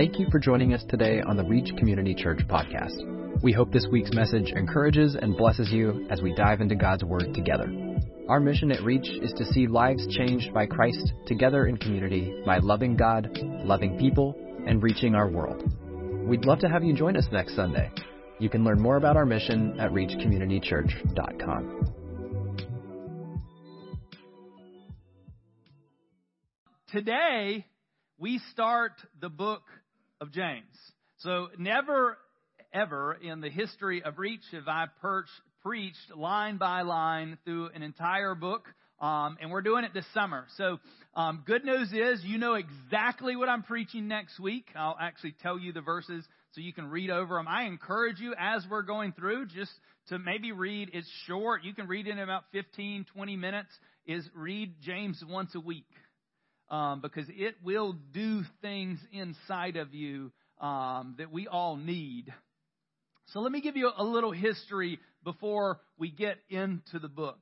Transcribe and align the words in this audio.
Thank 0.00 0.16
you 0.18 0.30
for 0.30 0.38
joining 0.38 0.72
us 0.72 0.82
today 0.88 1.20
on 1.20 1.36
the 1.36 1.44
Reach 1.44 1.76
Community 1.76 2.14
Church 2.14 2.38
podcast. 2.48 3.42
We 3.42 3.52
hope 3.52 3.70
this 3.70 3.86
week's 3.92 4.14
message 4.14 4.50
encourages 4.50 5.14
and 5.14 5.36
blesses 5.36 5.70
you 5.70 6.06
as 6.08 6.22
we 6.22 6.34
dive 6.34 6.62
into 6.62 6.74
God's 6.74 7.04
Word 7.04 7.34
together. 7.34 7.70
Our 8.26 8.40
mission 8.40 8.72
at 8.72 8.82
Reach 8.82 9.06
is 9.06 9.34
to 9.36 9.44
see 9.44 9.66
lives 9.66 10.06
changed 10.16 10.54
by 10.54 10.64
Christ 10.64 11.12
together 11.26 11.66
in 11.66 11.76
community 11.76 12.34
by 12.46 12.60
loving 12.60 12.96
God, 12.96 13.28
loving 13.62 13.98
people, 13.98 14.34
and 14.66 14.82
reaching 14.82 15.14
our 15.14 15.28
world. 15.28 15.70
We'd 16.26 16.46
love 16.46 16.60
to 16.60 16.68
have 16.70 16.82
you 16.82 16.94
join 16.94 17.14
us 17.14 17.26
next 17.30 17.54
Sunday. 17.54 17.90
You 18.38 18.48
can 18.48 18.64
learn 18.64 18.80
more 18.80 18.96
about 18.96 19.18
our 19.18 19.26
mission 19.26 19.78
at 19.78 19.90
reachcommunitychurch.com. 19.90 21.92
Today, 26.90 27.66
we 28.18 28.40
start 28.50 28.92
the 29.20 29.28
book 29.28 29.60
of 30.20 30.32
James. 30.32 30.64
So, 31.18 31.48
never 31.58 32.18
ever 32.72 33.14
in 33.14 33.40
the 33.40 33.50
history 33.50 34.02
of 34.02 34.18
Reach 34.18 34.42
have 34.52 34.68
I 34.68 34.86
perched, 35.00 35.30
preached 35.62 36.14
line 36.14 36.56
by 36.56 36.82
line 36.82 37.38
through 37.44 37.70
an 37.74 37.82
entire 37.82 38.34
book. 38.34 38.66
Um, 39.00 39.38
and 39.40 39.50
we're 39.50 39.62
doing 39.62 39.84
it 39.84 39.94
this 39.94 40.04
summer. 40.12 40.44
So, 40.58 40.78
um, 41.14 41.42
good 41.46 41.64
news 41.64 41.90
is 41.90 42.22
you 42.22 42.36
know 42.36 42.54
exactly 42.54 43.34
what 43.34 43.48
I'm 43.48 43.62
preaching 43.62 44.08
next 44.08 44.38
week. 44.38 44.66
I'll 44.76 44.96
actually 45.00 45.34
tell 45.42 45.58
you 45.58 45.72
the 45.72 45.80
verses 45.80 46.22
so 46.52 46.60
you 46.60 46.74
can 46.74 46.86
read 46.86 47.10
over 47.10 47.36
them. 47.36 47.48
I 47.48 47.64
encourage 47.64 48.20
you 48.20 48.34
as 48.38 48.62
we're 48.70 48.82
going 48.82 49.12
through 49.12 49.46
just 49.46 49.72
to 50.08 50.18
maybe 50.18 50.52
read. 50.52 50.90
It's 50.92 51.10
short. 51.26 51.64
You 51.64 51.72
can 51.72 51.88
read 51.88 52.08
it 52.08 52.10
in 52.10 52.18
about 52.18 52.44
15, 52.52 53.06
20 53.14 53.36
minutes. 53.36 53.70
Is 54.06 54.28
read 54.34 54.74
James 54.82 55.22
once 55.26 55.54
a 55.54 55.60
week 55.60 55.86
um, 56.70 57.00
because 57.00 57.26
it 57.28 57.56
will 57.62 57.94
do 58.12 58.42
things 58.62 58.98
inside 59.12 59.76
of 59.76 59.92
you 59.94 60.32
um, 60.60 61.16
that 61.18 61.32
we 61.32 61.48
all 61.48 61.76
need. 61.76 62.32
So 63.32 63.40
let 63.40 63.52
me 63.52 63.60
give 63.60 63.76
you 63.76 63.90
a 63.96 64.04
little 64.04 64.32
history 64.32 64.98
before 65.24 65.80
we 65.98 66.10
get 66.10 66.38
into 66.48 66.98
the 67.00 67.08
book. 67.08 67.38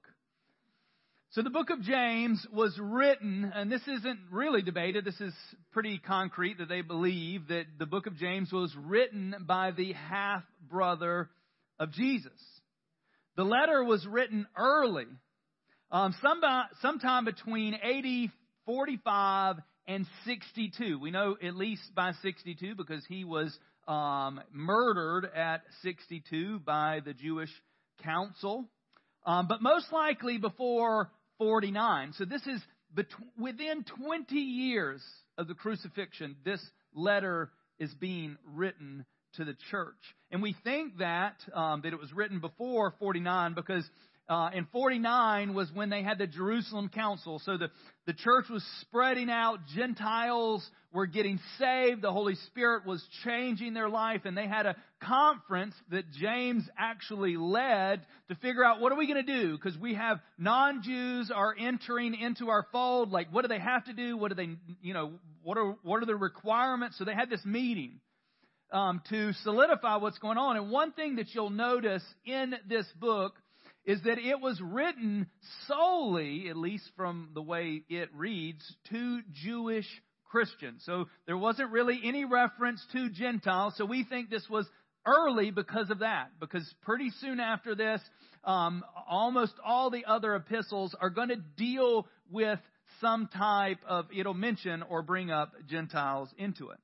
So 1.32 1.42
the 1.42 1.50
book 1.50 1.68
of 1.68 1.82
James 1.82 2.46
was 2.50 2.76
written, 2.80 3.52
and 3.54 3.70
this 3.70 3.82
isn't 3.86 4.18
really 4.30 4.62
debated, 4.62 5.04
this 5.04 5.20
is 5.20 5.34
pretty 5.72 5.98
concrete 5.98 6.56
that 6.56 6.70
they 6.70 6.80
believe 6.80 7.48
that 7.48 7.64
the 7.78 7.84
book 7.84 8.06
of 8.06 8.16
James 8.16 8.50
was 8.50 8.74
written 8.76 9.34
by 9.46 9.72
the 9.72 9.92
half 9.92 10.42
brother 10.70 11.28
of 11.78 11.92
Jesus. 11.92 12.32
The 13.36 13.44
letter 13.44 13.84
was 13.84 14.06
written 14.06 14.46
early, 14.56 15.06
um, 15.90 16.14
some, 16.22 16.40
sometime 16.80 17.26
between 17.26 17.74
AD 17.74 18.30
45 18.68 19.56
and 19.86 20.06
62. 20.26 20.98
We 20.98 21.10
know 21.10 21.38
at 21.42 21.56
least 21.56 21.94
by 21.94 22.12
62 22.20 22.74
because 22.74 23.02
he 23.08 23.24
was 23.24 23.58
um, 23.88 24.42
murdered 24.52 25.24
at 25.34 25.62
62 25.82 26.58
by 26.58 27.00
the 27.02 27.14
Jewish 27.14 27.48
council, 28.04 28.66
um, 29.24 29.48
but 29.48 29.62
most 29.62 29.90
likely 29.90 30.36
before 30.36 31.10
49. 31.38 32.12
So 32.18 32.26
this 32.26 32.46
is 32.46 32.60
bet- 32.94 33.06
within 33.40 33.86
20 34.04 34.34
years 34.34 35.02
of 35.38 35.48
the 35.48 35.54
crucifixion. 35.54 36.36
This 36.44 36.60
letter 36.94 37.50
is 37.78 37.94
being 37.94 38.36
written 38.44 39.06
to 39.36 39.46
the 39.46 39.56
church, 39.70 39.94
and 40.30 40.42
we 40.42 40.54
think 40.62 40.98
that 40.98 41.36
um, 41.54 41.80
that 41.84 41.94
it 41.94 41.98
was 41.98 42.12
written 42.12 42.40
before 42.40 42.94
49 42.98 43.54
because 43.54 43.88
uh, 44.28 44.50
and 44.54 44.66
49 44.72 45.54
was 45.54 45.70
when 45.72 45.88
they 45.88 46.02
had 46.02 46.18
the 46.18 46.26
Jerusalem 46.26 46.90
Council. 46.90 47.40
So 47.44 47.56
the, 47.56 47.70
the 48.08 48.14
church 48.14 48.46
was 48.48 48.64
spreading 48.80 49.28
out. 49.28 49.58
Gentiles 49.76 50.66
were 50.94 51.04
getting 51.04 51.38
saved. 51.58 52.00
The 52.00 52.10
Holy 52.10 52.36
Spirit 52.46 52.86
was 52.86 53.06
changing 53.22 53.74
their 53.74 53.90
life. 53.90 54.22
And 54.24 54.34
they 54.34 54.46
had 54.46 54.64
a 54.64 54.76
conference 55.02 55.74
that 55.90 56.10
James 56.12 56.66
actually 56.78 57.36
led 57.36 58.00
to 58.28 58.34
figure 58.36 58.64
out 58.64 58.80
what 58.80 58.92
are 58.92 58.96
we 58.96 59.06
going 59.06 59.26
to 59.26 59.40
do? 59.40 59.52
Because 59.52 59.78
we 59.78 59.92
have 59.92 60.20
non-Jews 60.38 61.30
are 61.30 61.54
entering 61.60 62.14
into 62.18 62.48
our 62.48 62.66
fold. 62.72 63.10
Like, 63.10 63.30
what 63.30 63.42
do 63.42 63.48
they 63.48 63.58
have 63.58 63.84
to 63.84 63.92
do? 63.92 64.16
What 64.16 64.30
do 64.30 64.36
they, 64.36 64.56
you 64.80 64.94
know, 64.94 65.12
what 65.42 65.58
are, 65.58 65.76
what 65.82 66.02
are 66.02 66.06
the 66.06 66.16
requirements? 66.16 66.96
So 66.96 67.04
they 67.04 67.14
had 67.14 67.28
this 67.28 67.44
meeting. 67.44 68.00
Um, 68.70 69.00
to 69.08 69.32
solidify 69.44 69.96
what's 69.96 70.18
going 70.18 70.36
on. 70.36 70.58
And 70.58 70.70
one 70.70 70.92
thing 70.92 71.16
that 71.16 71.34
you'll 71.34 71.48
notice 71.48 72.02
in 72.26 72.54
this 72.68 72.84
book 73.00 73.32
is 73.88 74.02
that 74.02 74.18
it 74.18 74.38
was 74.38 74.60
written 74.60 75.26
solely, 75.66 76.50
at 76.50 76.58
least 76.58 76.84
from 76.94 77.30
the 77.32 77.40
way 77.40 77.82
it 77.88 78.10
reads, 78.14 78.62
to 78.90 79.22
Jewish 79.32 79.86
Christians. 80.26 80.82
So 80.84 81.06
there 81.26 81.38
wasn't 81.38 81.70
really 81.70 81.98
any 82.04 82.26
reference 82.26 82.84
to 82.92 83.08
Gentiles. 83.08 83.72
So 83.78 83.86
we 83.86 84.04
think 84.04 84.28
this 84.28 84.46
was 84.50 84.66
early 85.06 85.50
because 85.50 85.88
of 85.88 86.00
that. 86.00 86.32
Because 86.38 86.70
pretty 86.82 87.10
soon 87.22 87.40
after 87.40 87.74
this, 87.74 88.02
um, 88.44 88.84
almost 89.08 89.54
all 89.64 89.88
the 89.88 90.04
other 90.04 90.34
epistles 90.34 90.94
are 91.00 91.08
going 91.08 91.30
to 91.30 91.42
deal 91.56 92.06
with 92.30 92.58
some 93.00 93.26
type 93.34 93.78
of, 93.88 94.04
it'll 94.14 94.34
mention 94.34 94.82
or 94.82 95.00
bring 95.00 95.30
up 95.30 95.52
Gentiles 95.66 96.28
into 96.36 96.68
it. 96.68 96.78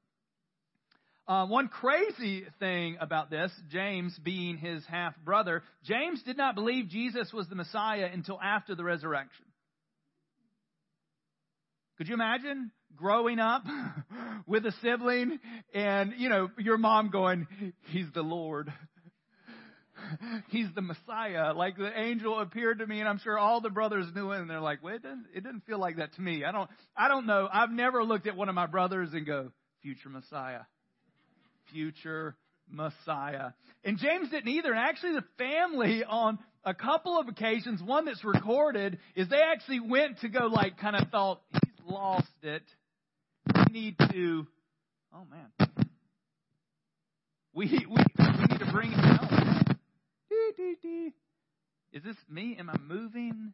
Uh, 1.27 1.47
one 1.47 1.69
crazy 1.69 2.45
thing 2.59 2.99
about 3.01 3.31
this, 3.31 3.51
James 3.71 4.19
being 4.23 4.59
his 4.59 4.85
half 4.87 5.15
brother, 5.25 5.62
James 5.85 6.23
did 6.23 6.37
not 6.37 6.55
believe 6.55 6.89
Jesus 6.89 7.33
was 7.33 7.49
the 7.49 7.55
Messiah 7.55 8.11
until 8.12 8.39
after 8.41 8.75
the 8.75 8.85
resurrection. 8.85 9.47
Could 11.97 12.09
you 12.09 12.15
imagine 12.15 12.73
growing 12.95 13.39
up 13.39 13.65
with 14.47 14.67
a 14.67 14.73
sibling 14.83 15.39
and, 15.73 16.13
you 16.19 16.29
know, 16.29 16.51
your 16.59 16.77
mom 16.77 17.11
going, 17.11 17.47
He's 17.91 18.07
the 18.13 18.23
Lord. 18.23 18.71
He's 20.49 20.67
the 20.75 20.83
Messiah. 20.83 21.55
Like 21.55 21.79
the 21.79 21.91
angel 21.99 22.39
appeared 22.39 22.81
to 22.81 22.87
me, 22.87 23.01
and 23.01 23.09
I'm 23.09 23.19
sure 23.21 23.39
all 23.39 23.61
the 23.61 23.71
brothers 23.71 24.07
knew 24.15 24.33
it, 24.33 24.41
and 24.41 24.51
they're 24.51 24.61
like, 24.61 24.83
"Well, 24.83 24.97
it 24.97 25.03
doesn't, 25.03 25.27
it 25.34 25.45
doesn't 25.45 25.65
feel 25.67 25.79
like 25.79 25.97
that 25.97 26.13
to 26.15 26.21
me." 26.21 26.45
I 26.45 26.53
don't, 26.53 26.69
I 26.97 27.09
don't 27.09 27.27
know. 27.27 27.49
I've 27.51 27.71
never 27.71 28.03
looked 28.03 28.27
at 28.27 28.37
one 28.37 28.49
of 28.49 28.55
my 28.55 28.67
brothers 28.67 29.11
and 29.13 29.25
go, 29.25 29.53
"Future 29.83 30.09
Messiah." 30.09 30.63
Future 31.73 32.37
Messiah. 32.69 33.51
And 33.85 33.99
James 33.99 34.31
didn't 34.31 34.49
either. 34.49 34.71
And 34.71 34.79
actually, 34.79 35.13
the 35.13 35.25
family 35.39 36.05
on 36.05 36.39
a 36.65 36.75
couple 36.75 37.19
of 37.19 37.29
occasions, 37.29 37.83
one 37.83 38.07
that's 38.07 38.25
recorded, 38.25 38.99
is 39.15 39.29
they 39.29 39.43
actually 39.43 39.81
went 39.81 40.21
to 40.21 40.29
go, 40.29 40.47
like, 40.47 40.79
kind 40.79 40.97
of 40.97 41.09
thought, 41.11 41.43
he's 41.53 41.87
lost 41.87 42.27
it. 42.43 42.63
We 43.55 43.65
need 43.73 43.97
to, 43.99 44.47
oh 45.15 45.27
man. 45.31 45.69
We, 47.53 47.67
we, 47.67 48.05
we 48.19 48.47
need 48.51 48.59
to 48.59 48.73
bring 48.73 48.91
him 48.91 49.01
home. 49.01 49.77
Is 51.93 52.03
this 52.03 52.17
me? 52.29 52.57
Am 52.59 52.69
I 52.69 52.77
moving? 52.79 53.53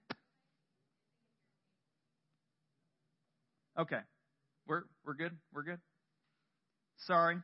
Okay. 3.78 3.98
We're, 4.66 4.84
we're 5.04 5.14
good? 5.14 5.36
We're 5.52 5.64
good? 5.64 5.80
Sorry. 7.06 7.36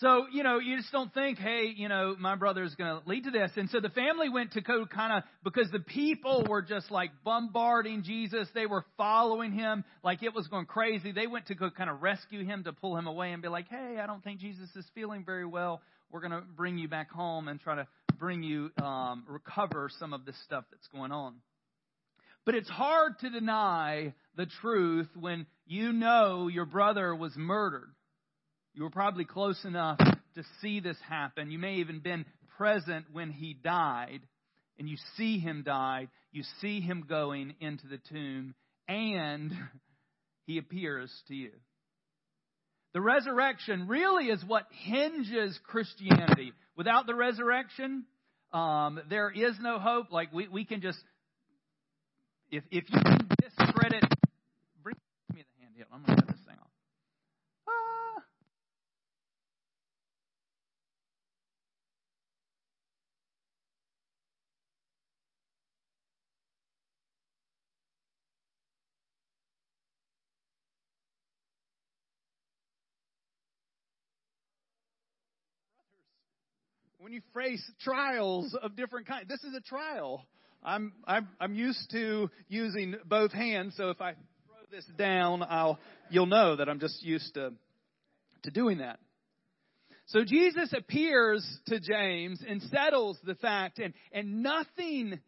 So, 0.00 0.24
you 0.32 0.42
know, 0.42 0.58
you 0.58 0.78
just 0.78 0.90
don't 0.92 1.12
think, 1.12 1.38
hey, 1.38 1.74
you 1.76 1.90
know, 1.90 2.16
my 2.18 2.34
brother 2.34 2.62
is 2.64 2.74
going 2.74 3.02
to 3.02 3.06
lead 3.06 3.24
to 3.24 3.30
this. 3.30 3.50
And 3.56 3.68
so 3.68 3.80
the 3.80 3.90
family 3.90 4.30
went 4.30 4.52
to 4.52 4.62
go 4.62 4.86
kind 4.86 5.12
of, 5.12 5.24
because 5.44 5.70
the 5.70 5.80
people 5.80 6.46
were 6.48 6.62
just 6.62 6.90
like 6.90 7.10
bombarding 7.22 8.02
Jesus. 8.02 8.48
They 8.54 8.64
were 8.64 8.86
following 8.96 9.52
him 9.52 9.84
like 10.02 10.22
it 10.22 10.34
was 10.34 10.48
going 10.48 10.64
crazy. 10.64 11.12
They 11.12 11.26
went 11.26 11.48
to 11.48 11.54
go 11.54 11.68
kind 11.70 11.90
of 11.90 12.00
rescue 12.00 12.46
him 12.46 12.64
to 12.64 12.72
pull 12.72 12.96
him 12.96 13.06
away 13.06 13.32
and 13.32 13.42
be 13.42 13.48
like, 13.48 13.68
hey, 13.68 13.98
I 14.02 14.06
don't 14.06 14.24
think 14.24 14.40
Jesus 14.40 14.70
is 14.74 14.86
feeling 14.94 15.22
very 15.22 15.44
well. 15.44 15.82
We're 16.10 16.20
going 16.20 16.32
to 16.32 16.40
bring 16.56 16.78
you 16.78 16.88
back 16.88 17.10
home 17.10 17.48
and 17.48 17.60
try 17.60 17.74
to 17.74 17.86
bring 18.18 18.42
you, 18.42 18.70
um, 18.82 19.24
recover 19.28 19.90
some 19.98 20.14
of 20.14 20.24
this 20.24 20.36
stuff 20.46 20.64
that's 20.70 20.88
going 20.88 21.12
on. 21.12 21.34
But 22.46 22.54
it's 22.54 22.70
hard 22.70 23.18
to 23.18 23.28
deny 23.28 24.14
the 24.34 24.46
truth 24.62 25.08
when 25.14 25.44
you 25.66 25.92
know 25.92 26.48
your 26.48 26.64
brother 26.64 27.14
was 27.14 27.32
murdered 27.36 27.90
you 28.74 28.82
were 28.82 28.90
probably 28.90 29.24
close 29.24 29.64
enough 29.64 29.98
to 29.98 30.44
see 30.60 30.80
this 30.80 30.96
happen. 31.08 31.50
You 31.50 31.58
may 31.58 31.76
even 31.76 32.00
been 32.00 32.24
present 32.56 33.06
when 33.12 33.30
he 33.30 33.54
died, 33.54 34.20
and 34.78 34.88
you 34.88 34.96
see 35.16 35.38
him 35.38 35.62
die. 35.64 36.08
You 36.32 36.42
see 36.60 36.80
him 36.80 37.04
going 37.08 37.54
into 37.60 37.86
the 37.88 37.98
tomb, 38.10 38.54
and 38.88 39.52
he 40.46 40.58
appears 40.58 41.10
to 41.28 41.34
you. 41.34 41.50
The 42.92 43.00
resurrection 43.00 43.86
really 43.86 44.26
is 44.26 44.42
what 44.44 44.66
hinges 44.70 45.58
Christianity. 45.64 46.52
Without 46.76 47.06
the 47.06 47.14
resurrection, 47.14 48.04
um, 48.52 49.00
there 49.08 49.30
is 49.30 49.54
no 49.60 49.78
hope. 49.78 50.10
Like 50.10 50.32
we, 50.32 50.48
we 50.48 50.64
can 50.64 50.80
just, 50.80 50.98
if 52.50 52.64
if 52.70 52.84
you 52.88 53.00
can 53.00 53.28
discredit, 53.40 54.04
bring 54.82 54.96
me 55.32 55.44
the 55.44 55.64
handheld. 55.64 55.86
I'm 55.92 56.04
going 56.04 56.16
to 56.16 56.22
cut 56.22 56.34
this 56.34 56.44
thing 56.46 56.56
off. 56.60 56.70
When 77.00 77.12
you 77.12 77.22
face 77.34 77.62
trials 77.82 78.54
of 78.62 78.76
different 78.76 79.06
kinds. 79.06 79.26
This 79.26 79.42
is 79.42 79.54
a 79.54 79.60
trial. 79.60 80.26
I'm, 80.62 80.92
I'm, 81.06 81.28
I'm 81.40 81.54
used 81.54 81.90
to 81.92 82.30
using 82.48 82.94
both 83.06 83.32
hands, 83.32 83.74
so 83.76 83.88
if 83.88 84.02
I 84.02 84.12
throw 84.12 84.58
this 84.70 84.84
down, 84.98 85.42
I'll, 85.48 85.78
you'll 86.10 86.26
know 86.26 86.56
that 86.56 86.68
I'm 86.68 86.78
just 86.78 87.02
used 87.02 87.32
to, 87.34 87.54
to 88.42 88.50
doing 88.50 88.78
that. 88.78 88.98
So 90.06 90.24
Jesus 90.24 90.74
appears 90.76 91.46
to 91.68 91.80
James 91.80 92.42
and 92.46 92.60
settles 92.64 93.16
the 93.24 93.36
fact, 93.36 93.78
and, 93.78 93.94
and 94.12 94.42
nothing 94.42 95.20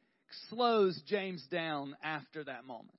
slows 0.51 1.01
James 1.07 1.43
down 1.51 1.97
after 2.03 2.45
that 2.45 2.67
moment. 2.67 2.91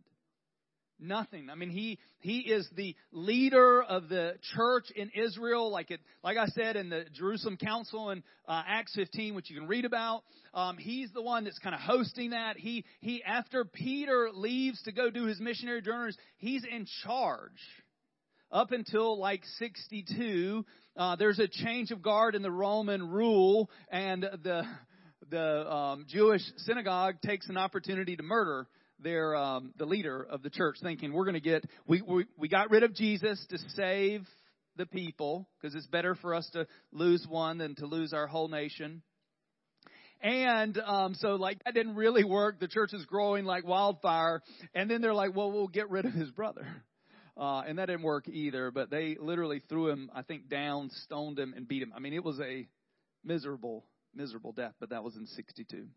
Nothing. 0.99 1.49
I 1.49 1.55
mean, 1.55 1.69
he 1.69 1.99
he 2.19 2.39
is 2.39 2.67
the 2.75 2.95
leader 3.11 3.81
of 3.81 4.09
the 4.09 4.35
church 4.55 4.85
in 4.95 5.09
Israel, 5.09 5.69
like 5.69 5.91
it, 5.91 5.99
like 6.23 6.37
I 6.37 6.45
said 6.47 6.75
in 6.75 6.89
the 6.89 7.05
Jerusalem 7.13 7.57
Council 7.57 8.11
in 8.11 8.23
uh, 8.47 8.61
Acts 8.65 8.93
15, 8.95 9.35
which 9.35 9.49
you 9.49 9.59
can 9.59 9.67
read 9.67 9.85
about. 9.85 10.23
Um, 10.53 10.77
he's 10.77 11.11
the 11.11 11.21
one 11.21 11.43
that's 11.43 11.59
kind 11.59 11.75
of 11.75 11.81
hosting 11.81 12.29
that. 12.29 12.57
He 12.57 12.85
he 13.01 13.23
after 13.23 13.65
Peter 13.65 14.29
leaves 14.33 14.81
to 14.83 14.91
go 14.91 15.09
do 15.09 15.25
his 15.25 15.39
missionary 15.39 15.81
journeys, 15.81 16.17
he's 16.37 16.63
in 16.63 16.85
charge 17.03 17.51
up 18.51 18.71
until 18.71 19.19
like 19.19 19.43
62. 19.57 20.63
Uh, 20.95 21.15
there's 21.15 21.39
a 21.39 21.47
change 21.47 21.91
of 21.91 22.01
guard 22.01 22.35
in 22.35 22.43
the 22.43 22.51
Roman 22.51 23.09
rule, 23.09 23.69
and 23.89 24.23
the 24.23 24.63
the 25.29 25.71
um, 25.71 26.05
Jewish 26.07 26.43
synagogue 26.57 27.15
takes 27.25 27.49
an 27.49 27.57
opportunity 27.57 28.15
to 28.15 28.23
murder 28.23 28.67
their 29.03 29.35
um, 29.35 29.73
the 29.77 29.85
leader 29.85 30.25
of 30.29 30.41
the 30.43 30.49
church, 30.49 30.77
thinking 30.81 31.13
we're 31.13 31.25
going 31.25 31.33
to 31.35 31.39
get 31.39 31.65
we, 31.87 32.01
we 32.01 32.25
we 32.37 32.47
got 32.47 32.71
rid 32.71 32.83
of 32.83 32.93
Jesus 32.93 33.45
to 33.49 33.57
save 33.75 34.25
the 34.77 34.85
people 34.85 35.47
because 35.61 35.75
it's 35.75 35.87
better 35.87 36.15
for 36.15 36.33
us 36.33 36.49
to 36.53 36.67
lose 36.91 37.25
one 37.27 37.57
than 37.57 37.75
to 37.75 37.85
lose 37.85 38.13
our 38.13 38.27
whole 38.27 38.47
nation. 38.47 39.01
And 40.21 40.77
um, 40.79 41.15
so, 41.15 41.35
like 41.35 41.61
that 41.65 41.73
didn't 41.73 41.95
really 41.95 42.23
work. 42.23 42.59
The 42.61 42.69
church 42.69 42.93
is 42.93 43.05
growing 43.05 43.43
like 43.43 43.67
wildfire, 43.67 44.41
and 44.73 44.89
then 44.89 45.01
they're 45.01 45.13
like, 45.13 45.35
"Well, 45.35 45.51
we'll 45.51 45.67
get 45.67 45.89
rid 45.89 46.05
of 46.05 46.13
his 46.13 46.31
brother," 46.31 46.65
uh, 47.37 47.63
and 47.67 47.77
that 47.77 47.87
didn't 47.87 48.03
work 48.03 48.29
either. 48.29 48.71
But 48.71 48.89
they 48.89 49.17
literally 49.19 49.61
threw 49.67 49.89
him, 49.89 50.09
I 50.15 50.21
think, 50.21 50.47
down, 50.47 50.91
stoned 51.03 51.37
him, 51.37 51.53
and 51.57 51.67
beat 51.67 51.83
him. 51.83 51.91
I 51.93 51.99
mean, 51.99 52.13
it 52.13 52.23
was 52.23 52.39
a 52.39 52.65
miserable, 53.25 53.85
miserable 54.15 54.53
death. 54.53 54.75
But 54.79 54.91
that 54.91 55.03
was 55.03 55.17
in 55.17 55.27
'62. 55.27 55.87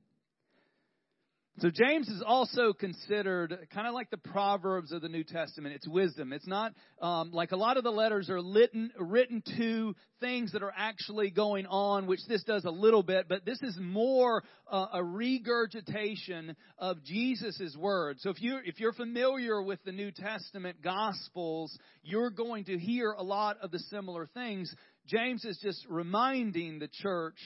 So 1.60 1.70
James 1.70 2.06
is 2.08 2.22
also 2.24 2.74
considered 2.74 3.56
kind 3.72 3.88
of 3.88 3.94
like 3.94 4.10
the 4.10 4.18
Proverbs 4.18 4.92
of 4.92 5.00
the 5.00 5.08
New 5.08 5.24
Testament. 5.24 5.74
It's 5.74 5.88
wisdom. 5.88 6.34
It's 6.34 6.46
not 6.46 6.74
um, 7.00 7.30
like 7.32 7.52
a 7.52 7.56
lot 7.56 7.78
of 7.78 7.84
the 7.84 7.90
letters 7.90 8.28
are 8.28 8.42
written, 8.42 8.92
written 8.98 9.42
to 9.56 9.96
things 10.20 10.52
that 10.52 10.62
are 10.62 10.72
actually 10.76 11.30
going 11.30 11.64
on, 11.64 12.06
which 12.06 12.20
this 12.28 12.44
does 12.44 12.66
a 12.66 12.70
little 12.70 13.02
bit, 13.02 13.24
but 13.26 13.46
this 13.46 13.62
is 13.62 13.74
more 13.80 14.44
uh, 14.70 14.88
a 14.92 15.02
regurgitation 15.02 16.54
of 16.76 17.02
Jesus' 17.04 17.74
words. 17.78 18.22
So 18.22 18.28
if 18.28 18.42
you 18.42 18.58
if 18.62 18.78
you're 18.78 18.92
familiar 18.92 19.62
with 19.62 19.82
the 19.82 19.92
New 19.92 20.10
Testament 20.10 20.82
Gospels, 20.84 21.74
you're 22.02 22.30
going 22.30 22.66
to 22.66 22.78
hear 22.78 23.12
a 23.12 23.22
lot 23.22 23.56
of 23.62 23.70
the 23.70 23.78
similar 23.78 24.26
things. 24.34 24.74
James 25.06 25.42
is 25.46 25.58
just 25.62 25.86
reminding 25.88 26.80
the 26.80 26.88
church 26.88 27.38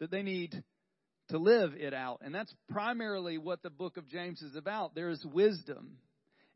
that 0.00 0.10
they 0.10 0.22
need 0.22 0.64
to 1.28 1.38
live 1.38 1.72
it 1.76 1.94
out. 1.94 2.20
And 2.22 2.34
that's 2.34 2.52
primarily 2.68 3.38
what 3.38 3.62
the 3.62 3.70
book 3.70 3.96
of 3.96 4.08
James 4.08 4.42
is 4.42 4.56
about. 4.56 4.94
There 4.94 5.10
is 5.10 5.24
wisdom. 5.24 5.98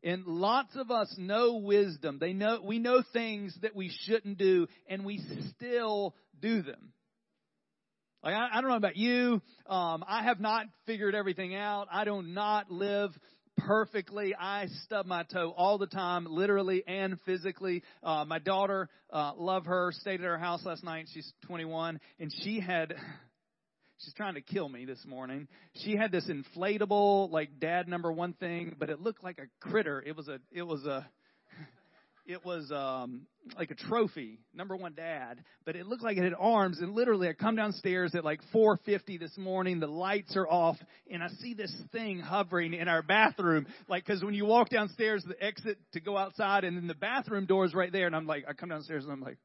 And 0.03 0.25
lots 0.25 0.75
of 0.75 0.89
us 0.89 1.13
know 1.17 1.57
wisdom. 1.57 2.17
They 2.19 2.33
know 2.33 2.59
we 2.63 2.79
know 2.79 3.03
things 3.13 3.55
that 3.61 3.75
we 3.75 3.91
shouldn't 4.05 4.37
do 4.37 4.67
and 4.87 5.05
we 5.05 5.21
still 5.55 6.15
do 6.39 6.63
them. 6.63 6.93
Like 8.23 8.33
I, 8.33 8.49
I 8.53 8.61
don't 8.61 8.69
know 8.69 8.77
about 8.77 8.97
you. 8.97 9.41
Um, 9.67 10.03
I 10.07 10.23
have 10.23 10.39
not 10.39 10.65
figured 10.85 11.15
everything 11.15 11.55
out. 11.55 11.87
I 11.91 12.03
do 12.05 12.21
not 12.21 12.71
live 12.71 13.11
perfectly. 13.57 14.33
I 14.39 14.67
stub 14.85 15.05
my 15.05 15.23
toe 15.23 15.53
all 15.55 15.77
the 15.77 15.87
time, 15.87 16.25
literally 16.29 16.83
and 16.87 17.19
physically. 17.25 17.83
Uh, 18.03 18.25
my 18.25 18.39
daughter, 18.39 18.89
uh, 19.11 19.33
love 19.35 19.65
her, 19.65 19.91
stayed 19.99 20.21
at 20.21 20.27
our 20.27 20.37
house 20.37 20.65
last 20.65 20.83
night. 20.83 21.07
She's 21.13 21.31
21, 21.45 21.99
and 22.19 22.31
she 22.43 22.59
had 22.59 22.95
She's 24.03 24.13
trying 24.15 24.33
to 24.33 24.41
kill 24.41 24.67
me 24.67 24.85
this 24.85 25.03
morning. 25.05 25.47
She 25.75 25.95
had 25.95 26.11
this 26.11 26.27
inflatable, 26.27 27.29
like 27.29 27.59
dad 27.59 27.87
number 27.87 28.11
one 28.11 28.33
thing, 28.33 28.75
but 28.79 28.89
it 28.89 28.99
looked 28.99 29.23
like 29.23 29.37
a 29.37 29.45
critter. 29.59 30.01
It 30.03 30.15
was 30.15 30.27
a, 30.27 30.39
it 30.51 30.63
was 30.63 30.83
a, 30.85 31.07
it 32.25 32.43
was 32.43 32.71
um 32.71 33.27
like 33.55 33.69
a 33.69 33.75
trophy, 33.75 34.39
number 34.55 34.75
one 34.75 34.93
dad, 34.95 35.43
but 35.65 35.75
it 35.75 35.85
looked 35.85 36.01
like 36.01 36.17
it 36.17 36.23
had 36.23 36.33
arms. 36.39 36.79
And 36.79 36.95
literally, 36.95 37.29
I 37.29 37.33
come 37.33 37.55
downstairs 37.55 38.15
at 38.15 38.25
like 38.25 38.39
4:50 38.51 39.19
this 39.19 39.37
morning. 39.37 39.79
The 39.79 39.87
lights 39.87 40.35
are 40.35 40.47
off, 40.47 40.77
and 41.11 41.23
I 41.23 41.27
see 41.39 41.53
this 41.53 41.73
thing 41.91 42.19
hovering 42.19 42.73
in 42.73 42.87
our 42.87 43.03
bathroom. 43.03 43.67
Like, 43.87 44.03
because 44.03 44.23
when 44.23 44.33
you 44.33 44.45
walk 44.45 44.69
downstairs, 44.69 45.23
the 45.27 45.41
exit 45.43 45.77
to 45.93 45.99
go 45.99 46.17
outside, 46.17 46.63
and 46.63 46.75
then 46.75 46.87
the 46.87 46.95
bathroom 46.95 47.45
door 47.45 47.65
is 47.65 47.75
right 47.75 47.91
there. 47.91 48.07
And 48.07 48.15
I'm 48.15 48.25
like, 48.25 48.45
I 48.47 48.53
come 48.53 48.69
downstairs, 48.69 49.03
and 49.03 49.13
I'm 49.13 49.21
like, 49.21 49.37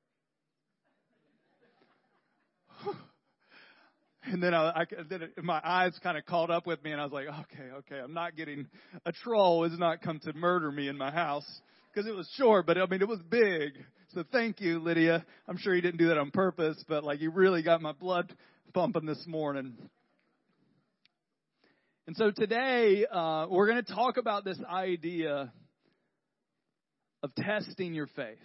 And 4.33 4.43
then 4.43 4.55
I, 4.55 4.81
I 4.81 4.85
then 5.09 5.23
it, 5.23 5.45
my 5.45 5.61
eyes 5.63 5.97
kind 6.03 6.19
of 6.19 6.27
caught 6.27 6.51
up 6.51 6.67
with 6.67 6.83
me, 6.83 6.91
and 6.91 7.01
I 7.01 7.05
was 7.05 7.13
like, 7.13 7.27
okay, 7.27 7.71
okay, 7.79 8.01
I'm 8.03 8.15
not 8.15 8.37
getting 8.37 8.67
a 9.05 9.13
troll 9.13 9.69
has 9.69 9.79
not 9.79 10.03
come 10.03 10.19
to 10.21 10.33
murder 10.33 10.73
me 10.73 10.89
in 10.89 10.99
my 10.99 11.11
house 11.13 11.47
because 11.93 12.09
it 12.09 12.15
was 12.15 12.29
short, 12.37 12.67
but 12.67 12.77
I 12.77 12.87
mean 12.87 13.01
it 13.01 13.09
was 13.09 13.21
big. 13.31 13.73
So 14.15 14.25
thank 14.33 14.61
you, 14.61 14.81
Lydia. 14.81 15.25
I'm 15.47 15.59
sure 15.59 15.75
you 15.75 15.83
didn't 15.83 15.99
do 15.99 16.09
that 16.09 16.19
on 16.19 16.31
purpose, 16.31 16.83
but 16.89 17.05
like 17.05 17.21
you 17.21 17.31
really 17.31 17.63
got 17.63 17.81
my 17.81 17.93
blood 17.93 18.35
pumping 18.73 19.07
this 19.07 19.23
morning. 19.27 19.75
And 22.07 22.17
so 22.17 22.31
today 22.31 23.05
uh, 23.11 23.47
we're 23.51 23.67
going 23.67 23.85
to 23.85 23.95
talk 23.95 24.17
about 24.17 24.45
this 24.45 24.59
idea 24.71 25.53
of 27.23 27.35
testing 27.35 27.95
your 27.95 28.07
faith. 28.09 28.39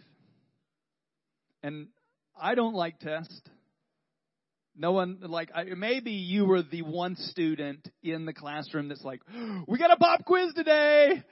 And 1.64 1.88
I 2.40 2.56
don't 2.56 2.74
like 2.74 3.00
tests. 3.00 3.40
No 4.76 4.94
one, 4.94 5.20
like, 5.22 5.52
maybe 5.78 6.12
you 6.12 6.46
were 6.46 6.64
the 6.64 6.82
one 6.82 7.16
student 7.16 7.88
in 8.02 8.26
the 8.26 8.34
classroom 8.34 8.88
that's 8.88 9.04
like, 9.04 9.22
we 9.68 9.78
got 9.78 9.92
a 9.92 9.98
pop 9.98 10.26
quiz 10.26 10.54
today. 10.54 11.24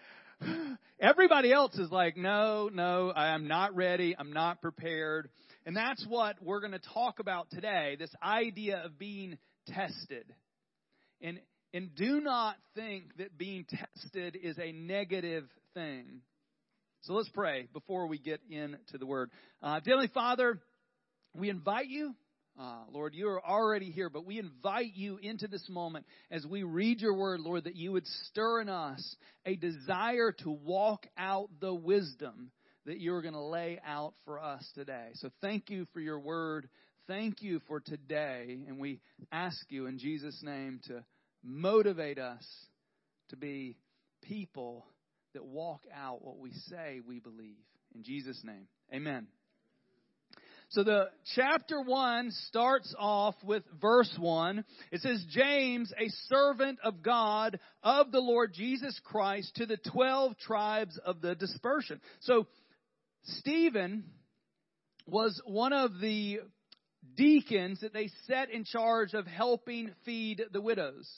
Everybody 0.99 1.51
else 1.51 1.75
is 1.75 1.89
like, 1.89 2.17
no, 2.17 2.69
no, 2.71 3.11
I 3.15 3.33
am 3.33 3.47
not 3.47 3.75
ready. 3.75 4.15
I'm 4.17 4.33
not 4.33 4.61
prepared. 4.61 5.29
And 5.65 5.75
that's 5.75 6.05
what 6.07 6.35
we're 6.41 6.59
going 6.59 6.73
to 6.73 6.81
talk 6.93 7.19
about 7.19 7.49
today 7.49 7.95
this 7.97 8.13
idea 8.21 8.81
of 8.83 8.99
being 8.99 9.37
tested. 9.67 10.25
And, 11.21 11.39
and 11.73 11.93
do 11.95 12.19
not 12.19 12.55
think 12.75 13.17
that 13.17 13.37
being 13.37 13.65
tested 13.65 14.37
is 14.41 14.57
a 14.57 14.71
negative 14.71 15.45
thing. 15.73 16.21
So 17.01 17.13
let's 17.13 17.29
pray 17.29 17.67
before 17.71 18.07
we 18.07 18.17
get 18.17 18.41
into 18.49 18.97
the 18.97 19.05
word. 19.05 19.31
Uh, 19.63 19.79
Heavenly 19.85 20.09
Father, 20.13 20.59
we 21.37 21.49
invite 21.49 21.87
you 21.87 22.13
uh, 22.59 22.83
Lord, 22.91 23.15
you 23.15 23.29
are 23.29 23.45
already 23.45 23.89
here, 23.89 24.09
but 24.09 24.25
we 24.25 24.37
invite 24.37 24.93
you 24.93 25.17
into 25.21 25.47
this 25.47 25.65
moment 25.69 26.05
as 26.29 26.45
we 26.45 26.63
read 26.63 26.99
your 26.99 27.13
word, 27.13 27.39
Lord, 27.39 27.63
that 27.63 27.77
you 27.77 27.93
would 27.93 28.05
stir 28.27 28.59
in 28.61 28.67
us 28.67 29.15
a 29.45 29.55
desire 29.55 30.33
to 30.43 30.49
walk 30.51 31.07
out 31.17 31.49
the 31.61 31.73
wisdom 31.73 32.51
that 32.85 32.99
you 32.99 33.13
are 33.13 33.21
going 33.21 33.33
to 33.33 33.39
lay 33.39 33.79
out 33.85 34.13
for 34.25 34.41
us 34.41 34.67
today. 34.75 35.09
So 35.15 35.29
thank 35.41 35.69
you 35.69 35.87
for 35.93 36.01
your 36.01 36.19
word. 36.19 36.67
Thank 37.07 37.41
you 37.41 37.61
for 37.67 37.79
today. 37.79 38.57
And 38.67 38.77
we 38.77 38.99
ask 39.31 39.57
you 39.69 39.85
in 39.85 39.97
Jesus' 39.97 40.41
name 40.43 40.81
to 40.87 41.03
motivate 41.43 42.19
us 42.19 42.45
to 43.29 43.37
be 43.37 43.77
people 44.23 44.85
that 45.33 45.45
walk 45.45 45.81
out 45.95 46.25
what 46.25 46.39
we 46.39 46.51
say 46.69 46.99
we 47.07 47.19
believe. 47.19 47.55
In 47.95 48.03
Jesus' 48.03 48.41
name, 48.43 48.67
amen. 48.93 49.27
So 50.69 50.83
the 50.83 51.09
chapter 51.35 51.81
1 51.81 52.31
starts 52.47 52.93
off 52.97 53.35
with 53.43 53.63
verse 53.81 54.13
1. 54.19 54.63
It 54.91 55.01
says, 55.01 55.25
James, 55.31 55.91
a 55.97 56.09
servant 56.27 56.77
of 56.83 57.01
God, 57.01 57.59
of 57.81 58.11
the 58.11 58.19
Lord 58.19 58.53
Jesus 58.53 58.99
Christ, 59.03 59.55
to 59.55 59.65
the 59.65 59.77
12 59.91 60.37
tribes 60.37 60.99
of 61.03 61.21
the 61.21 61.33
dispersion. 61.33 61.99
So 62.19 62.45
Stephen 63.23 64.03
was 65.07 65.41
one 65.43 65.73
of 65.73 65.99
the 65.99 66.39
deacons 67.15 67.81
that 67.81 67.93
they 67.93 68.11
set 68.27 68.51
in 68.51 68.63
charge 68.63 69.13
of 69.15 69.25
helping 69.25 69.91
feed 70.05 70.43
the 70.53 70.61
widows 70.61 71.09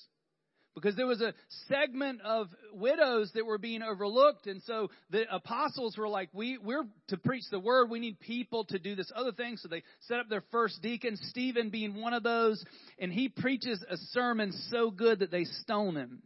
because 0.75 0.95
there 0.95 1.07
was 1.07 1.21
a 1.21 1.33
segment 1.67 2.21
of 2.21 2.47
widows 2.73 3.31
that 3.35 3.45
were 3.45 3.57
being 3.57 3.81
overlooked. 3.81 4.47
And 4.47 4.61
so 4.63 4.89
the 5.09 5.23
apostles 5.33 5.97
were 5.97 6.07
like 6.07 6.29
we 6.33 6.57
we're 6.57 6.85
to 7.09 7.17
preach 7.17 7.43
the 7.51 7.59
word. 7.59 7.89
We 7.89 7.99
need 7.99 8.19
people 8.19 8.65
to 8.65 8.79
do 8.79 8.95
this 8.95 9.11
other 9.15 9.31
thing. 9.31 9.57
So 9.57 9.67
they 9.67 9.83
set 10.07 10.19
up 10.19 10.29
their 10.29 10.43
first 10.51 10.81
deacon 10.81 11.17
stephen 11.17 11.69
being 11.69 11.99
one 12.01 12.13
of 12.13 12.23
those. 12.23 12.63
And 12.99 13.11
he 13.11 13.29
preaches 13.29 13.83
a 13.89 13.97
sermon 14.11 14.53
so 14.69 14.91
good 14.91 15.19
that 15.19 15.31
they 15.31 15.43
stone 15.43 15.95
him. 15.95 16.23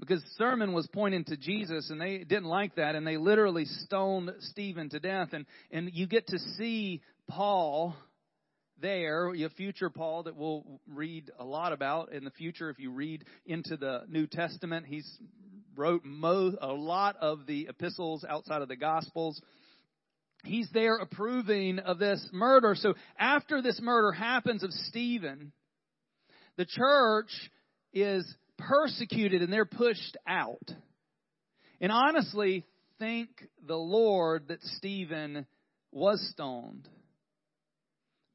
Because 0.00 0.20
the 0.20 0.30
sermon 0.36 0.72
was 0.72 0.88
pointing 0.92 1.24
to 1.26 1.36
Jesus 1.36 1.90
and 1.90 2.00
they 2.00 2.18
didn't 2.18 2.46
like 2.46 2.74
that 2.74 2.96
and 2.96 3.06
they 3.06 3.18
literally 3.18 3.66
stoned 3.66 4.32
Stephen 4.40 4.90
to 4.90 4.98
death. 4.98 5.28
And 5.32 5.46
and 5.70 5.90
you 5.92 6.08
get 6.08 6.26
to 6.28 6.38
see 6.38 7.02
Paul 7.28 7.94
there, 8.82 9.32
a 9.32 9.48
future 9.50 9.88
Paul 9.88 10.24
that 10.24 10.36
we'll 10.36 10.64
read 10.86 11.30
a 11.38 11.44
lot 11.44 11.72
about 11.72 12.12
in 12.12 12.24
the 12.24 12.30
future. 12.30 12.68
If 12.68 12.78
you 12.78 12.90
read 12.90 13.24
into 13.46 13.76
the 13.78 14.02
New 14.08 14.26
Testament, 14.26 14.86
he's 14.86 15.08
wrote 15.74 16.04
mo- 16.04 16.56
a 16.60 16.72
lot 16.72 17.16
of 17.20 17.46
the 17.46 17.68
epistles 17.70 18.24
outside 18.28 18.60
of 18.60 18.68
the 18.68 18.76
Gospels. 18.76 19.40
He's 20.44 20.68
there 20.74 20.96
approving 20.96 21.78
of 21.78 21.98
this 21.98 22.28
murder. 22.32 22.74
So 22.76 22.94
after 23.18 23.62
this 23.62 23.80
murder 23.80 24.12
happens 24.12 24.64
of 24.64 24.72
Stephen, 24.72 25.52
the 26.56 26.66
church 26.66 27.30
is 27.92 28.26
persecuted 28.58 29.42
and 29.42 29.52
they're 29.52 29.64
pushed 29.64 30.16
out. 30.26 30.68
And 31.80 31.90
honestly, 31.90 32.66
thank 32.98 33.28
the 33.66 33.76
Lord 33.76 34.48
that 34.48 34.62
Stephen 34.62 35.46
was 35.92 36.20
stoned. 36.32 36.88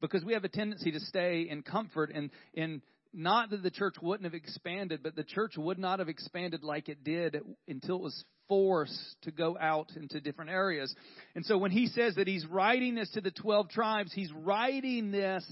Because 0.00 0.24
we 0.24 0.34
have 0.34 0.44
a 0.44 0.48
tendency 0.48 0.92
to 0.92 1.00
stay 1.00 1.48
in 1.48 1.62
comfort 1.62 2.10
and 2.14 2.30
in 2.54 2.82
not 3.12 3.50
that 3.50 3.62
the 3.62 3.70
church 3.70 3.96
wouldn't 4.00 4.24
have 4.24 4.34
expanded, 4.34 5.02
but 5.02 5.16
the 5.16 5.24
church 5.24 5.56
would 5.56 5.78
not 5.78 5.98
have 5.98 6.08
expanded 6.08 6.62
like 6.62 6.88
it 6.88 7.02
did 7.04 7.40
until 7.66 7.96
it 7.96 8.02
was 8.02 8.24
forced 8.48 9.16
to 9.22 9.30
go 9.30 9.56
out 9.58 9.92
into 9.96 10.20
different 10.20 10.50
areas. 10.50 10.94
And 11.34 11.44
so 11.44 11.58
when 11.58 11.70
he 11.70 11.86
says 11.86 12.14
that 12.16 12.26
he's 12.26 12.46
writing 12.46 12.94
this 12.94 13.10
to 13.10 13.20
the 13.20 13.30
12 13.30 13.70
tribes, 13.70 14.12
he's 14.12 14.32
writing 14.32 15.10
this 15.10 15.44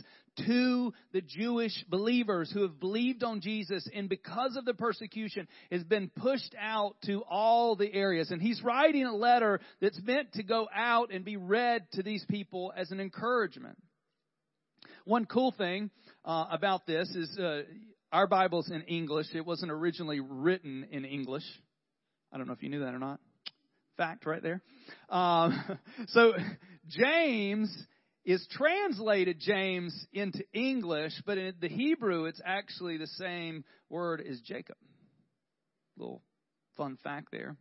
to 0.47 0.93
the 1.12 1.23
Jewish 1.23 1.85
believers 1.88 2.50
who 2.53 2.62
have 2.62 2.79
believed 2.79 3.23
on 3.23 3.41
Jesus 3.41 3.88
and 3.95 4.09
because 4.09 4.57
of 4.57 4.65
the 4.65 4.75
persecution 4.75 5.49
has 5.71 5.83
been 5.85 6.11
pushed 6.15 6.55
out 6.61 6.97
to 7.07 7.23
all 7.29 7.75
the 7.76 7.93
areas. 7.93 8.31
And 8.31 8.43
he's 8.43 8.62
writing 8.62 9.05
a 9.05 9.15
letter 9.15 9.61
that's 9.81 10.00
meant 10.03 10.35
to 10.35 10.43
go 10.43 10.69
out 10.75 11.11
and 11.12 11.25
be 11.25 11.37
read 11.37 11.87
to 11.93 12.03
these 12.03 12.25
people 12.29 12.73
as 12.76 12.91
an 12.91 13.00
encouragement. 13.00 13.79
One 15.06 15.25
cool 15.25 15.52
thing 15.56 15.92
uh, 16.25 16.46
about 16.50 16.84
this 16.84 17.08
is 17.14 17.38
uh, 17.38 17.62
our 18.10 18.26
Bible's 18.26 18.68
in 18.72 18.82
English. 18.82 19.28
It 19.36 19.46
wasn't 19.46 19.70
originally 19.70 20.18
written 20.18 20.84
in 20.90 21.04
English. 21.04 21.44
I 22.32 22.38
don't 22.38 22.48
know 22.48 22.54
if 22.54 22.62
you 22.64 22.70
knew 22.70 22.80
that 22.80 22.92
or 22.92 22.98
not. 22.98 23.20
Fact 23.96 24.26
right 24.26 24.42
there. 24.42 24.62
Um, 25.08 25.78
so 26.08 26.32
James 26.88 27.72
is 28.25 28.44
translated 28.50 29.38
James 29.38 29.94
into 30.12 30.42
English, 30.52 31.12
but 31.25 31.38
in 31.38 31.54
the 31.60 31.68
Hebrew 31.68 32.25
it's 32.25 32.40
actually 32.44 32.98
the 32.98 33.06
same 33.06 33.62
word 33.88 34.20
as 34.28 34.40
Jacob. 34.40 34.76
Little 35.96 36.20
fun 36.76 36.98
fact 37.04 37.28
there. 37.30 37.56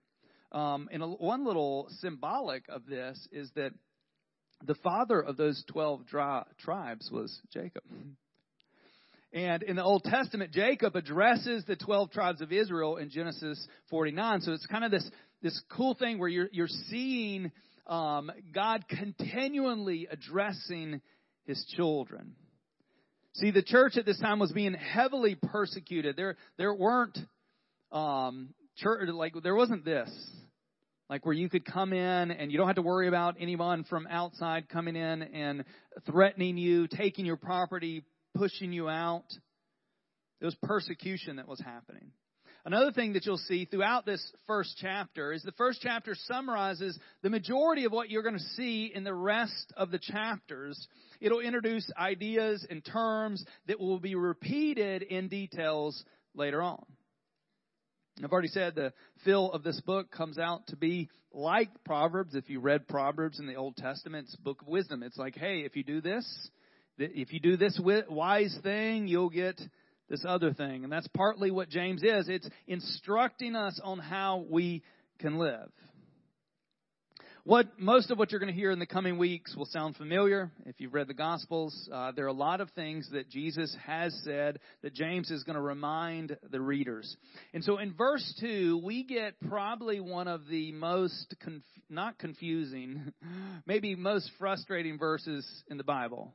Um, 0.51 0.89
and 0.91 1.03
a, 1.03 1.07
one 1.07 1.45
little 1.45 1.89
symbolic 1.99 2.63
of 2.69 2.87
this 2.87 3.27
is 3.31 3.51
that 3.55 3.71
the 4.63 4.75
father 4.75 5.19
of 5.19 5.37
those 5.37 5.63
12 5.67 6.05
dri- 6.07 6.43
tribes 6.59 7.09
was 7.11 7.39
Jacob. 7.51 7.83
And 9.33 9.63
in 9.63 9.75
the 9.75 9.83
Old 9.83 10.03
Testament, 10.03 10.51
Jacob 10.53 10.95
addresses 10.95 11.65
the 11.65 11.75
12 11.75 12.11
tribes 12.11 12.41
of 12.41 12.53
Israel 12.53 12.97
in 12.97 13.09
Genesis 13.09 13.67
49. 13.89 14.41
So 14.41 14.53
it's 14.53 14.65
kind 14.65 14.85
of 14.85 14.91
this, 14.91 15.09
this 15.41 15.61
cool 15.69 15.93
thing 15.93 16.19
where 16.19 16.29
you're, 16.29 16.47
you're 16.53 16.69
seeing 16.89 17.51
um, 17.85 18.31
God 18.53 18.85
continually 18.87 20.07
addressing 20.09 21.01
his 21.45 21.63
children. 21.75 22.35
See, 23.33 23.51
the 23.51 23.61
church 23.61 23.97
at 23.97 24.05
this 24.05 24.19
time 24.19 24.39
was 24.39 24.53
being 24.53 24.73
heavily 24.73 25.35
persecuted. 25.35 26.15
There, 26.15 26.37
there 26.57 26.73
weren't, 26.73 27.17
um, 27.91 28.53
church, 28.77 29.09
like, 29.09 29.33
there 29.43 29.55
wasn't 29.55 29.83
this. 29.83 30.09
Like 31.09 31.25
where 31.25 31.35
you 31.35 31.49
could 31.49 31.65
come 31.65 31.93
in 31.93 32.31
and 32.31 32.51
you 32.51 32.57
don't 32.57 32.67
have 32.67 32.77
to 32.77 32.81
worry 32.81 33.07
about 33.07 33.35
anyone 33.39 33.83
from 33.83 34.07
outside 34.07 34.69
coming 34.69 34.95
in 34.95 35.21
and 35.21 35.63
threatening 36.05 36.57
you, 36.57 36.87
taking 36.87 37.25
your 37.25 37.37
property, 37.37 38.03
pushing 38.33 38.73
you 38.73 38.89
out. 38.89 39.25
It 40.41 40.45
was 40.45 40.55
persecution 40.63 41.35
that 41.35 41.47
was 41.47 41.59
happening. 41.59 42.11
Another 42.65 42.91
thing 42.91 43.13
that 43.13 43.27
you'll 43.27 43.37
see 43.37 43.65
throughout 43.65 44.07
this 44.07 44.31
first 44.47 44.75
chapter 44.81 45.31
is 45.31 45.43
the 45.43 45.51
first 45.51 45.81
chapter 45.83 46.15
summarizes 46.25 46.97
the 47.21 47.29
majority 47.29 47.85
of 47.85 47.91
what 47.91 48.09
you're 48.09 48.23
going 48.23 48.37
to 48.37 48.53
see 48.55 48.91
in 48.93 49.03
the 49.03 49.13
rest 49.13 49.71
of 49.77 49.91
the 49.91 49.99
chapters. 49.99 50.87
It'll 51.21 51.41
introduce 51.41 51.87
ideas 51.95 52.65
and 52.67 52.83
terms 52.83 53.45
that 53.67 53.79
will 53.79 53.99
be 53.99 54.15
repeated 54.15 55.03
in 55.03 55.27
details 55.27 56.03
later 56.33 56.63
on. 56.63 56.83
I've 58.23 58.31
already 58.31 58.47
said 58.47 58.75
the 58.75 58.93
feel 59.25 59.51
of 59.51 59.63
this 59.63 59.81
book 59.81 60.09
comes 60.09 60.37
out 60.37 60.67
to 60.67 60.77
be 60.77 61.09
like 61.33 61.69
Proverbs. 61.83 62.33
If 62.33 62.49
you 62.49 62.61
read 62.61 62.87
Proverbs 62.87 63.39
in 63.39 63.47
the 63.47 63.55
Old 63.55 63.75
Testament, 63.75 64.27
it's 64.27 64.35
book 64.37 64.61
of 64.61 64.69
wisdom. 64.69 65.03
It's 65.03 65.17
like, 65.17 65.35
hey, 65.35 65.59
if 65.65 65.75
you 65.75 65.83
do 65.83 65.99
this, 65.99 66.25
if 66.97 67.33
you 67.33 67.41
do 67.41 67.57
this 67.57 67.77
wise 67.81 68.57
thing, 68.63 69.09
you'll 69.09 69.29
get 69.29 69.59
this 70.09 70.23
other 70.25 70.53
thing. 70.53 70.85
And 70.85 70.93
that's 70.93 71.09
partly 71.09 71.51
what 71.51 71.67
James 71.67 72.03
is. 72.03 72.29
It's 72.29 72.47
instructing 72.67 73.53
us 73.53 73.81
on 73.83 73.99
how 73.99 74.45
we 74.49 74.81
can 75.19 75.37
live. 75.37 75.69
What 77.47 77.79
most 77.79 78.09
of 78.09 78.17
what 78.17 78.31
you're 78.31 78.39
going 78.39 78.51
to 78.51 78.59
hear 78.59 78.71
in 78.71 78.79
the 78.79 78.87
coming 78.87 79.19
weeks 79.19 79.55
will 79.55 79.67
sound 79.67 79.97
familiar. 79.97 80.49
If 80.65 80.81
you've 80.81 80.95
read 80.95 81.07
the 81.07 81.13
Gospels, 81.13 81.87
uh, 81.93 82.11
there 82.11 82.25
are 82.25 82.29
a 82.29 82.33
lot 82.33 82.59
of 82.59 82.71
things 82.71 83.07
that 83.11 83.29
Jesus 83.29 83.77
has 83.85 84.19
said 84.23 84.57
that 84.81 84.95
James 84.95 85.29
is 85.29 85.43
going 85.43 85.55
to 85.55 85.61
remind 85.61 86.35
the 86.49 86.59
readers. 86.59 87.15
And 87.53 87.63
so 87.63 87.77
in 87.77 87.93
verse 87.93 88.33
two, 88.39 88.81
we 88.83 89.03
get 89.03 89.39
probably 89.47 89.99
one 89.99 90.27
of 90.27 90.47
the 90.47 90.71
most 90.71 91.35
conf- 91.39 91.61
not 91.87 92.17
confusing, 92.17 93.13
maybe 93.67 93.93
most 93.93 94.31
frustrating 94.39 94.97
verses 94.97 95.47
in 95.69 95.77
the 95.77 95.83
Bible. 95.83 96.33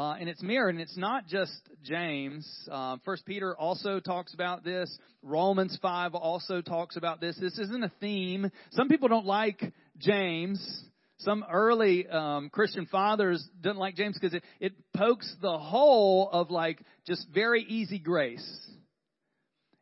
Uh, 0.00 0.14
and 0.14 0.30
it's 0.30 0.42
mirrored, 0.42 0.74
and 0.74 0.80
it's 0.80 0.96
not 0.96 1.26
just 1.26 1.52
James. 1.82 2.48
Uh, 2.72 2.96
First 3.04 3.26
Peter 3.26 3.54
also 3.54 4.00
talks 4.00 4.32
about 4.32 4.64
this. 4.64 4.90
Romans 5.22 5.78
five 5.82 6.14
also 6.14 6.62
talks 6.62 6.96
about 6.96 7.20
this. 7.20 7.36
This 7.38 7.58
isn't 7.58 7.84
a 7.84 7.92
theme. 8.00 8.50
Some 8.70 8.88
people 8.88 9.08
don't 9.08 9.26
like 9.26 9.62
James. 9.98 10.84
Some 11.18 11.44
early 11.52 12.08
um, 12.08 12.48
Christian 12.48 12.86
fathers 12.86 13.46
didn't 13.60 13.76
like 13.76 13.94
James 13.94 14.18
because 14.18 14.32
it, 14.32 14.42
it 14.58 14.72
pokes 14.96 15.30
the 15.42 15.58
hole 15.58 16.30
of 16.32 16.50
like 16.50 16.82
just 17.06 17.26
very 17.34 17.62
easy 17.62 17.98
grace. 17.98 18.70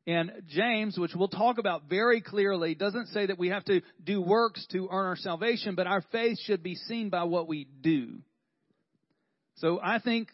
And 0.08 0.32
James, 0.48 0.98
which 0.98 1.12
we'll 1.14 1.28
talk 1.28 1.58
about 1.58 1.84
very 1.88 2.22
clearly, 2.22 2.75
doesn't 2.75 3.06
say 3.10 3.26
that 3.26 3.38
we 3.38 3.50
have 3.50 3.64
to 3.66 3.82
do 4.02 4.20
works 4.20 4.66
to 4.72 4.88
earn 4.90 5.06
our 5.06 5.16
salvation, 5.16 5.76
but 5.76 5.87
our 5.87 6.02
faith 6.10 6.40
should 6.40 6.64
be 6.64 6.75
seen 6.75 7.08
by 7.08 7.22
what 7.22 7.46
we 7.46 7.68
do. 7.82 8.18
So 9.59 9.81
I 9.83 9.99
think, 9.99 10.29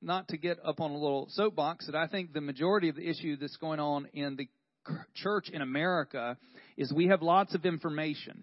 not 0.00 0.28
to 0.28 0.36
get 0.36 0.58
up 0.64 0.80
on 0.80 0.90
a 0.90 0.96
little 0.96 1.28
soapbox, 1.30 1.86
that 1.86 1.94
I 1.94 2.06
think 2.06 2.32
the 2.32 2.40
majority 2.40 2.88
of 2.88 2.96
the 2.96 3.08
issue 3.08 3.36
that's 3.36 3.56
going 3.56 3.80
on 3.80 4.08
in 4.12 4.36
the 4.36 4.48
church 5.14 5.50
in 5.50 5.62
America 5.62 6.36
is 6.76 6.92
we 6.92 7.08
have 7.08 7.22
lots 7.22 7.54
of 7.54 7.64
information 7.64 8.42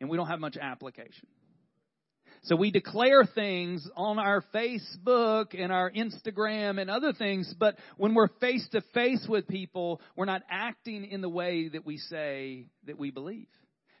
and 0.00 0.10
we 0.10 0.16
don't 0.16 0.28
have 0.28 0.40
much 0.40 0.56
application. 0.56 1.26
So 2.44 2.56
we 2.56 2.72
declare 2.72 3.24
things 3.24 3.88
on 3.96 4.18
our 4.18 4.42
Facebook 4.52 5.54
and 5.56 5.70
our 5.70 5.90
Instagram 5.90 6.80
and 6.80 6.90
other 6.90 7.12
things, 7.12 7.52
but 7.56 7.76
when 7.96 8.14
we're 8.14 8.28
face 8.40 8.66
to 8.72 8.82
face 8.94 9.24
with 9.28 9.46
people, 9.46 10.00
we're 10.16 10.24
not 10.24 10.42
acting 10.50 11.04
in 11.04 11.20
the 11.20 11.28
way 11.28 11.68
that 11.68 11.86
we 11.86 11.98
say 11.98 12.66
that 12.86 12.98
we 12.98 13.12
believe. 13.12 13.46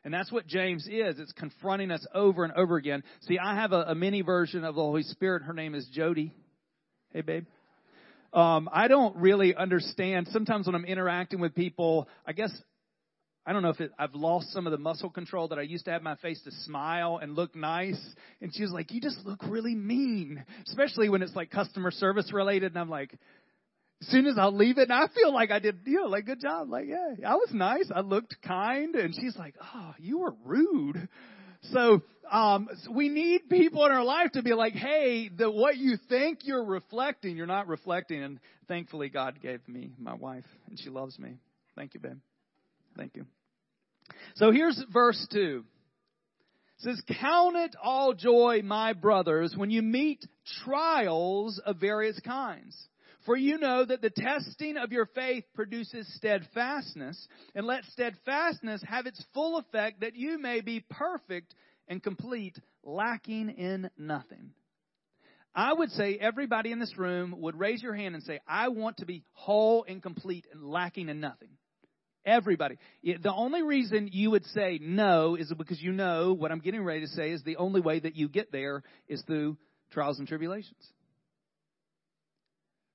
And 0.04 0.12
that's 0.12 0.32
what 0.32 0.46
James 0.46 0.86
is. 0.86 1.18
It's 1.18 1.32
confronting 1.32 1.90
us 1.90 2.04
over 2.14 2.44
and 2.44 2.52
over 2.54 2.76
again. 2.76 3.04
See, 3.22 3.38
I 3.38 3.54
have 3.54 3.72
a, 3.72 3.82
a 3.88 3.94
mini 3.94 4.22
version 4.22 4.64
of 4.64 4.74
the 4.74 4.80
Holy 4.80 5.04
Spirit. 5.04 5.42
Her 5.42 5.52
name 5.52 5.74
is 5.74 5.88
Jody. 5.92 6.32
Hey, 7.12 7.20
babe. 7.20 7.46
Um, 8.32 8.68
I 8.72 8.88
don't 8.88 9.16
really 9.16 9.54
understand. 9.54 10.28
Sometimes 10.32 10.66
when 10.66 10.74
I'm 10.74 10.86
interacting 10.86 11.38
with 11.38 11.54
people, 11.54 12.08
I 12.26 12.32
guess 12.32 12.50
I 13.44 13.52
don't 13.52 13.62
know 13.62 13.70
if 13.70 13.80
it, 13.80 13.90
I've 13.98 14.14
lost 14.14 14.52
some 14.52 14.66
of 14.66 14.70
the 14.70 14.78
muscle 14.78 15.10
control 15.10 15.48
that 15.48 15.58
I 15.58 15.62
used 15.62 15.84
to 15.86 15.90
have 15.90 16.02
my 16.02 16.14
face 16.16 16.40
to 16.44 16.50
smile 16.64 17.18
and 17.20 17.34
look 17.34 17.56
nice. 17.56 18.00
And 18.40 18.54
she 18.54 18.62
was 18.62 18.70
like, 18.70 18.92
"You 18.92 19.00
just 19.00 19.18
look 19.26 19.40
really 19.48 19.74
mean," 19.74 20.44
especially 20.66 21.08
when 21.08 21.22
it's 21.22 21.34
like 21.34 21.50
customer 21.50 21.90
service 21.90 22.32
related. 22.32 22.72
And 22.72 22.78
I'm 22.78 22.88
like, 22.88 23.12
as 24.02 24.08
soon 24.08 24.26
as 24.26 24.36
I'll 24.36 24.54
leave 24.54 24.78
it, 24.78 24.90
and 24.90 24.92
I 24.92 25.06
feel 25.14 25.32
like 25.32 25.52
I 25.52 25.60
did, 25.60 25.78
you 25.84 26.02
know, 26.02 26.06
like 26.08 26.26
good 26.26 26.40
job. 26.40 26.68
Like, 26.68 26.86
yeah, 26.88 27.14
I 27.24 27.36
was 27.36 27.50
nice. 27.52 27.88
I 27.94 28.00
looked 28.00 28.36
kind, 28.42 28.96
and 28.96 29.14
she's 29.14 29.36
like, 29.36 29.54
oh, 29.74 29.94
you 29.98 30.18
were 30.18 30.34
rude. 30.44 31.08
So, 31.70 32.02
um, 32.30 32.68
we 32.90 33.08
need 33.08 33.48
people 33.48 33.86
in 33.86 33.92
our 33.92 34.02
life 34.02 34.32
to 34.32 34.42
be 34.42 34.54
like, 34.54 34.72
hey, 34.72 35.28
the 35.28 35.48
what 35.48 35.76
you 35.76 35.96
think 36.08 36.40
you're 36.42 36.64
reflecting, 36.64 37.36
you're 37.36 37.46
not 37.46 37.68
reflecting. 37.68 38.24
And 38.24 38.40
thankfully, 38.66 39.08
God 39.08 39.40
gave 39.40 39.66
me 39.68 39.92
my 39.98 40.14
wife, 40.14 40.44
and 40.68 40.78
she 40.80 40.90
loves 40.90 41.16
me. 41.20 41.36
Thank 41.76 41.94
you, 41.94 42.00
babe. 42.00 42.18
Thank 42.96 43.14
you. 43.14 43.24
So 44.34 44.50
here's 44.50 44.82
verse 44.92 45.24
two. 45.30 45.64
It 46.78 46.82
says, 46.82 47.02
Count 47.20 47.54
it 47.54 47.76
all 47.80 48.14
joy, 48.14 48.62
my 48.64 48.94
brothers, 48.94 49.54
when 49.56 49.70
you 49.70 49.82
meet 49.82 50.26
trials 50.64 51.60
of 51.64 51.76
various 51.76 52.18
kinds 52.18 52.76
for 53.24 53.36
you 53.36 53.58
know 53.58 53.84
that 53.84 54.02
the 54.02 54.10
testing 54.10 54.76
of 54.76 54.92
your 54.92 55.06
faith 55.06 55.44
produces 55.54 56.12
steadfastness, 56.16 57.28
and 57.54 57.66
let 57.66 57.84
steadfastness 57.84 58.82
have 58.86 59.06
its 59.06 59.22
full 59.34 59.58
effect 59.58 60.00
that 60.00 60.16
you 60.16 60.38
may 60.38 60.60
be 60.60 60.84
perfect 60.90 61.54
and 61.88 62.02
complete, 62.02 62.58
lacking 62.82 63.50
in 63.50 63.90
nothing. 63.96 64.50
I 65.54 65.72
would 65.72 65.90
say 65.90 66.16
everybody 66.18 66.72
in 66.72 66.78
this 66.78 66.96
room 66.96 67.34
would 67.38 67.58
raise 67.58 67.82
your 67.82 67.94
hand 67.94 68.14
and 68.14 68.24
say, 68.24 68.40
I 68.48 68.68
want 68.68 68.98
to 68.98 69.06
be 69.06 69.22
whole 69.32 69.84
and 69.86 70.02
complete 70.02 70.46
and 70.52 70.64
lacking 70.64 71.08
in 71.08 71.20
nothing. 71.20 71.50
Everybody. 72.24 72.78
The 73.02 73.34
only 73.34 73.62
reason 73.62 74.08
you 74.12 74.30
would 74.30 74.44
say 74.46 74.78
no 74.80 75.34
is 75.34 75.52
because 75.58 75.82
you 75.82 75.92
know 75.92 76.32
what 76.32 76.52
I'm 76.52 76.60
getting 76.60 76.82
ready 76.82 77.00
to 77.00 77.08
say 77.08 77.32
is 77.32 77.42
the 77.42 77.56
only 77.56 77.80
way 77.80 77.98
that 77.98 78.16
you 78.16 78.28
get 78.28 78.52
there 78.52 78.82
is 79.08 79.22
through 79.26 79.58
trials 79.90 80.20
and 80.20 80.28
tribulations. 80.28 80.80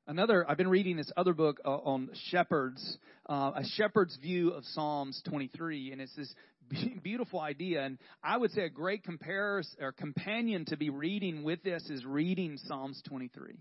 Another, 0.09 0.49
I've 0.49 0.55
been 0.55 0.69
reading 0.69 0.95
this 0.95 1.11
other 1.17 1.33
book 1.33 1.59
uh, 1.65 1.69
on 1.69 2.09
shepherds, 2.29 2.97
uh, 3.27 3.51
a 3.55 3.63
shepherd's 3.75 4.15
view 4.15 4.51
of 4.51 4.63
Psalms 4.67 5.21
23, 5.27 5.91
and 5.91 5.99
it's 5.99 6.15
this 6.15 6.33
beautiful 7.03 7.41
idea. 7.41 7.83
And 7.83 7.97
I 8.23 8.37
would 8.37 8.51
say 8.51 8.61
a 8.61 8.69
great 8.69 9.03
comparison 9.03 9.77
or 9.81 9.91
companion 9.91 10.63
to 10.67 10.77
be 10.77 10.89
reading 10.89 11.43
with 11.43 11.61
this 11.61 11.89
is 11.89 12.05
reading 12.05 12.57
Psalms 12.67 13.01
23. 13.05 13.57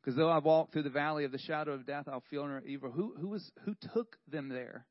Because 0.00 0.16
though 0.16 0.30
I 0.30 0.38
walk 0.38 0.72
through 0.72 0.84
the 0.84 0.90
valley 0.90 1.26
of 1.26 1.32
the 1.32 1.38
shadow 1.40 1.72
of 1.72 1.86
death, 1.86 2.08
I'll 2.10 2.24
feel 2.30 2.46
no 2.46 2.60
evil. 2.64 2.90
Who, 2.90 3.14
who, 3.20 3.28
was, 3.28 3.52
who 3.66 3.74
took 3.92 4.16
them 4.26 4.48
there? 4.48 4.86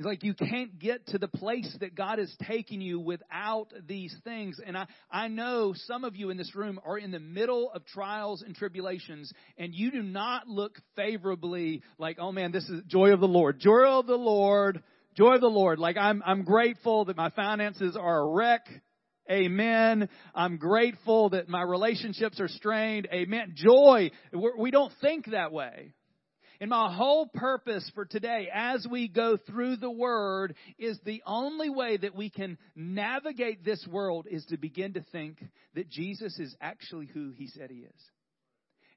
He's 0.00 0.06
like, 0.06 0.22
you 0.22 0.32
can't 0.32 0.78
get 0.78 1.08
to 1.08 1.18
the 1.18 1.28
place 1.28 1.76
that 1.80 1.94
God 1.94 2.18
is 2.18 2.34
taking 2.48 2.80
you 2.80 2.98
without 2.98 3.66
these 3.86 4.16
things. 4.24 4.58
And 4.66 4.74
I, 4.74 4.86
I 5.10 5.28
know 5.28 5.74
some 5.76 6.04
of 6.04 6.16
you 6.16 6.30
in 6.30 6.38
this 6.38 6.54
room 6.54 6.80
are 6.86 6.96
in 6.96 7.10
the 7.10 7.20
middle 7.20 7.70
of 7.70 7.84
trials 7.84 8.40
and 8.40 8.56
tribulations, 8.56 9.30
and 9.58 9.74
you 9.74 9.90
do 9.90 10.02
not 10.02 10.48
look 10.48 10.78
favorably 10.96 11.82
like, 11.98 12.16
oh 12.18 12.32
man, 12.32 12.50
this 12.50 12.66
is 12.70 12.82
joy 12.86 13.12
of 13.12 13.20
the 13.20 13.28
Lord. 13.28 13.60
Joy 13.60 13.98
of 13.98 14.06
the 14.06 14.16
Lord. 14.16 14.82
Joy 15.18 15.34
of 15.34 15.42
the 15.42 15.48
Lord. 15.48 15.78
Like 15.78 15.98
I'm, 15.98 16.22
I'm 16.24 16.44
grateful 16.44 17.04
that 17.04 17.18
my 17.18 17.28
finances 17.28 17.94
are 17.94 18.20
a 18.20 18.26
wreck. 18.26 18.66
Amen. 19.30 20.08
I'm 20.34 20.56
grateful 20.56 21.28
that 21.28 21.46
my 21.46 21.60
relationships 21.60 22.40
are 22.40 22.48
strained. 22.48 23.06
Amen. 23.12 23.52
Joy. 23.54 24.12
We 24.58 24.70
don't 24.70 24.94
think 25.02 25.26
that 25.32 25.52
way. 25.52 25.92
And 26.60 26.68
my 26.68 26.92
whole 26.94 27.26
purpose 27.26 27.90
for 27.94 28.04
today, 28.04 28.48
as 28.52 28.86
we 28.88 29.08
go 29.08 29.38
through 29.38 29.76
the 29.76 29.90
Word, 29.90 30.54
is 30.78 30.98
the 31.04 31.22
only 31.26 31.70
way 31.70 31.96
that 31.96 32.14
we 32.14 32.28
can 32.28 32.58
navigate 32.76 33.64
this 33.64 33.86
world 33.90 34.26
is 34.30 34.44
to 34.46 34.58
begin 34.58 34.92
to 34.92 35.02
think 35.10 35.42
that 35.74 35.88
Jesus 35.88 36.38
is 36.38 36.54
actually 36.60 37.06
who 37.06 37.30
He 37.30 37.46
said 37.46 37.70
He 37.70 37.78
is. 37.78 38.02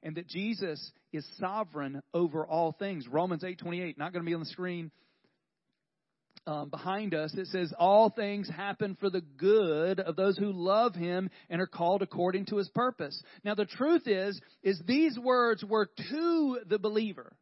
And 0.02 0.16
that 0.16 0.28
Jesus 0.28 0.92
is 1.14 1.26
sovereign 1.40 2.02
over 2.12 2.46
all 2.46 2.72
things. 2.72 3.08
Romans 3.08 3.42
8:28, 3.42 3.96
not 3.96 4.12
going 4.12 4.22
to 4.22 4.28
be 4.28 4.34
on 4.34 4.40
the 4.40 4.46
screen 4.46 4.90
um, 6.46 6.68
behind 6.68 7.14
us, 7.14 7.32
it 7.34 7.46
says, 7.46 7.72
All 7.78 8.10
things 8.10 8.48
happen 8.48 8.96
for 9.00 9.08
the 9.08 9.22
good 9.22 10.00
of 10.00 10.16
those 10.16 10.36
who 10.36 10.52
love 10.52 10.94
him 10.94 11.30
and 11.48 11.60
are 11.60 11.66
called 11.66 12.02
according 12.02 12.46
to 12.46 12.56
his 12.56 12.68
purpose. 12.68 13.20
Now, 13.44 13.54
the 13.54 13.64
truth 13.64 14.06
is, 14.06 14.38
is 14.62 14.80
these 14.86 15.18
words 15.18 15.64
were 15.64 15.88
to 16.10 16.58
the 16.68 16.78
believer. 16.78 17.34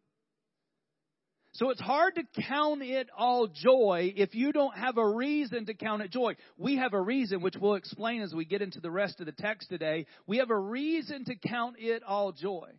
So 1.54 1.70
it's 1.70 1.80
hard 1.80 2.14
to 2.14 2.42
count 2.48 2.82
it 2.82 3.08
all 3.16 3.46
joy 3.46 4.12
if 4.16 4.34
you 4.34 4.52
don't 4.52 4.76
have 4.76 4.96
a 4.96 5.06
reason 5.06 5.66
to 5.66 5.74
count 5.74 6.02
it 6.02 6.10
joy. 6.10 6.34
We 6.56 6.76
have 6.76 6.94
a 6.94 7.00
reason, 7.00 7.42
which 7.42 7.56
we'll 7.60 7.74
explain 7.74 8.22
as 8.22 8.34
we 8.34 8.44
get 8.46 8.62
into 8.62 8.80
the 8.80 8.90
rest 8.90 9.20
of 9.20 9.26
the 9.26 9.32
text 9.32 9.68
today. 9.68 10.06
We 10.26 10.38
have 10.38 10.50
a 10.50 10.58
reason 10.58 11.24
to 11.26 11.34
count 11.36 11.76
it 11.78 12.02
all 12.02 12.32
joy. 12.32 12.70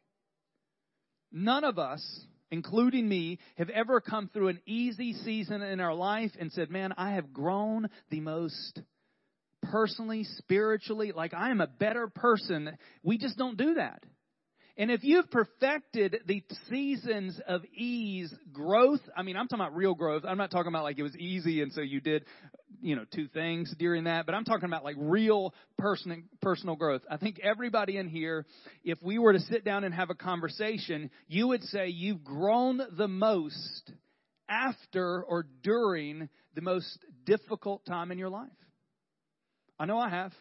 None 1.31 1.63
of 1.63 1.77
us 1.77 2.25
including 2.53 3.09
me, 3.09 3.39
have 3.57 3.69
ever 3.69 3.99
come 3.99 4.29
through 4.31 4.49
an 4.49 4.61
easy 4.67 5.13
season 5.13 5.63
in 5.63 5.79
our 5.79 5.95
life 5.95 6.29
and 6.39 6.51
said, 6.51 6.69
Man, 6.69 6.93
I 6.95 7.15
have 7.15 7.33
grown 7.33 7.89
the 8.11 8.19
most 8.19 8.79
personally, 9.71 10.23
spiritually, 10.37 11.11
like 11.15 11.33
I 11.33 11.49
am 11.49 11.61
a 11.61 11.67
better 11.67 12.07
person. 12.07 12.77
We 13.01 13.17
just 13.17 13.39
don't 13.39 13.57
do 13.57 13.73
that. 13.73 14.03
And 14.75 14.89
if 14.89 15.03
you've 15.03 15.29
perfected 15.29 16.17
the 16.25 16.43
seasons 16.69 17.39
of 17.47 17.63
ease 17.75 18.33
growth, 18.51 19.01
I 19.15 19.21
mean, 19.21 19.37
I'm 19.37 19.47
talking 19.47 19.63
about 19.63 19.75
real 19.75 19.93
growth. 19.93 20.23
I'm 20.27 20.37
not 20.37 20.49
talking 20.49 20.69
about 20.69 20.83
like 20.83 20.97
it 20.97 21.03
was 21.03 21.15
easy 21.15 21.61
and 21.61 21.71
so 21.71 21.81
you 21.81 22.01
did, 22.01 22.25
you 22.81 22.95
know, 22.95 23.05
two 23.13 23.27
things 23.27 23.73
during 23.77 24.05
that, 24.05 24.25
but 24.25 24.33
I'm 24.33 24.45
talking 24.45 24.65
about 24.65 24.83
like 24.83 24.95
real 24.97 25.53
personal, 25.77 26.17
personal 26.41 26.75
growth. 26.75 27.03
I 27.09 27.17
think 27.17 27.39
everybody 27.43 27.97
in 27.97 28.07
here, 28.07 28.47
if 28.83 28.97
we 29.03 29.19
were 29.19 29.33
to 29.33 29.39
sit 29.41 29.63
down 29.63 29.83
and 29.83 29.93
have 29.93 30.09
a 30.09 30.15
conversation, 30.15 31.11
you 31.27 31.49
would 31.49 31.63
say 31.65 31.89
you've 31.89 32.23
grown 32.23 32.81
the 32.97 33.07
most 33.07 33.91
after 34.49 35.23
or 35.23 35.45
during 35.61 36.29
the 36.55 36.61
most 36.61 36.97
difficult 37.25 37.85
time 37.85 38.11
in 38.11 38.17
your 38.17 38.29
life. 38.29 38.49
I 39.79 39.85
know 39.85 39.99
I 39.99 40.09
have. 40.09 40.33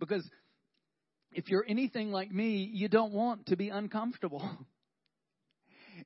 Because 0.00 0.28
if 1.32 1.48
you're 1.48 1.64
anything 1.66 2.10
like 2.10 2.30
me, 2.30 2.70
you 2.72 2.88
don't 2.88 3.12
want 3.12 3.46
to 3.46 3.56
be 3.56 3.68
uncomfortable. 3.68 4.48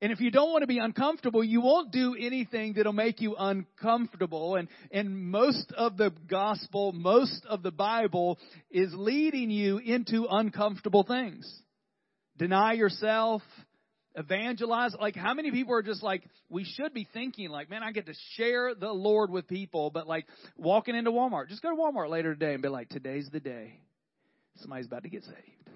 And 0.03 0.13
if 0.13 0.21
you 0.21 0.31
don't 0.31 0.51
want 0.51 0.63
to 0.63 0.67
be 0.67 0.79
uncomfortable, 0.79 1.45
you 1.45 1.61
won't 1.61 1.93
do 1.93 2.17
anything 2.19 2.75
that'll 2.75 2.93
make 2.93 3.21
you 3.21 3.37
uncomfortable. 3.39 4.57
And, 4.57 4.69
and 4.91 5.17
most 5.31 5.73
of 5.77 5.97
the 5.97 6.13
gospel, 6.29 6.93
most 6.93 7.45
of 7.49 7.63
the 7.63 7.71
Bible 7.71 8.39
is 8.71 8.91
leading 8.93 9.51
you 9.51 9.79
into 9.79 10.27
uncomfortable 10.29 11.05
things. 11.05 11.49
Deny 12.37 12.73
yourself, 12.73 13.43
evangelize. 14.17 14.95
Like, 15.01 15.15
how 15.15 15.35
many 15.35 15.53
people 15.53 15.75
are 15.75 15.83
just 15.83 16.03
like, 16.03 16.25
we 16.49 16.65
should 16.65 16.93
be 16.93 17.07
thinking, 17.13 17.51
like, 17.51 17.71
man, 17.71 17.83
I 17.83 17.93
get 17.93 18.07
to 18.07 18.15
share 18.33 18.75
the 18.75 18.93
Lord 18.93 19.31
with 19.31 19.47
people, 19.47 19.91
but 19.91 20.07
like 20.09 20.27
walking 20.57 20.97
into 20.97 21.13
Walmart, 21.13 21.49
just 21.49 21.63
go 21.63 21.71
to 21.71 21.77
Walmart 21.77 22.11
later 22.11 22.35
today 22.35 22.55
and 22.55 22.63
be 22.63 22.69
like, 22.69 22.89
today's 22.89 23.29
the 23.33 23.41
day 23.41 23.79
somebody's 24.57 24.87
about 24.87 25.03
to 25.03 25.09
get 25.09 25.25
saved. 25.25 25.71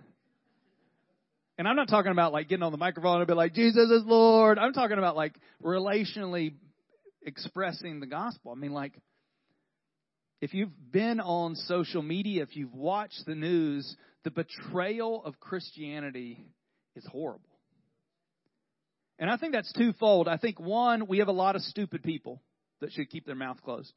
And 1.58 1.66
I'm 1.66 1.74
not 1.74 1.88
talking 1.88 2.12
about 2.12 2.32
like 2.32 2.48
getting 2.48 2.62
on 2.62 2.72
the 2.72 2.78
microphone 2.78 3.18
and 3.18 3.26
be 3.26 3.34
like, 3.34 3.52
Jesus 3.52 3.90
is 3.90 4.04
Lord. 4.06 4.58
I'm 4.58 4.72
talking 4.72 4.98
about 4.98 5.16
like 5.16 5.34
relationally 5.62 6.54
expressing 7.22 7.98
the 8.00 8.06
gospel. 8.06 8.52
I 8.52 8.54
mean, 8.54 8.72
like, 8.72 8.92
if 10.40 10.54
you've 10.54 10.92
been 10.92 11.18
on 11.18 11.56
social 11.56 12.00
media, 12.00 12.44
if 12.44 12.54
you've 12.54 12.74
watched 12.74 13.24
the 13.26 13.34
news, 13.34 13.96
the 14.22 14.30
betrayal 14.30 15.24
of 15.24 15.40
Christianity 15.40 16.46
is 16.94 17.04
horrible. 17.10 17.42
And 19.18 19.28
I 19.28 19.36
think 19.36 19.52
that's 19.52 19.72
twofold. 19.72 20.28
I 20.28 20.36
think 20.36 20.60
one, 20.60 21.08
we 21.08 21.18
have 21.18 21.26
a 21.26 21.32
lot 21.32 21.56
of 21.56 21.62
stupid 21.62 22.04
people 22.04 22.40
that 22.80 22.92
should 22.92 23.10
keep 23.10 23.26
their 23.26 23.34
mouth 23.34 23.60
closed 23.64 23.92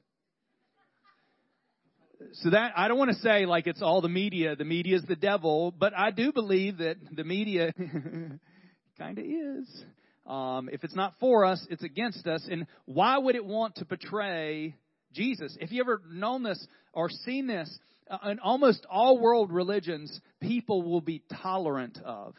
so 2.34 2.50
that 2.52 2.74
I 2.76 2.88
don't 2.88 2.98
want 2.98 3.12
to 3.12 3.20
say 3.20 3.46
like 3.46 3.68
it's 3.68 3.82
all 3.82 4.02
the 4.02 4.10
media. 4.10 4.56
The 4.56 4.66
media 4.66 4.96
is 4.96 5.04
the 5.04 5.16
devil, 5.16 5.72
but 5.72 5.94
I 5.98 6.12
do 6.12 6.32
believe 6.32 6.78
that 6.78 6.98
the 7.12 7.24
media 7.24 7.74
kind 8.98 9.18
of 9.18 9.26
is. 9.26 9.84
Um, 10.26 10.70
if 10.72 10.84
it's 10.84 10.96
not 10.96 11.16
for 11.20 11.46
us, 11.46 11.66
it's 11.70 11.84
against 11.84 12.28
us. 12.28 12.48
And 12.50 12.68
why 12.86 13.18
would 13.18 13.36
it 13.36 13.46
want 13.46 13.76
to 13.76 13.86
portray 13.86 14.76
Jesus? 15.14 15.58
If 15.60 15.72
you 15.72 15.82
ever 15.82 16.02
known 16.10 16.44
this 16.44 16.66
or 16.94 17.10
seen 17.10 17.48
this, 17.48 17.70
uh, 18.10 18.30
in 18.30 18.40
almost 18.40 18.86
all 18.90 19.20
world 19.20 19.52
religions, 19.52 20.20
people 20.42 20.84
will 20.84 21.02
be 21.02 21.24
tolerant 21.42 21.98
of, 22.04 22.36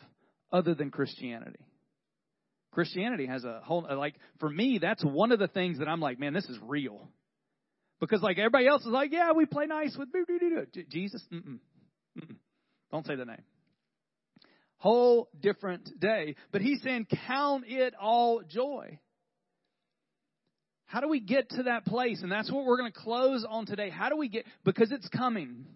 other 0.53 0.75
than 0.75 0.91
Christianity. 0.91 1.67
Christianity 2.73 3.27
has 3.27 3.45
a 3.45 3.61
whole 3.63 3.87
like 3.97 4.15
for 4.41 4.49
me, 4.49 4.79
that's 4.81 5.05
one 5.05 5.33
of 5.33 5.39
the 5.39 5.49
things 5.49 5.79
that 5.79 5.89
I'm 5.89 6.01
like, 6.01 6.19
man, 6.19 6.33
this 6.33 6.47
is 6.47 6.59
real. 6.63 7.09
Because 8.03 8.21
like 8.21 8.37
everybody 8.37 8.67
else 8.67 8.83
is 8.83 8.89
like, 8.89 9.13
yeah, 9.13 9.31
we 9.31 9.47
play 9.47 9.67
nice 9.67 9.97
with 9.97 10.09
Jesus. 10.91 11.23
Mm-mm. 11.33 11.61
Mm-mm. 12.19 12.37
Don't 12.91 13.07
say 13.07 13.15
the 13.15 13.25
name. 13.25 13.43
Whole 14.79 15.29
different 15.41 16.01
day. 16.01 16.35
But 16.51 16.63
he's 16.63 16.83
saying, 16.83 17.07
count 17.29 17.63
it 17.69 17.95
all 17.95 18.43
joy. 18.43 18.99
How 20.87 20.99
do 20.99 21.07
we 21.09 21.21
get 21.21 21.51
to 21.51 21.63
that 21.63 21.85
place? 21.87 22.23
And 22.23 22.33
that's 22.33 22.51
what 22.51 22.65
we're 22.65 22.77
going 22.77 22.91
to 22.91 22.99
close 22.99 23.47
on 23.49 23.67
today. 23.67 23.89
How 23.89 24.09
do 24.09 24.17
we 24.17 24.29
get, 24.29 24.47
because 24.65 24.91
it's 24.91 25.09
coming. 25.09 25.67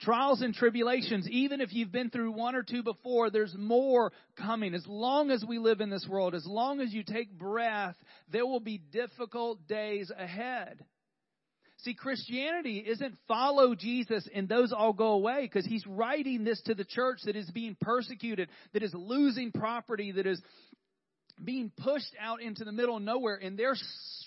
Trials 0.00 0.42
and 0.42 0.52
tribulations, 0.52 1.26
even 1.30 1.62
if 1.62 1.72
you've 1.72 1.92
been 1.92 2.10
through 2.10 2.32
one 2.32 2.54
or 2.54 2.62
two 2.62 2.82
before, 2.82 3.30
there's 3.30 3.54
more 3.56 4.12
coming. 4.36 4.74
As 4.74 4.86
long 4.86 5.30
as 5.30 5.42
we 5.46 5.58
live 5.58 5.80
in 5.80 5.88
this 5.88 6.06
world, 6.08 6.34
as 6.34 6.46
long 6.46 6.80
as 6.80 6.92
you 6.92 7.02
take 7.02 7.38
breath, 7.38 7.96
there 8.30 8.44
will 8.44 8.60
be 8.60 8.76
difficult 8.76 9.66
days 9.66 10.12
ahead. 10.16 10.84
See, 11.78 11.94
Christianity 11.94 12.78
isn't 12.86 13.14
follow 13.28 13.74
Jesus 13.74 14.28
and 14.34 14.48
those 14.48 14.72
all 14.72 14.92
go 14.92 15.12
away 15.12 15.42
because 15.42 15.66
he's 15.66 15.86
writing 15.86 16.44
this 16.44 16.60
to 16.62 16.74
the 16.74 16.84
church 16.84 17.20
that 17.24 17.36
is 17.36 17.50
being 17.50 17.76
persecuted, 17.80 18.48
that 18.72 18.82
is 18.82 18.92
losing 18.94 19.52
property, 19.52 20.12
that 20.12 20.26
is 20.26 20.40
being 21.42 21.70
pushed 21.76 22.14
out 22.20 22.40
into 22.40 22.64
the 22.64 22.72
middle 22.72 22.96
of 22.96 23.02
nowhere, 23.02 23.36
and 23.36 23.58
they're 23.58 23.76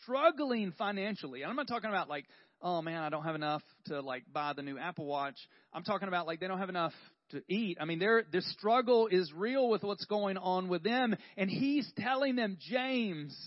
struggling 0.04 0.74
financially. 0.78 1.44
I'm 1.44 1.56
not 1.56 1.68
talking 1.68 1.90
about 1.90 2.08
like 2.08 2.26
oh 2.62 2.82
man, 2.82 3.02
I 3.02 3.10
don't 3.10 3.24
have 3.24 3.36
enough 3.36 3.62
to 3.86 4.02
like 4.02 4.24
buy 4.32 4.54
the 4.56 4.62
new 4.62 4.78
Apple 4.78 5.06
Watch. 5.06 5.38
I'm 5.74 5.84
talking 5.84 6.08
about 6.08 6.28
like 6.28 6.40
they 6.40 6.48
don't 6.48 6.60
have 6.60 6.70
enough 6.70 6.94
to 7.32 7.42
eat. 7.48 7.78
I 7.80 7.86
mean, 7.86 8.00
their 8.00 8.24
their 8.32 8.42
struggle 8.42 9.08
is 9.08 9.32
real 9.34 9.70
with 9.70 9.84
what's 9.84 10.06
going 10.06 10.38
on 10.38 10.68
with 10.68 10.84
them, 10.84 11.16
and 11.38 11.50
he's 11.50 11.92
telling 11.98 12.36
them, 12.36 12.58
James, 12.60 13.38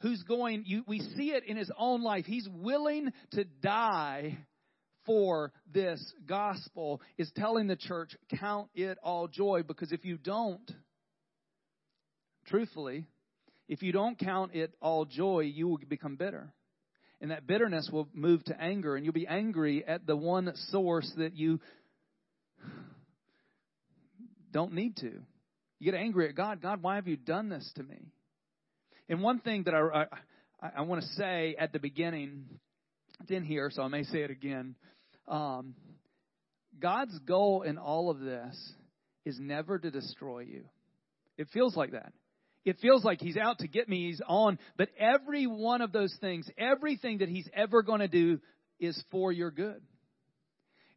who's 0.00 0.22
going. 0.22 0.64
You, 0.66 0.84
we 0.86 1.00
see 1.16 1.30
it 1.30 1.44
in 1.44 1.56
his 1.56 1.70
own 1.76 2.02
life. 2.02 2.24
He's 2.26 2.48
willing 2.50 3.12
to 3.32 3.44
die 3.44 4.38
for 5.08 5.52
this 5.72 6.12
gospel 6.26 7.00
is 7.16 7.32
telling 7.34 7.66
the 7.66 7.76
church, 7.76 8.14
count 8.38 8.68
it 8.74 8.98
all 9.02 9.26
joy, 9.26 9.62
because 9.66 9.90
if 9.90 10.04
you 10.04 10.18
don't, 10.18 10.70
truthfully, 12.46 13.06
if 13.68 13.82
you 13.82 13.90
don't 13.90 14.18
count 14.18 14.54
it 14.54 14.74
all 14.82 15.06
joy, 15.06 15.40
you 15.40 15.66
will 15.66 15.78
become 15.88 16.16
bitter. 16.16 16.52
And 17.20 17.32
that 17.32 17.46
bitterness 17.46 17.90
will 17.92 18.08
move 18.14 18.44
to 18.44 18.60
anger, 18.60 18.94
and 18.94 19.04
you'll 19.04 19.12
be 19.12 19.26
angry 19.26 19.84
at 19.84 20.06
the 20.06 20.16
one 20.16 20.52
source 20.70 21.10
that 21.16 21.34
you 21.34 21.60
don't 24.52 24.72
need 24.72 24.96
to. 24.98 25.20
You 25.80 25.90
get 25.90 25.94
angry 25.94 26.28
at 26.28 26.34
God. 26.34 26.60
God, 26.60 26.82
why 26.82 26.96
have 26.96 27.08
you 27.08 27.16
done 27.16 27.48
this 27.48 27.70
to 27.76 27.82
me? 27.82 28.12
And 29.08 29.22
one 29.22 29.40
thing 29.40 29.64
that 29.64 29.74
I, 29.74 30.06
I, 30.60 30.70
I 30.78 30.80
want 30.82 31.02
to 31.02 31.08
say 31.08 31.56
at 31.58 31.72
the 31.72 31.78
beginning, 31.78 32.44
it's 33.20 33.30
in 33.30 33.44
here, 33.44 33.70
so 33.72 33.82
I 33.82 33.88
may 33.88 34.04
say 34.04 34.18
it 34.18 34.30
again. 34.30 34.76
Um, 35.26 35.74
God's 36.78 37.18
goal 37.20 37.62
in 37.62 37.78
all 37.78 38.10
of 38.10 38.20
this 38.20 38.72
is 39.24 39.38
never 39.40 39.78
to 39.78 39.90
destroy 39.90 40.40
you. 40.40 40.64
It 41.36 41.48
feels 41.52 41.76
like 41.76 41.92
that. 41.92 42.12
It 42.68 42.78
feels 42.80 43.04
like 43.04 43.20
he's 43.20 43.36
out 43.36 43.60
to 43.60 43.68
get 43.68 43.88
me, 43.88 44.08
he's 44.08 44.20
on. 44.26 44.58
But 44.76 44.88
every 44.98 45.46
one 45.46 45.80
of 45.80 45.92
those 45.92 46.14
things, 46.20 46.48
everything 46.58 47.18
that 47.18 47.28
he's 47.28 47.48
ever 47.54 47.82
going 47.82 48.00
to 48.00 48.08
do 48.08 48.40
is 48.78 49.02
for 49.10 49.32
your 49.32 49.50
good. 49.50 49.80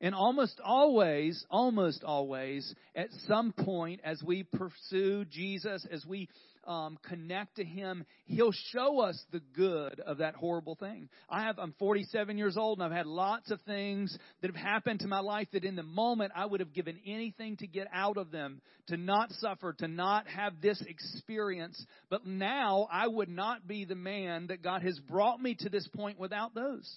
And 0.03 0.15
almost 0.15 0.59
always, 0.65 1.45
almost 1.51 2.03
always, 2.03 2.73
at 2.95 3.09
some 3.27 3.53
point, 3.53 4.01
as 4.03 4.21
we 4.23 4.41
pursue 4.41 5.25
Jesus, 5.25 5.85
as 5.91 6.03
we 6.07 6.27
um, 6.65 6.97
connect 7.03 7.57
to 7.57 7.63
Him, 7.63 8.05
He'll 8.25 8.51
show 8.71 9.01
us 9.01 9.23
the 9.31 9.41
good 9.53 9.99
of 9.99 10.17
that 10.17 10.33
horrible 10.33 10.73
thing. 10.73 11.07
I 11.29 11.43
have, 11.43 11.59
I'm 11.59 11.75
47 11.77 12.35
years 12.37 12.57
old 12.57 12.79
and 12.79 12.85
I've 12.85 12.97
had 12.97 13.05
lots 13.05 13.51
of 13.51 13.61
things 13.61 14.17
that 14.41 14.47
have 14.47 14.55
happened 14.55 15.01
to 15.01 15.07
my 15.07 15.19
life 15.19 15.47
that 15.53 15.63
in 15.63 15.75
the 15.75 15.83
moment 15.83 16.31
I 16.35 16.47
would 16.47 16.61
have 16.61 16.73
given 16.73 16.99
anything 17.05 17.57
to 17.57 17.67
get 17.67 17.87
out 17.93 18.17
of 18.17 18.31
them, 18.31 18.61
to 18.87 18.97
not 18.97 19.31
suffer, 19.33 19.73
to 19.73 19.87
not 19.87 20.27
have 20.27 20.61
this 20.61 20.81
experience. 20.81 21.83
But 22.09 22.25
now 22.25 22.87
I 22.91 23.07
would 23.07 23.29
not 23.29 23.67
be 23.67 23.85
the 23.85 23.95
man 23.95 24.47
that 24.47 24.63
God 24.63 24.81
has 24.81 24.97
brought 24.99 25.39
me 25.39 25.55
to 25.59 25.69
this 25.69 25.87
point 25.89 26.19
without 26.19 26.55
those. 26.55 26.91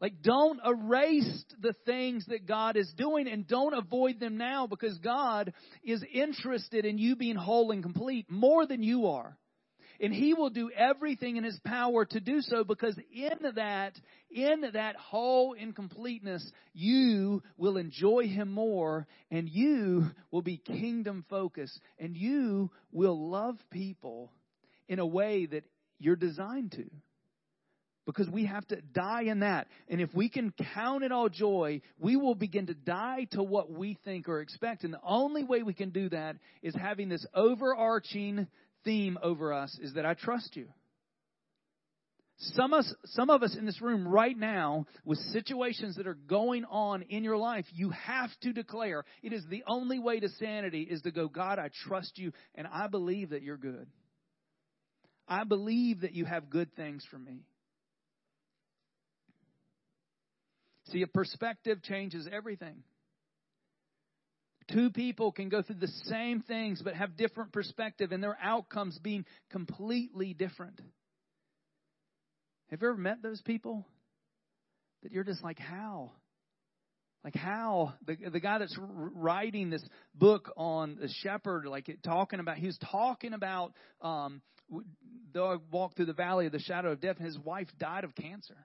Like, 0.00 0.22
don't 0.22 0.60
erase 0.64 1.44
the 1.60 1.74
things 1.84 2.24
that 2.28 2.46
God 2.46 2.76
is 2.76 2.90
doing 2.96 3.28
and 3.28 3.46
don't 3.46 3.74
avoid 3.74 4.18
them 4.18 4.38
now 4.38 4.66
because 4.66 4.96
God 4.98 5.52
is 5.84 6.02
interested 6.12 6.86
in 6.86 6.96
you 6.96 7.16
being 7.16 7.36
whole 7.36 7.70
and 7.70 7.82
complete 7.82 8.30
more 8.30 8.66
than 8.66 8.82
you 8.82 9.08
are. 9.08 9.36
And 10.00 10.14
He 10.14 10.32
will 10.32 10.48
do 10.48 10.70
everything 10.74 11.36
in 11.36 11.44
His 11.44 11.60
power 11.66 12.06
to 12.06 12.20
do 12.20 12.40
so 12.40 12.64
because 12.64 12.98
in 13.14 13.52
that, 13.56 13.92
in 14.30 14.62
that 14.72 14.96
whole 14.96 15.52
incompleteness, 15.52 16.50
you 16.72 17.42
will 17.58 17.76
enjoy 17.76 18.26
Him 18.26 18.50
more 18.50 19.06
and 19.30 19.50
you 19.50 20.06
will 20.30 20.40
be 20.40 20.56
kingdom 20.56 21.26
focused 21.28 21.78
and 21.98 22.16
you 22.16 22.70
will 22.90 23.30
love 23.30 23.58
people 23.70 24.32
in 24.88 24.98
a 24.98 25.06
way 25.06 25.44
that 25.44 25.64
you're 25.98 26.16
designed 26.16 26.72
to 26.72 26.88
because 28.06 28.28
we 28.28 28.46
have 28.46 28.66
to 28.68 28.80
die 28.80 29.22
in 29.22 29.40
that. 29.40 29.68
And 29.88 30.00
if 30.00 30.12
we 30.14 30.28
can 30.28 30.52
count 30.74 31.04
it 31.04 31.12
all 31.12 31.28
joy, 31.28 31.82
we 31.98 32.16
will 32.16 32.34
begin 32.34 32.66
to 32.66 32.74
die 32.74 33.26
to 33.32 33.42
what 33.42 33.70
we 33.70 33.98
think 34.04 34.28
or 34.28 34.40
expect. 34.40 34.84
And 34.84 34.92
the 34.92 35.00
only 35.04 35.44
way 35.44 35.62
we 35.62 35.74
can 35.74 35.90
do 35.90 36.08
that 36.08 36.36
is 36.62 36.74
having 36.74 37.08
this 37.08 37.24
overarching 37.34 38.46
theme 38.84 39.18
over 39.22 39.52
us 39.52 39.78
is 39.80 39.94
that 39.94 40.06
I 40.06 40.14
trust 40.14 40.56
you. 40.56 40.68
Some 42.54 42.72
of, 42.72 42.80
us, 42.80 42.94
some 43.04 43.28
of 43.28 43.42
us 43.42 43.54
in 43.54 43.66
this 43.66 43.82
room 43.82 44.08
right 44.08 44.36
now, 44.36 44.86
with 45.04 45.18
situations 45.30 45.96
that 45.96 46.06
are 46.06 46.14
going 46.14 46.64
on 46.64 47.02
in 47.02 47.22
your 47.22 47.36
life, 47.36 47.66
you 47.70 47.90
have 47.90 48.30
to 48.40 48.54
declare 48.54 49.04
it 49.22 49.34
is 49.34 49.44
the 49.50 49.62
only 49.66 49.98
way 49.98 50.20
to 50.20 50.28
sanity 50.38 50.80
is 50.80 51.02
to 51.02 51.10
go, 51.10 51.28
God, 51.28 51.58
I 51.58 51.68
trust 51.86 52.16
you, 52.16 52.32
and 52.54 52.66
I 52.66 52.86
believe 52.86 53.30
that 53.30 53.42
you're 53.42 53.58
good. 53.58 53.86
I 55.28 55.44
believe 55.44 56.00
that 56.00 56.14
you 56.14 56.24
have 56.24 56.48
good 56.48 56.74
things 56.74 57.04
for 57.10 57.18
me. 57.18 57.44
See, 60.90 61.02
a 61.02 61.06
perspective 61.06 61.82
changes 61.82 62.28
everything. 62.30 62.82
Two 64.72 64.90
people 64.90 65.32
can 65.32 65.48
go 65.48 65.62
through 65.62 65.76
the 65.76 65.92
same 66.04 66.42
things 66.42 66.80
but 66.82 66.94
have 66.94 67.16
different 67.16 67.52
perspective 67.52 68.12
and 68.12 68.22
their 68.22 68.38
outcomes 68.40 68.98
being 68.98 69.24
completely 69.50 70.32
different. 70.32 70.80
Have 72.70 72.82
you 72.82 72.88
ever 72.88 72.96
met 72.96 73.22
those 73.22 73.40
people 73.42 73.84
that 75.02 75.10
you're 75.10 75.24
just 75.24 75.42
like, 75.42 75.58
how? 75.58 76.12
Like 77.24 77.34
how 77.34 77.94
the 78.06 78.16
the 78.32 78.40
guy 78.40 78.58
that's 78.58 78.76
writing 78.78 79.70
this 79.70 79.84
book 80.14 80.50
on 80.56 80.96
the 81.00 81.08
shepherd, 81.22 81.66
like 81.66 81.88
it, 81.88 82.02
talking 82.02 82.40
about, 82.40 82.56
he 82.56 82.66
was 82.66 82.78
talking 82.90 83.34
about 83.34 83.72
um, 84.00 84.40
I 85.34 85.56
walk 85.70 85.96
through 85.96 86.06
the 86.06 86.12
valley 86.14 86.46
of 86.46 86.52
the 86.52 86.60
shadow 86.60 86.92
of 86.92 87.00
death, 87.00 87.16
and 87.18 87.26
his 87.26 87.38
wife 87.38 87.68
died 87.78 88.04
of 88.04 88.14
cancer. 88.14 88.56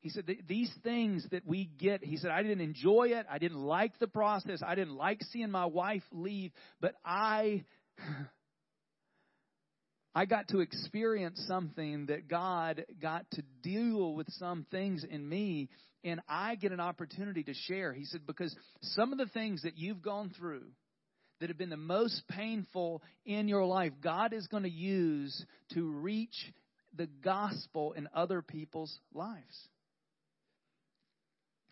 He 0.00 0.10
said, 0.10 0.24
These 0.46 0.70
things 0.82 1.26
that 1.30 1.46
we 1.46 1.70
get, 1.78 2.04
he 2.04 2.16
said, 2.16 2.30
I 2.30 2.42
didn't 2.42 2.60
enjoy 2.60 3.08
it. 3.08 3.26
I 3.30 3.38
didn't 3.38 3.60
like 3.60 3.98
the 3.98 4.06
process. 4.06 4.62
I 4.64 4.74
didn't 4.74 4.96
like 4.96 5.22
seeing 5.32 5.50
my 5.50 5.66
wife 5.66 6.04
leave, 6.12 6.52
but 6.80 6.94
I. 7.04 7.64
I 10.14 10.24
got 10.24 10.48
to 10.48 10.60
experience 10.60 11.44
something 11.46 12.06
that 12.06 12.26
God 12.26 12.84
got 13.00 13.30
to 13.32 13.42
deal 13.62 14.14
with 14.14 14.26
some 14.30 14.66
things 14.68 15.04
in 15.08 15.28
me, 15.28 15.68
and 16.02 16.20
I 16.28 16.56
get 16.56 16.72
an 16.72 16.80
opportunity 16.80 17.44
to 17.44 17.54
share. 17.54 17.92
He 17.92 18.04
said, 18.04 18.26
because 18.26 18.52
some 18.80 19.12
of 19.12 19.18
the 19.18 19.26
things 19.26 19.62
that 19.62 19.78
you've 19.78 20.02
gone 20.02 20.32
through 20.36 20.64
that 21.38 21.50
have 21.50 21.58
been 21.58 21.70
the 21.70 21.76
most 21.76 22.22
painful 22.28 23.02
in 23.24 23.46
your 23.46 23.64
life, 23.64 23.92
God 24.02 24.32
is 24.32 24.48
going 24.48 24.64
to 24.64 24.70
use 24.70 25.44
to 25.74 25.88
reach 25.88 26.52
the 26.96 27.06
gospel 27.06 27.92
in 27.92 28.08
other 28.12 28.42
people's 28.42 28.98
lives. 29.14 29.68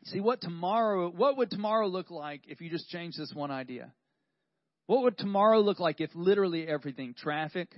See 0.07 0.21
what 0.21 0.41
tomorrow 0.41 1.11
what 1.11 1.37
would 1.39 1.51
tomorrow 1.51 1.89
look 1.89 2.11
like 2.11 2.43
if 2.47 2.61
you 2.61 2.71
just 2.71 2.89
changed 2.89 3.19
this 3.19 3.33
one 3.35 3.51
idea? 3.51 3.93
What 4.87 5.03
would 5.03 5.19
tomorrow 5.19 5.61
look 5.61 5.81
like 5.81 6.01
if 6.01 6.11
literally 6.15 6.67
everything 6.67 7.15
traffic? 7.15 7.69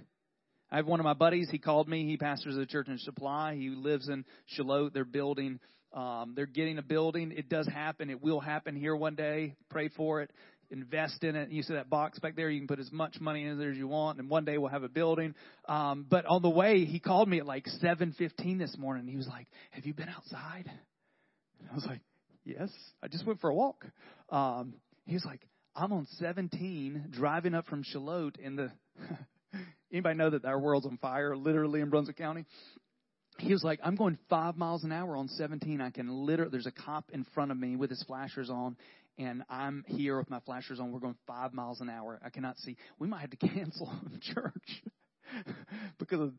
I 0.70 0.76
have 0.76 0.86
one 0.86 1.00
of 1.00 1.04
my 1.04 1.14
buddies, 1.14 1.48
he 1.50 1.58
called 1.58 1.88
me, 1.88 2.04
he 2.06 2.18
pastors 2.18 2.56
a 2.56 2.66
church 2.66 2.88
in 2.88 2.98
Supply. 2.98 3.54
He 3.54 3.70
lives 3.70 4.10
in 4.10 4.26
Shallotte. 4.46 4.92
They're 4.92 5.06
building 5.06 5.58
um, 5.92 6.34
they're 6.36 6.46
getting 6.46 6.78
a 6.78 6.82
building. 6.82 7.32
It 7.32 7.48
does 7.48 7.66
happen. 7.66 8.10
It 8.10 8.22
will 8.22 8.40
happen 8.40 8.76
here 8.76 8.94
one 8.94 9.14
day. 9.14 9.54
Pray 9.70 9.88
for 9.88 10.20
it. 10.20 10.30
Invest 10.70 11.24
in 11.24 11.34
it. 11.34 11.50
You 11.50 11.62
see 11.62 11.74
that 11.74 11.88
box 11.88 12.18
back 12.18 12.36
there? 12.36 12.50
You 12.50 12.60
can 12.60 12.68
put 12.68 12.78
as 12.78 12.92
much 12.92 13.18
money 13.20 13.46
in 13.46 13.58
there 13.58 13.70
as 13.70 13.78
you 13.78 13.88
want, 13.88 14.18
and 14.18 14.28
one 14.28 14.44
day 14.44 14.58
we'll 14.58 14.70
have 14.70 14.82
a 14.82 14.88
building. 14.88 15.34
Um, 15.66 16.04
but 16.08 16.26
on 16.26 16.42
the 16.42 16.50
way, 16.50 16.84
he 16.84 17.00
called 17.00 17.26
me 17.26 17.38
at 17.38 17.46
like 17.46 17.66
7:15 17.82 18.58
this 18.58 18.76
morning. 18.76 19.06
He 19.06 19.16
was 19.16 19.26
like, 19.26 19.46
"Have 19.70 19.86
you 19.86 19.94
been 19.94 20.10
outside?" 20.10 20.70
And 21.60 21.70
I 21.70 21.74
was 21.74 21.86
like, 21.86 22.00
Yes, 22.48 22.70
I 23.02 23.08
just 23.08 23.26
went 23.26 23.40
for 23.40 23.50
a 23.50 23.54
walk. 23.54 23.84
Um, 24.30 24.72
he's 25.04 25.22
like, 25.22 25.42
I'm 25.76 25.92
on 25.92 26.06
17 26.18 27.08
driving 27.10 27.54
up 27.54 27.66
from 27.66 27.82
Shallotte 27.84 28.38
in 28.38 28.56
the. 28.56 28.72
anybody 29.92 30.16
know 30.16 30.30
that 30.30 30.46
our 30.46 30.58
world's 30.58 30.86
on 30.86 30.96
fire, 30.96 31.36
literally 31.36 31.82
in 31.82 31.90
Brunswick 31.90 32.16
County? 32.16 32.46
He 33.38 33.52
was 33.52 33.62
like, 33.62 33.80
I'm 33.84 33.96
going 33.96 34.16
five 34.30 34.56
miles 34.56 34.82
an 34.82 34.92
hour 34.92 35.14
on 35.18 35.28
17. 35.28 35.82
I 35.82 35.90
can 35.90 36.08
literally, 36.08 36.50
there's 36.50 36.66
a 36.66 36.72
cop 36.72 37.10
in 37.12 37.24
front 37.34 37.50
of 37.50 37.58
me 37.58 37.76
with 37.76 37.90
his 37.90 38.02
flashers 38.04 38.48
on, 38.48 38.78
and 39.18 39.42
I'm 39.50 39.84
here 39.86 40.16
with 40.18 40.30
my 40.30 40.40
flashers 40.40 40.80
on. 40.80 40.90
We're 40.90 41.00
going 41.00 41.16
five 41.26 41.52
miles 41.52 41.82
an 41.82 41.90
hour. 41.90 42.18
I 42.24 42.30
cannot 42.30 42.58
see. 42.60 42.78
We 42.98 43.08
might 43.08 43.20
have 43.20 43.30
to 43.30 43.36
cancel 43.48 43.92
church 44.22 44.82
because 45.98 46.20
of 46.20 46.32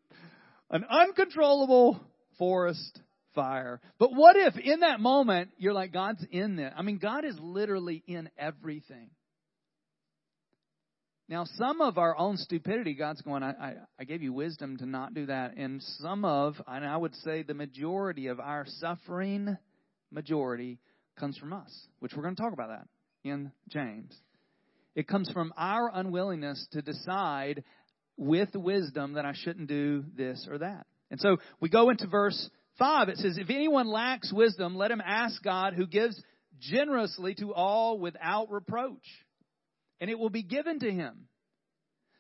an 0.72 0.86
uncontrollable 0.90 2.02
forest 2.40 3.00
fire. 3.36 3.80
But 4.00 4.12
what 4.14 4.36
if 4.36 4.58
in 4.58 4.82
that 4.82 5.00
moment 5.00 5.52
you're 5.58 5.74
like, 5.74 5.94
God's 5.94 6.26
in 6.32 6.56
there? 6.56 6.74
I 6.76 6.82
mean, 6.82 6.98
God 6.98 7.26
is 7.26 7.36
literally 7.40 8.04
in 8.08 8.30
everything. 8.38 9.10
Now, 11.28 11.46
some 11.58 11.80
of 11.80 12.00
our 12.00 12.18
own 12.18 12.38
stupidity, 12.38 12.96
God's 12.96 13.22
going, 13.22 13.44
I, 13.44 13.52
I, 13.52 13.74
I 14.00 14.04
gave 14.04 14.24
you 14.24 14.34
wisdom 14.34 14.78
to 14.78 14.88
not 14.88 15.14
do 15.14 15.28
that. 15.28 15.56
And 15.58 15.82
some 16.00 16.26
of, 16.26 16.56
and 16.68 16.84
I 16.84 16.98
would 16.98 17.14
say 17.18 17.44
the 17.44 17.54
majority 17.54 18.28
of 18.28 18.40
our 18.40 18.66
suffering, 18.80 19.56
majority, 20.12 20.80
comes 21.20 21.38
from 21.38 21.54
us, 21.54 21.72
which 22.00 22.14
we're 22.16 22.24
going 22.24 22.36
to 22.36 22.42
talk 22.42 22.54
about 22.54 22.70
that 22.70 22.88
in 23.24 23.52
James. 23.68 24.12
It 24.96 25.08
comes 25.08 25.30
from 25.32 25.54
our 25.56 25.92
unwillingness 25.94 26.68
to 26.72 26.82
decide 26.82 27.64
with 28.18 28.50
wisdom 28.56 29.14
that 29.14 29.26
I 29.26 29.34
shouldn't 29.36 29.68
do 29.68 30.06
this 30.18 30.48
or 30.50 30.58
that. 30.58 30.88
And 31.12 31.20
so 31.20 31.38
we 31.60 31.70
go 31.70 31.90
into 31.92 32.08
verse 32.08 32.50
5, 32.80 33.10
it 33.10 33.18
says, 33.18 33.38
If 33.38 33.50
anyone 33.50 33.88
lacks 33.88 34.34
wisdom, 34.34 34.76
let 34.76 34.92
him 34.92 35.02
ask 35.06 35.42
God, 35.44 35.74
who 35.74 35.86
gives 35.86 36.22
generously 36.60 37.36
to 37.36 37.54
all 37.54 38.00
without 38.00 38.52
reproach, 38.52 39.06
and 40.00 40.10
it 40.10 40.18
will 40.18 40.30
be 40.30 40.44
given 40.44 40.80
to 40.80 40.92
him. 40.92 41.28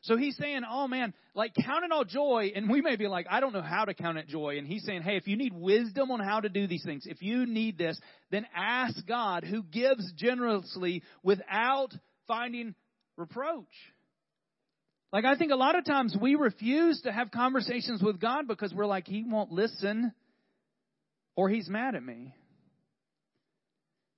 So 0.02 0.15
he's 0.15 0.38
saying, 0.38 0.62
oh 0.69 0.88
man, 0.88 1.13
like 1.36 1.54
count 1.54 1.84
it 1.84 1.91
all 1.91 2.06
joy. 2.06 2.54
And 2.56 2.69
we 2.69 2.82
may 2.82 2.95
be 2.95 3.08
like, 3.08 3.28
I 3.30 3.41
don't 3.41 3.52
know 3.52 3.62
how 3.62 3.84
to 3.84 3.93
count 3.93 4.17
it 4.17 4.28
joy. 4.28 4.58
And 4.58 4.65
he's 4.65 4.86
saying, 4.86 5.02
hey, 5.02 5.17
if 5.17 5.28
you 5.28 5.36
need 5.36 5.54
wisdom 5.54 6.10
on 6.12 6.22
how 6.22 6.39
to 6.39 6.48
do 6.48 6.67
these 6.67 6.86
things, 6.86 7.04
if 7.06 7.22
you 7.22 7.45
need 7.45 7.78
this, 7.78 8.00
then 8.32 8.45
ask 8.56 9.06
God 9.06 9.43
who 9.43 9.62
gives 9.62 10.10
generously 10.13 11.04
without 11.22 11.89
finding 12.28 12.76
reproach. 13.17 13.65
Like 15.12 15.26
I 15.26 15.36
think 15.36 15.52
a 15.52 15.58
lot 15.58 15.78
of 15.78 15.84
times 15.84 16.15
we 16.19 16.36
refuse 16.36 17.02
to 17.02 17.12
have 17.12 17.32
conversations 17.32 18.02
with 18.02 18.22
God 18.22 18.48
because 18.48 18.74
we're 18.74 18.86
like, 18.86 19.06
he 19.06 19.26
won't 19.28 19.52
listen 19.52 20.13
or 21.39 21.47
he's 21.47 21.69
mad 21.69 21.95
at 21.95 22.04
me. 22.04 22.36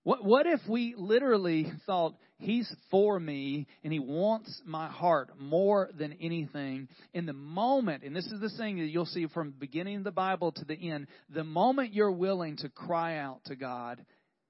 What, 0.01 0.25
what 0.25 0.47
if 0.47 0.59
we 0.67 0.95
literally 0.97 1.71
thought, 1.85 2.15
He's 2.39 2.67
for 2.89 3.19
me 3.19 3.67
and 3.83 3.93
He 3.93 3.99
wants 3.99 4.59
my 4.65 4.87
heart 4.87 5.29
more 5.39 5.91
than 5.95 6.13
anything? 6.13 6.87
In 7.13 7.27
the 7.27 7.33
moment, 7.33 8.01
and 8.01 8.15
this 8.15 8.25
is 8.25 8.41
the 8.41 8.49
thing 8.57 8.79
that 8.79 8.87
you'll 8.87 9.05
see 9.05 9.27
from 9.27 9.51
the 9.51 9.59
beginning 9.59 9.97
of 9.97 10.03
the 10.03 10.09
Bible 10.09 10.51
to 10.53 10.65
the 10.65 10.89
end, 10.89 11.05
the 11.29 11.43
moment 11.43 11.93
you're 11.93 12.11
willing 12.11 12.57
to 12.57 12.69
cry 12.69 13.17
out 13.17 13.41
to 13.45 13.55
God, 13.55 14.03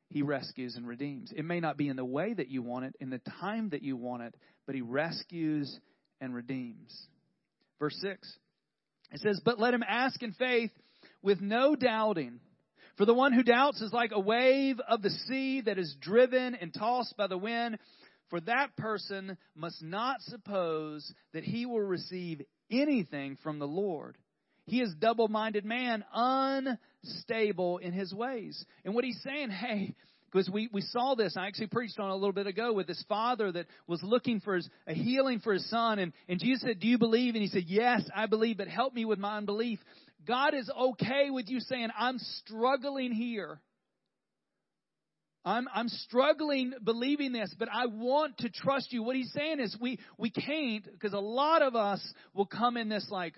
He 0.08 0.22
rescues 0.22 0.78
and 0.78 0.88
redeems. 0.88 1.34
It 1.36 1.44
may 1.44 1.60
not 1.60 1.76
be 1.76 1.90
in 1.90 1.98
the 1.98 2.06
way 2.06 2.34
that 2.34 2.48
you 2.48 2.62
want 2.62 2.86
it, 2.86 2.96
in 3.02 3.10
the 3.10 3.20
time 3.42 3.72
that 3.72 3.84
you 3.84 3.98
want 3.98 4.24
it, 4.24 4.34
but 4.66 4.76
He 4.76 4.82
rescues 4.82 5.78
and 6.22 6.34
redeems. 6.34 7.08
Verse 7.82 7.98
6 8.00 8.38
it 9.12 9.20
says, 9.20 9.42
But 9.44 9.60
let 9.60 9.74
him 9.74 9.84
ask 9.86 10.24
in 10.24 10.32
faith 10.32 10.72
with 11.22 11.42
no 11.42 11.76
doubting. 11.76 12.40
For 13.02 13.06
the 13.06 13.16
one 13.16 13.34
who 13.34 13.42
doubts 13.42 13.82
is 13.82 13.92
like 13.92 14.12
a 14.14 14.20
wave 14.20 14.80
of 14.88 15.02
the 15.02 15.10
sea 15.10 15.62
that 15.62 15.80
is 15.80 15.96
driven 16.00 16.54
and 16.54 16.72
tossed 16.72 17.18
by 17.18 17.26
the 17.26 17.36
wind. 17.36 17.80
For 18.30 18.40
that 18.42 18.78
person 18.78 19.40
must 19.56 19.82
not 19.82 20.22
suppose 20.22 21.12
that 21.34 21.44
he 21.44 21.66
will 21.66 21.82
receive 21.82 22.44
anything 22.70 23.40
from 23.42 23.58
the 23.58 23.66
Lord. 23.66 24.20
He 24.68 24.84
is 24.84 24.94
double 25.00 25.30
minded 25.30 25.66
man, 25.66 26.06
unstable 26.14 27.80
in 27.80 27.92
his 27.92 28.14
ways. 28.14 28.64
And 28.86 28.94
what 28.94 29.04
he's 29.04 29.20
saying, 29.24 29.50
hey, 29.50 29.96
because 30.32 30.48
we, 30.50 30.70
we 30.72 30.82
saw 30.82 31.16
this, 31.16 31.36
I 31.36 31.48
actually 31.48 31.68
preached 31.68 32.00
on 32.00 32.10
a 32.10 32.16
little 32.16 32.32
bit 32.32 32.48
ago 32.48 32.72
with 32.72 32.86
this 32.86 33.04
father 33.10 33.52
that 33.52 33.66
was 33.88 34.02
looking 34.04 34.40
for 34.40 34.56
his, 34.56 34.70
a 34.88 34.94
healing 34.94 35.40
for 35.40 35.54
his 35.54 35.68
son. 35.70 35.98
And, 36.00 36.14
and 36.30 36.40
Jesus 36.40 36.62
said, 36.62 36.80
Do 36.80 36.88
you 36.88 36.98
believe? 36.98 37.34
And 37.34 37.42
he 37.42 37.50
said, 37.50 37.64
Yes, 37.66 38.04
I 38.16 38.28
believe, 38.28 38.58
but 38.58 38.68
help 38.68 38.94
me 38.94 39.06
with 39.06 39.20
my 39.20 39.38
unbelief. 39.38 39.80
God 40.28 40.54
is 40.54 40.70
okay 40.70 41.30
with 41.30 41.50
you 41.50 41.60
saying, 41.60 41.90
I'm 41.98 42.18
struggling 42.20 43.12
here. 43.12 43.60
I'm, 45.44 45.68
I'm 45.74 45.90
struggling 45.90 46.74
believing 46.84 47.32
this, 47.32 47.54
but 47.58 47.68
I 47.72 47.88
want 47.88 48.38
to 48.40 48.50
trust 48.50 48.94
you. 48.94 49.02
What 49.02 49.16
he's 49.16 49.32
saying 49.34 49.60
is 49.60 49.76
we, 49.82 49.98
we 50.18 50.30
can't, 50.30 50.86
because 50.86 51.14
a 51.14 51.20
lot 51.20 51.64
of 51.64 51.76
us 51.76 52.02
will 52.36 52.46
come 52.46 52.78
in 52.78 52.90
this 52.90 53.08
like, 53.10 53.34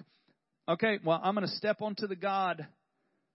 okay, 0.67 0.99
well, 1.03 1.19
I'm 1.23 1.33
going 1.33 1.47
to 1.47 1.55
step 1.55 1.81
onto 1.81 2.07
the 2.07 2.15
God 2.17 2.67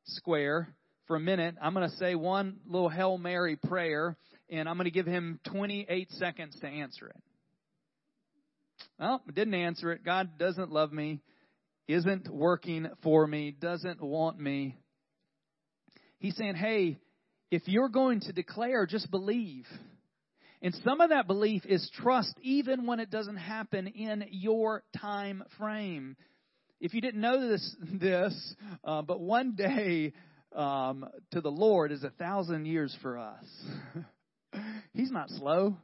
square 0.05 0.69
for 1.07 1.17
a 1.17 1.21
minute. 1.21 1.55
I'm 1.63 1.73
going 1.73 1.89
to 1.89 1.97
say 1.97 2.15
one 2.15 2.59
little 2.67 2.91
Hail 2.91 3.17
Mary 3.17 3.57
prayer, 3.57 4.17
and 4.51 4.69
I'm 4.69 4.77
going 4.77 4.85
to 4.85 4.91
give 4.91 5.07
him 5.07 5.41
28 5.51 6.11
seconds 6.13 6.57
to 6.61 6.67
answer 6.67 7.09
it. 7.09 7.23
Well, 9.01 9.23
I 9.27 9.33
didn't 9.33 9.55
answer 9.55 9.93
it. 9.93 10.05
God 10.05 10.39
doesn't 10.39 10.71
love 10.71 10.93
me 10.93 11.21
isn't 11.89 12.29
working 12.29 12.87
for 13.03 13.27
me, 13.27 13.51
doesn't 13.51 14.03
want 14.03 14.39
me. 14.39 14.77
He's 16.19 16.37
saying, 16.37 16.57
hey, 16.57 16.99
if 17.51 17.63
you're 17.67 17.89
going 17.89 18.21
to 18.21 18.33
declare, 18.33 18.87
just 18.87 19.11
believe. 19.11 19.65
And 20.61 20.75
some 20.85 21.01
of 21.01 21.11
that 21.11 21.27
belief 21.27 21.65
is 21.65 21.91
trust 21.95 22.35
even 22.43 22.87
when 22.87 23.01
it 23.01 23.11
doesn't 23.11 23.37
happen 23.37 23.87
in 23.87 24.25
your 24.31 24.83
time 25.01 25.45
frame. 25.57 26.17
If 26.81 26.95
you 26.95 27.01
didn't 27.01 27.21
know 27.21 27.49
this, 27.49 27.77
this 28.01 28.55
uh, 28.85 29.03
but 29.03 29.21
one 29.21 29.55
day 29.55 30.13
um, 30.55 31.07
to 31.33 31.41
the 31.41 31.51
Lord 31.51 31.93
is 31.93 32.05
a 32.05 32.11
thousand 32.11 32.67
years 32.67 32.95
for 33.01 33.19
us. 33.19 33.45
He's 34.93 35.11
not 35.11 35.31
slow. 35.31 35.77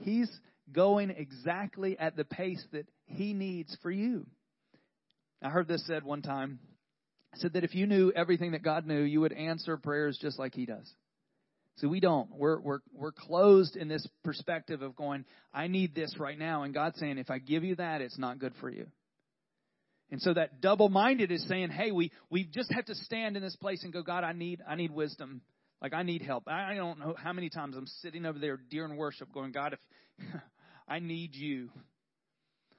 He's 0.00 0.30
going 0.72 1.10
exactly 1.10 1.98
at 1.98 2.16
the 2.16 2.24
pace 2.24 2.64
that 2.72 2.86
He 3.06 3.34
needs 3.34 3.76
for 3.82 3.90
you. 3.90 4.26
I 5.44 5.50
heard 5.50 5.68
this 5.68 5.86
said 5.86 6.04
one 6.04 6.22
time. 6.22 6.58
I 7.34 7.36
said 7.36 7.52
that 7.52 7.64
if 7.64 7.74
you 7.74 7.86
knew 7.86 8.10
everything 8.16 8.52
that 8.52 8.62
God 8.62 8.86
knew, 8.86 9.02
you 9.02 9.20
would 9.20 9.32
answer 9.32 9.76
prayers 9.76 10.18
just 10.20 10.38
like 10.38 10.54
He 10.54 10.64
does. 10.64 10.90
So 11.76 11.88
we 11.88 12.00
don't. 12.00 12.30
We're 12.30 12.58
we're 12.60 12.78
we're 12.94 13.12
closed 13.12 13.76
in 13.76 13.88
this 13.88 14.06
perspective 14.22 14.80
of 14.80 14.96
going, 14.96 15.24
I 15.52 15.66
need 15.66 15.94
this 15.94 16.14
right 16.18 16.38
now, 16.38 16.62
and 16.62 16.72
God's 16.72 16.98
saying, 16.98 17.18
if 17.18 17.30
I 17.30 17.38
give 17.38 17.62
you 17.62 17.76
that, 17.76 18.00
it's 18.00 18.18
not 18.18 18.38
good 18.38 18.54
for 18.60 18.70
you. 18.70 18.86
And 20.10 20.22
so 20.22 20.32
that 20.34 20.60
double-minded 20.60 21.32
is 21.32 21.46
saying, 21.48 21.70
hey, 21.70 21.90
we 21.90 22.12
we 22.30 22.44
just 22.44 22.72
have 22.72 22.84
to 22.86 22.94
stand 22.94 23.36
in 23.36 23.42
this 23.42 23.56
place 23.56 23.82
and 23.84 23.92
go, 23.92 24.02
God, 24.02 24.24
I 24.24 24.32
need 24.32 24.62
I 24.66 24.76
need 24.76 24.92
wisdom. 24.92 25.42
Like 25.82 25.92
I 25.92 26.04
need 26.04 26.22
help. 26.22 26.44
I 26.46 26.74
don't 26.74 26.98
know 27.00 27.14
how 27.18 27.34
many 27.34 27.50
times 27.50 27.76
I'm 27.76 27.88
sitting 28.00 28.24
over 28.24 28.38
there 28.38 28.58
during 28.70 28.96
worship 28.96 29.32
going, 29.34 29.52
God, 29.52 29.74
if 29.74 30.30
I 30.88 31.00
need 31.00 31.34
you. 31.34 31.68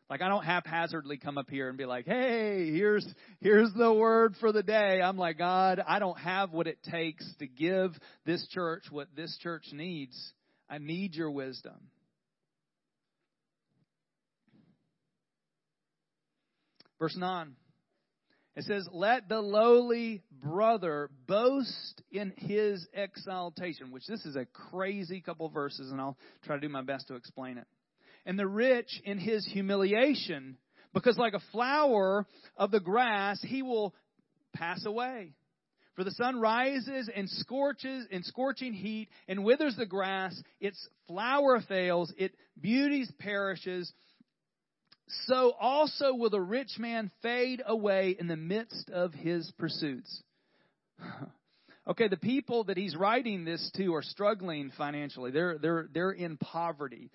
Like 0.10 0.22
I 0.22 0.30
don't 0.30 0.46
haphazardly 0.46 1.18
come 1.18 1.38
up 1.38 1.50
here 1.50 1.68
and 1.68 1.78
be 1.78 1.86
like, 1.86 2.06
"Hey, 2.06 2.72
here's 2.72 3.06
here's 3.42 3.74
the 3.74 3.92
word 3.92 4.36
for 4.40 4.52
the 4.52 4.62
day." 4.62 5.02
I'm 5.02 5.18
like, 5.18 5.40
"God, 5.40 5.84
I 5.86 5.98
don't 6.00 6.20
have 6.20 6.52
what 6.52 6.68
it 6.68 6.84
takes 6.84 7.26
to 7.40 7.48
give 7.48 7.92
this 8.26 8.48
church 8.50 8.84
what 8.92 9.08
this 9.16 9.36
church 9.42 9.66
needs. 9.72 10.34
I 10.70 10.78
need 10.78 11.16
your 11.16 11.32
wisdom." 11.32 11.90
Verse 17.00 17.16
9. 17.18 17.56
It 18.56 18.64
says, 18.64 18.88
Let 18.92 19.28
the 19.28 19.42
lowly 19.42 20.24
brother 20.32 21.10
boast 21.28 22.02
in 22.10 22.32
his 22.38 22.88
exaltation, 22.94 23.92
which 23.92 24.08
this 24.08 24.26
is 24.26 24.38
a 24.38 24.46
crazy 24.46 25.20
couple 25.20 25.50
verses, 25.50 25.92
and 25.92 26.00
I'll 26.00 26.18
try 26.44 26.56
to 26.56 26.62
do 26.62 26.70
my 26.70 26.82
best 26.82 27.10
to 27.10 27.16
explain 27.16 27.58
it 27.58 27.68
and 28.26 28.38
the 28.38 28.48
rich 28.48 29.02
in 29.04 29.18
his 29.18 29.46
humiliation, 29.46 30.58
because 30.94 31.18
like 31.18 31.34
a 31.34 31.42
flower 31.52 32.26
of 32.58 32.72
the 32.72 32.80
grass, 32.80 33.40
he 33.42 33.62
will 33.62 33.94
pass 34.54 34.86
away. 34.86 35.34
For 35.96 36.04
the 36.04 36.12
sun 36.12 36.42
rises 36.42 37.10
and 37.14 37.30
scorches 37.30 38.06
in 38.12 38.24
scorching 38.24 38.74
heat 38.74 39.08
and 39.28 39.46
withers 39.46 39.76
the 39.78 39.86
grass, 39.86 40.36
its 40.60 40.78
flower 41.08 41.62
fails, 41.68 42.14
its 42.18 42.36
beauty 42.60 43.06
perishes. 43.18 43.92
So 45.28 45.54
also 45.60 46.14
will 46.14 46.30
the 46.30 46.42
rich 46.42 46.78
man 46.78 47.12
fade 47.22 47.62
away 47.66 48.16
in 48.20 48.28
the 48.28 48.36
midst 48.36 48.90
of 48.90 49.14
his 49.14 49.50
pursuits. 49.58 50.22
okay, 51.88 52.10
the 52.10 52.18
people 52.18 52.66
that 52.66 52.78
he's 52.78 52.96
writing 52.96 53.46
this 53.46 53.72
to 53.78 53.94
are 53.94 54.04
struggling 54.04 54.72
financially. 54.78 55.32
They're 55.32 55.58
they're 55.58 55.88
they're 55.94 56.12
in 56.12 56.38
poverty. 56.38 57.10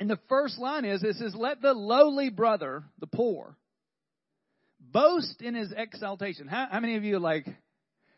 And 0.00 0.08
the 0.08 0.18
first 0.30 0.58
line 0.58 0.86
is 0.86 1.04
it 1.04 1.16
says, 1.16 1.34
Let 1.34 1.60
the 1.60 1.74
lowly 1.74 2.30
brother, 2.30 2.82
the 2.98 3.06
poor, 3.06 3.54
boast 4.80 5.42
in 5.42 5.54
his 5.54 5.72
exaltation. 5.76 6.48
How, 6.48 6.68
how 6.70 6.80
many 6.80 6.96
of 6.96 7.04
you 7.04 7.18
like, 7.18 7.46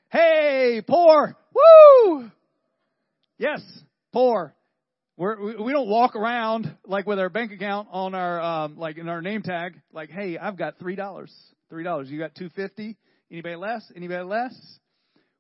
hey, 0.08 0.80
poor, 0.88 1.36
woo! 1.52 2.30
Yes, 3.36 3.60
poor. 4.12 4.54
We're, 5.16 5.60
we 5.60 5.72
don't 5.72 5.88
walk 5.88 6.14
around 6.14 6.72
like 6.86 7.04
with 7.04 7.18
our 7.18 7.28
bank 7.28 7.50
account 7.50 7.88
on 7.90 8.14
our 8.14 8.40
um, 8.40 8.78
like 8.78 8.96
in 8.96 9.08
our 9.08 9.20
name 9.20 9.42
tag, 9.42 9.74
like, 9.92 10.10
hey, 10.10 10.38
I've 10.38 10.56
got 10.56 10.78
three 10.78 10.94
dollars. 10.94 11.34
Three 11.68 11.82
dollars. 11.82 12.08
You 12.08 12.18
got 12.18 12.34
two 12.36 12.48
fifty. 12.50 12.96
Anybody 13.30 13.56
less? 13.56 13.90
Anybody 13.94 14.22
less? 14.22 14.54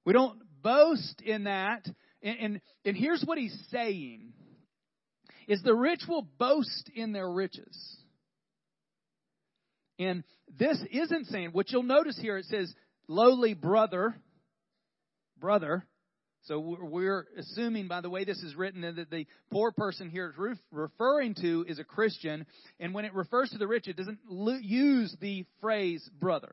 We 0.04 0.12
don't 0.12 0.40
boast 0.60 1.22
in 1.22 1.44
that. 1.44 1.86
And, 2.22 2.38
and 2.38 2.60
and 2.84 2.96
here's 2.96 3.22
what 3.24 3.38
he's 3.38 3.56
saying 3.70 4.32
is 5.48 5.62
the 5.62 5.74
rich 5.74 6.02
will 6.08 6.26
boast 6.38 6.90
in 6.94 7.12
their 7.12 7.30
riches. 7.30 7.96
And 9.98 10.24
this 10.58 10.78
isn't 10.90 11.26
saying, 11.26 11.50
what 11.52 11.70
you'll 11.70 11.82
notice 11.82 12.18
here, 12.20 12.38
it 12.38 12.46
says, 12.46 12.72
lowly 13.08 13.54
brother, 13.54 14.14
brother. 15.38 15.86
So 16.44 16.58
we're 16.80 17.28
assuming 17.38 17.86
by 17.86 18.00
the 18.00 18.10
way 18.10 18.24
this 18.24 18.42
is 18.42 18.56
written 18.56 18.80
that 18.80 19.10
the 19.10 19.26
poor 19.52 19.70
person 19.70 20.10
here 20.10 20.34
is 20.50 20.58
referring 20.72 21.36
to 21.36 21.64
is 21.68 21.78
a 21.78 21.84
Christian. 21.84 22.46
And 22.80 22.94
when 22.94 23.04
it 23.04 23.14
refers 23.14 23.50
to 23.50 23.58
the 23.58 23.68
rich, 23.68 23.86
it 23.86 23.96
doesn't 23.96 24.18
use 24.62 25.14
the 25.20 25.44
phrase 25.60 26.08
brother. 26.18 26.52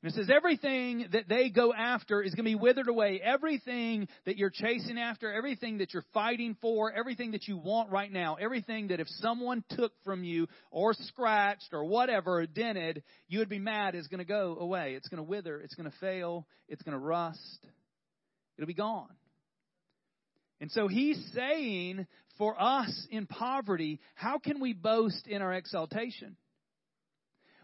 And 0.00 0.12
it 0.12 0.14
says 0.14 0.30
everything 0.32 1.08
that 1.10 1.28
they 1.28 1.50
go 1.50 1.74
after 1.74 2.22
is 2.22 2.32
going 2.32 2.44
to 2.44 2.50
be 2.50 2.54
withered 2.54 2.86
away. 2.86 3.20
Everything 3.20 4.06
that 4.26 4.36
you're 4.36 4.50
chasing 4.50 4.96
after, 4.96 5.32
everything 5.32 5.78
that 5.78 5.92
you're 5.92 6.04
fighting 6.14 6.56
for, 6.60 6.92
everything 6.92 7.32
that 7.32 7.48
you 7.48 7.56
want 7.56 7.90
right 7.90 8.12
now, 8.12 8.36
everything 8.36 8.88
that 8.88 9.00
if 9.00 9.08
someone 9.20 9.64
took 9.70 9.92
from 10.04 10.22
you 10.22 10.46
or 10.70 10.94
scratched 10.94 11.70
or 11.72 11.84
whatever, 11.84 12.38
or 12.38 12.46
dented, 12.46 13.02
you 13.26 13.40
would 13.40 13.48
be 13.48 13.58
mad 13.58 13.96
is 13.96 14.06
going 14.06 14.20
to 14.20 14.24
go 14.24 14.56
away. 14.60 14.94
It's 14.94 15.08
going 15.08 15.18
to 15.18 15.28
wither. 15.28 15.60
It's 15.60 15.74
going 15.74 15.90
to 15.90 15.96
fail. 15.98 16.46
It's 16.68 16.82
going 16.82 16.96
to 16.96 17.04
rust. 17.04 17.66
It'll 18.56 18.68
be 18.68 18.74
gone. 18.74 19.10
And 20.60 20.70
so 20.70 20.86
he's 20.86 21.18
saying, 21.34 22.06
for 22.36 22.60
us 22.60 23.06
in 23.10 23.26
poverty, 23.26 24.00
how 24.14 24.38
can 24.38 24.60
we 24.60 24.74
boast 24.74 25.26
in 25.26 25.42
our 25.42 25.52
exaltation? 25.52 26.36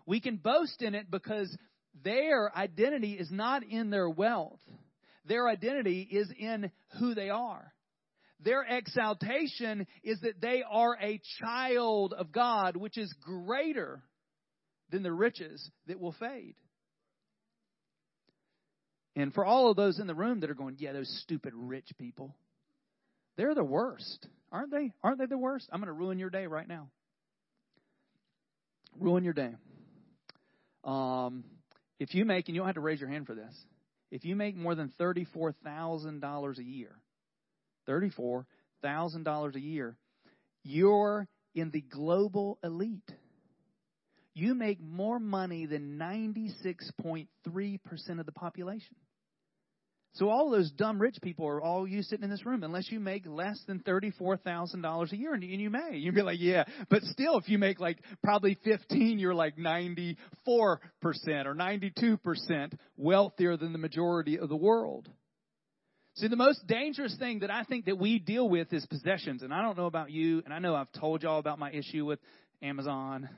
We 0.04 0.20
can 0.20 0.36
boast 0.36 0.82
in 0.82 0.94
it 0.94 1.10
because 1.10 1.56
their 2.02 2.56
identity 2.56 3.12
is 3.12 3.30
not 3.30 3.62
in 3.62 3.90
their 3.90 4.08
wealth. 4.08 4.60
Their 5.26 5.48
identity 5.48 6.06
is 6.10 6.30
in 6.38 6.70
who 6.98 7.14
they 7.14 7.30
are. 7.30 7.72
Their 8.40 8.62
exaltation 8.62 9.86
is 10.02 10.20
that 10.20 10.40
they 10.40 10.62
are 10.68 10.98
a 11.00 11.20
child 11.40 12.12
of 12.12 12.32
God, 12.32 12.76
which 12.76 12.98
is 12.98 13.14
greater 13.22 14.02
than 14.90 15.02
the 15.02 15.12
riches 15.12 15.70
that 15.86 15.98
will 15.98 16.14
fade. 16.18 16.56
And 19.16 19.32
for 19.32 19.44
all 19.44 19.70
of 19.70 19.76
those 19.76 19.98
in 19.98 20.06
the 20.06 20.14
room 20.14 20.40
that 20.40 20.50
are 20.50 20.54
going, 20.54 20.76
yeah, 20.78 20.92
those 20.92 21.08
stupid 21.22 21.52
rich 21.54 21.88
people, 21.98 22.34
they're 23.36 23.54
the 23.54 23.64
worst, 23.64 24.28
aren't 24.52 24.72
they? 24.72 24.92
Aren't 25.02 25.18
they 25.18 25.26
the 25.26 25.38
worst? 25.38 25.68
I'm 25.72 25.80
going 25.80 25.86
to 25.86 25.92
ruin 25.92 26.18
your 26.18 26.30
day 26.30 26.46
right 26.46 26.68
now. 26.68 26.90
Ruin 28.98 29.24
your 29.24 29.32
day. 29.32 29.54
Um, 30.82 31.44
if 31.98 32.14
you 32.14 32.24
make, 32.24 32.48
and 32.48 32.54
you 32.54 32.60
don't 32.60 32.68
have 32.68 32.74
to 32.76 32.80
raise 32.80 33.00
your 33.00 33.08
hand 33.08 33.26
for 33.26 33.34
this, 33.34 33.54
if 34.10 34.24
you 34.24 34.36
make 34.36 34.56
more 34.56 34.74
than 34.74 34.92
$34,000 35.00 36.58
a 36.58 36.62
year, 36.64 36.96
$34,000 37.88 39.54
a 39.54 39.60
year, 39.60 39.96
you're 40.62 41.28
in 41.54 41.70
the 41.70 41.80
global 41.80 42.58
elite. 42.62 43.12
You 44.34 44.54
make 44.54 44.80
more 44.80 45.20
money 45.20 45.66
than 45.66 45.98
96.3% 45.98 47.28
of 48.18 48.26
the 48.26 48.32
population. 48.32 48.96
So 50.14 50.28
all 50.28 50.50
those 50.50 50.70
dumb 50.70 51.00
rich 51.00 51.16
people 51.22 51.46
are 51.48 51.60
all 51.60 51.88
you 51.88 52.02
sitting 52.02 52.22
in 52.22 52.30
this 52.30 52.46
room, 52.46 52.62
unless 52.62 52.90
you 52.90 53.00
make 53.00 53.26
less 53.26 53.60
than 53.66 53.80
thirty-four 53.80 54.36
thousand 54.36 54.82
dollars 54.82 55.12
a 55.12 55.16
year, 55.16 55.34
and 55.34 55.42
you 55.42 55.70
may. 55.70 55.96
You'd 55.96 56.14
be 56.14 56.22
like, 56.22 56.38
yeah, 56.40 56.64
but 56.88 57.02
still, 57.02 57.36
if 57.36 57.48
you 57.48 57.58
make 57.58 57.80
like 57.80 57.98
probably 58.22 58.56
fifteen, 58.62 59.18
you're 59.18 59.34
like 59.34 59.58
ninety-four 59.58 60.80
percent 61.02 61.48
or 61.48 61.54
ninety-two 61.54 62.18
percent 62.18 62.74
wealthier 62.96 63.56
than 63.56 63.72
the 63.72 63.78
majority 63.78 64.38
of 64.38 64.48
the 64.48 64.56
world. 64.56 65.08
See, 66.14 66.28
the 66.28 66.36
most 66.36 66.64
dangerous 66.68 67.16
thing 67.18 67.40
that 67.40 67.50
I 67.50 67.64
think 67.64 67.86
that 67.86 67.98
we 67.98 68.20
deal 68.20 68.48
with 68.48 68.72
is 68.72 68.86
possessions, 68.86 69.42
and 69.42 69.52
I 69.52 69.62
don't 69.62 69.76
know 69.76 69.86
about 69.86 70.12
you, 70.12 70.42
and 70.44 70.54
I 70.54 70.60
know 70.60 70.76
I've 70.76 70.92
told 70.92 71.24
y'all 71.24 71.40
about 71.40 71.58
my 71.58 71.72
issue 71.72 72.04
with 72.04 72.20
Amazon, 72.62 73.28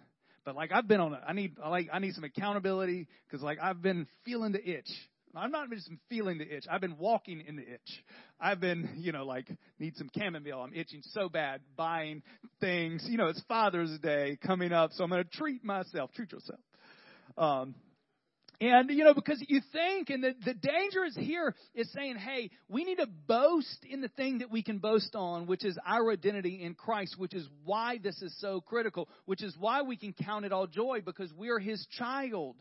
but 0.44 0.54
like 0.54 0.72
I've 0.72 0.86
been 0.86 1.00
on 1.00 1.14
it. 1.14 1.20
I 1.26 1.32
need 1.32 1.56
I 1.62 1.70
like 1.70 1.88
I 1.90 2.00
need 2.00 2.12
some 2.12 2.24
accountability 2.24 3.08
because 3.26 3.42
like 3.42 3.56
I've 3.62 3.80
been 3.80 4.06
feeling 4.26 4.52
the 4.52 4.62
itch 4.62 4.90
I'm 5.36 5.50
not 5.50 5.70
just 5.70 5.90
feeling 6.08 6.38
the 6.38 6.56
itch. 6.56 6.64
I've 6.70 6.80
been 6.80 6.96
walking 6.98 7.42
in 7.46 7.56
the 7.56 7.62
itch. 7.62 8.04
I've 8.40 8.60
been, 8.60 8.90
you 8.96 9.12
know, 9.12 9.24
like 9.24 9.50
need 9.78 9.96
some 9.96 10.10
chamomile. 10.16 10.60
I'm 10.60 10.74
itching 10.74 11.02
so 11.12 11.28
bad, 11.28 11.60
buying 11.76 12.22
things. 12.60 13.06
You 13.08 13.18
know, 13.18 13.26
it's 13.26 13.42
Father's 13.48 13.98
Day 14.00 14.38
coming 14.44 14.72
up, 14.72 14.92
so 14.92 15.04
I'm 15.04 15.10
going 15.10 15.24
to 15.24 15.30
treat 15.30 15.64
myself. 15.64 16.12
Treat 16.14 16.32
yourself. 16.32 16.60
Um, 17.36 17.74
and, 18.58 18.88
you 18.88 19.04
know, 19.04 19.12
because 19.12 19.44
you 19.48 19.60
think, 19.70 20.08
and 20.08 20.24
the, 20.24 20.32
the 20.44 20.54
danger 20.54 21.04
is 21.04 21.14
here 21.14 21.54
is 21.74 21.92
saying, 21.92 22.16
hey, 22.16 22.50
we 22.68 22.84
need 22.84 22.96
to 22.96 23.06
boast 23.26 23.84
in 23.88 24.00
the 24.00 24.08
thing 24.08 24.38
that 24.38 24.50
we 24.50 24.62
can 24.62 24.78
boast 24.78 25.14
on, 25.14 25.46
which 25.46 25.62
is 25.62 25.78
our 25.86 26.10
identity 26.10 26.62
in 26.62 26.74
Christ, 26.74 27.16
which 27.18 27.34
is 27.34 27.46
why 27.64 27.98
this 28.02 28.20
is 28.22 28.34
so 28.40 28.62
critical, 28.62 29.10
which 29.26 29.42
is 29.42 29.54
why 29.58 29.82
we 29.82 29.98
can 29.98 30.14
count 30.14 30.46
it 30.46 30.52
all 30.52 30.66
joy, 30.66 31.02
because 31.04 31.30
we're 31.36 31.58
His 31.58 31.86
child 31.98 32.56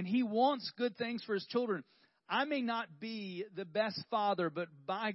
and 0.00 0.08
He 0.08 0.22
wants 0.22 0.72
good 0.78 0.96
things 0.96 1.22
for 1.24 1.34
His 1.34 1.44
children. 1.44 1.84
I 2.26 2.46
may 2.46 2.62
not 2.62 2.86
be 3.00 3.44
the 3.54 3.66
best 3.66 4.02
father, 4.10 4.48
but 4.48 4.68
by 4.86 5.12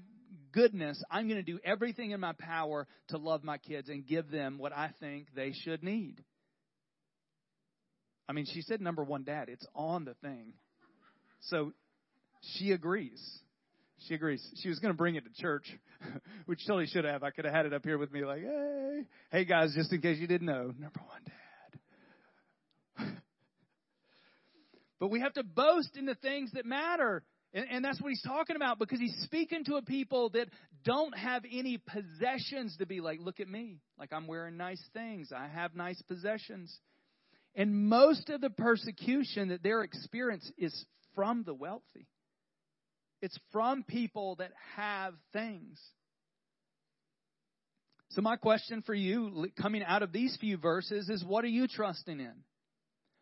goodness, 0.51 1.03
I'm 1.09 1.27
going 1.27 1.43
to 1.43 1.51
do 1.51 1.57
everything 1.65 2.11
in 2.11 2.19
my 2.19 2.33
power 2.37 2.85
to 3.07 3.17
love 3.17 3.43
my 3.43 3.57
kids 3.57 3.89
and 3.89 4.05
give 4.05 4.29
them 4.29 4.59
what 4.59 4.73
I 4.73 4.91
think 4.99 5.29
they 5.35 5.53
should 5.53 5.81
need. 5.81 6.23
I 8.29 8.33
mean, 8.33 8.45
she 8.45 8.61
said 8.61 8.79
number 8.79 9.03
one 9.03 9.23
dad. 9.23 9.49
It's 9.49 9.65
on 9.73 10.05
the 10.05 10.13
thing. 10.21 10.53
So 11.41 11.73
she 12.53 12.71
agrees. 12.71 13.19
She 14.07 14.13
agrees. 14.13 14.47
She 14.61 14.69
was 14.69 14.77
going 14.77 14.93
to 14.93 14.97
bring 14.97 15.15
it 15.15 15.23
to 15.23 15.41
church, 15.41 15.65
which 16.45 16.59
totally 16.67 16.85
should 16.85 17.05
have. 17.05 17.23
I 17.23 17.31
could 17.31 17.45
have 17.45 17.55
had 17.55 17.65
it 17.65 17.73
up 17.73 17.83
here 17.83 17.97
with 17.97 18.13
me, 18.13 18.23
like, 18.23 18.43
hey, 18.43 19.01
hey 19.31 19.45
guys, 19.45 19.73
just 19.73 19.91
in 19.91 19.99
case 19.99 20.19
you 20.19 20.27
didn't 20.27 20.45
know, 20.45 20.75
number 20.77 21.01
one 21.07 21.21
dad. 22.99 23.17
But 24.99 25.09
we 25.09 25.19
have 25.19 25.33
to 25.33 25.43
boast 25.43 25.97
in 25.97 26.05
the 26.05 26.15
things 26.15 26.51
that 26.53 26.65
matter. 26.65 27.23
And, 27.53 27.65
and, 27.69 27.85
that's 27.85 28.01
what 28.01 28.09
he's 28.09 28.21
talking 28.21 28.55
about 28.55 28.79
because 28.79 28.99
he's 28.99 29.15
speaking 29.23 29.63
to 29.65 29.75
a 29.75 29.81
people 29.81 30.29
that 30.31 30.47
don't 30.83 31.17
have 31.17 31.43
any 31.49 31.77
possessions 31.77 32.75
to 32.77 32.85
be 32.85 32.99
like, 32.99 33.19
look 33.21 33.39
at 33.39 33.47
me. 33.47 33.79
Like 33.97 34.11
I'm 34.11 34.27
wearing 34.27 34.57
nice 34.57 34.83
things. 34.93 35.31
I 35.35 35.47
have 35.47 35.75
nice 35.75 36.01
possessions. 36.01 36.77
And 37.55 37.87
most 37.87 38.29
of 38.29 38.41
the 38.41 38.49
persecution 38.49 39.49
that 39.49 39.63
they're 39.63 39.83
experiencing 39.83 40.53
is 40.57 40.85
from 41.13 41.43
the 41.45 41.53
wealthy. 41.53 42.07
It's 43.21 43.37
from 43.51 43.83
people 43.83 44.35
that 44.35 44.51
have 44.75 45.13
things. 45.31 45.79
So 48.11 48.21
my 48.21 48.35
question 48.35 48.83
for 48.85 48.93
you 48.93 49.47
coming 49.59 49.83
out 49.83 50.03
of 50.03 50.11
these 50.11 50.37
few 50.39 50.57
verses 50.57 51.09
is 51.09 51.23
what 51.23 51.43
are 51.43 51.49
you 51.49 51.67
trusting 51.67 52.19
in? 52.19 52.33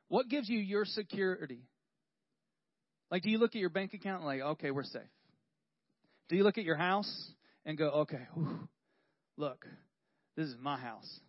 What 0.07 0.29
gives 0.29 0.49
you 0.49 0.59
your 0.59 0.85
security? 0.85 1.61
Like, 3.09 3.23
do 3.23 3.29
you 3.29 3.37
look 3.37 3.51
at 3.55 3.61
your 3.61 3.69
bank 3.69 3.93
account 3.93 4.21
and 4.21 4.25
like, 4.25 4.41
okay, 4.41 4.71
we're 4.71 4.83
safe? 4.83 5.01
Do 6.29 6.35
you 6.35 6.43
look 6.43 6.57
at 6.57 6.63
your 6.63 6.75
house 6.75 7.31
and 7.65 7.77
go, 7.77 7.89
okay, 7.89 8.27
whew, 8.33 8.67
look, 9.37 9.65
this 10.35 10.47
is 10.47 10.55
my 10.59 10.77
house. 10.77 11.19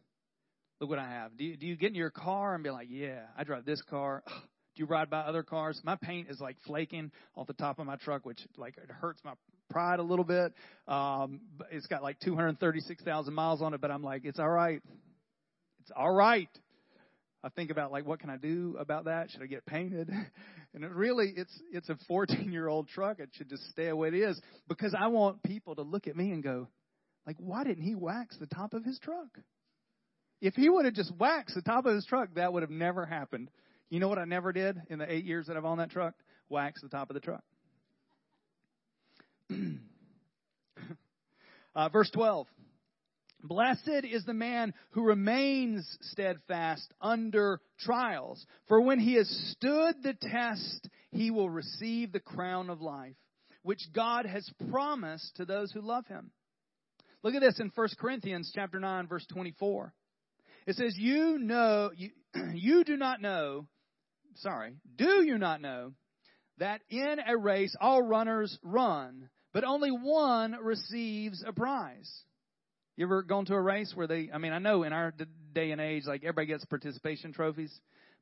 Look 0.81 0.91
what 0.91 0.99
I 0.99 1.09
have. 1.09 1.37
Do 1.37 1.45
you, 1.45 1.57
do 1.57 1.67
you 1.67 1.77
get 1.77 1.89
in 1.89 1.95
your 1.95 2.11
car 2.11 2.55
and 2.55 2.65
be 2.65 2.71
like, 2.71 2.89
yeah, 2.91 3.21
I 3.37 3.45
drive 3.45 3.65
this 3.65 3.83
car. 3.83 4.23
Do 4.27 4.83
you 4.83 4.87
ride 4.87 5.09
by 5.09 5.21
other 5.21 5.43
cars? 5.43 5.81
My 5.85 5.95
paint 5.95 6.29
is 6.31 6.41
like 6.41 6.57
flaking 6.67 7.13
off 7.37 7.47
the 7.47 7.53
top 7.53 7.79
of 7.79 7.87
my 7.87 7.97
truck, 7.97 8.27
which 8.27 8.41
like 8.57 8.77
it 8.77 8.91
hurts 8.91 9.21
my 9.25 9.35
pride 9.71 10.01
a 10.01 10.03
little 10.03 10.25
bit. 10.25 10.53
Um, 10.89 11.41
it's 11.71 11.87
got 11.87 12.03
like 12.03 12.19
236,000 12.21 13.33
miles 13.33 13.63
on 13.63 13.73
it, 13.75 13.81
but 13.81 13.91
I'm 13.93 14.03
like, 14.03 14.25
it's 14.25 14.41
all 14.41 14.49
right. 14.49 14.83
It's 15.81 15.93
all 15.97 16.13
right. 16.13 16.49
I 17.45 17.51
think 17.51 17.71
about 17.71 17.93
like 17.93 18.07
what 18.07 18.21
can 18.21 18.31
I 18.31 18.39
do 18.39 18.75
about 18.79 19.05
that? 19.05 19.31
Should 19.31 19.43
I 19.43 19.47
get 19.47 19.67
painted? 19.67 20.11
And 20.77 20.83
it 20.83 20.91
really 20.91 21.33
it's 21.37 21.57
it's 21.71 21.89
a 21.89 21.97
14 22.09 22.51
year 22.51 22.67
old 22.67 22.89
truck. 22.89 23.21
It 23.21 23.29
should 23.35 23.49
just 23.49 23.63
stay 23.71 23.87
the 23.87 23.95
way 23.95 24.09
it 24.09 24.15
is 24.15 24.41
because 24.67 24.93
I 24.93 25.07
want 25.07 25.41
people 25.45 25.77
to 25.77 25.83
look 25.83 26.09
at 26.09 26.17
me 26.17 26.33
and 26.33 26.43
go, 26.43 26.67
like, 27.29 27.37
why 27.39 27.63
didn't 27.63 27.85
he 27.85 27.95
wax 27.95 28.37
the 28.39 28.49
top 28.49 28.75
of 28.75 28.85
his 28.85 28.99
truck? 28.99 29.39
If 30.41 30.55
he 30.55 30.69
would 30.69 30.85
have 30.85 30.95
just 30.95 31.13
waxed 31.17 31.55
the 31.55 31.63
top 31.63 31.87
of 31.87 31.95
his 31.95 32.05
truck, 32.07 32.31
that 32.35 32.53
would 32.53 32.65
have 32.65 32.73
never 32.73 33.07
happened. 33.07 33.51
You 33.89 34.01
know 34.01 34.09
what 34.09 34.19
I 34.19 34.25
never 34.25 34.53
did 34.53 34.83
in 34.91 34.99
the 34.99 35.09
eight 35.09 35.25
years 35.25 35.47
that 35.47 35.57
I've 35.57 35.65
owned 35.65 35.79
that 35.79 35.91
truck? 35.91 36.15
Wax 36.49 36.83
the 36.83 36.89
top 36.89 37.09
of 37.09 37.15
the 37.15 37.21
truck. 37.21 37.45
uh, 41.77 41.89
verse 41.91 42.11
12. 42.11 42.49
Blessed 43.45 44.07
is 44.11 44.25
the 44.25 44.33
man 44.33 44.73
who 44.93 45.03
remains 45.03 45.99
steadfast 46.01 46.95
under 46.99 47.61
trials, 47.79 48.45
for 48.69 48.81
when 48.81 48.99
he 48.99 49.15
has 49.15 49.29
stood 49.51 50.03
the 50.03 50.15
test, 50.15 50.89
he 51.11 51.31
will 51.31 51.51
receive 51.51 52.11
the 52.11 52.21
crown 52.21 52.71
of 52.71 52.81
life, 52.81 53.17
which 53.63 53.93
God 53.93 54.25
has 54.25 54.51
promised 54.71 55.37
to 55.37 55.45
those 55.45 55.71
who 55.73 55.83
love 55.83 56.07
him. 56.07 56.31
Look 57.23 57.35
at 57.35 57.43
this 57.43 57.61
in 57.61 57.71
1 57.75 57.89
Corinthians 57.99 58.51
chapter 58.55 58.81
9 58.81 59.09
verse 59.09 59.27
24. 59.27 59.93
It 60.67 60.77
says, 60.77 60.97
"You 60.97 61.39
know 61.39 61.91
you, 61.95 62.13
you 62.55 62.83
do 62.83 62.97
not 62.97 63.21
know, 63.21 63.67
sorry, 64.37 64.79
do 64.97 65.23
you 65.23 65.37
not 65.37 65.61
know 65.61 65.93
that 66.57 66.81
in 66.89 67.19
a 67.27 67.37
race 67.37 67.77
all 67.79 68.01
runners 68.01 68.59
run, 68.63 69.29
but 69.53 69.65
only 69.65 69.91
one 69.91 70.53
receives 70.53 71.45
a 71.47 71.53
prize?" 71.53 72.25
You 72.97 73.07
ever 73.07 73.23
gone 73.23 73.45
to 73.47 73.55
a 73.55 73.61
race 73.61 73.93
where 73.95 74.07
they, 74.07 74.31
I 74.33 74.39
mean, 74.39 74.53
I 74.53 74.59
know 74.59 74.85
in 74.85 74.93
our 74.93 75.13
day 75.53 75.73
and 75.73 75.81
age, 75.81 76.05
like 76.07 76.23
everybody 76.23 76.47
gets 76.47 76.65
participation 76.65 77.33
trophies, 77.33 77.73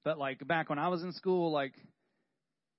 but 0.03 0.18
like 0.18 0.47
back 0.47 0.70
when 0.70 0.79
I 0.79 0.89
was 0.89 1.03
in 1.03 1.12
school, 1.12 1.53
like, 1.53 1.75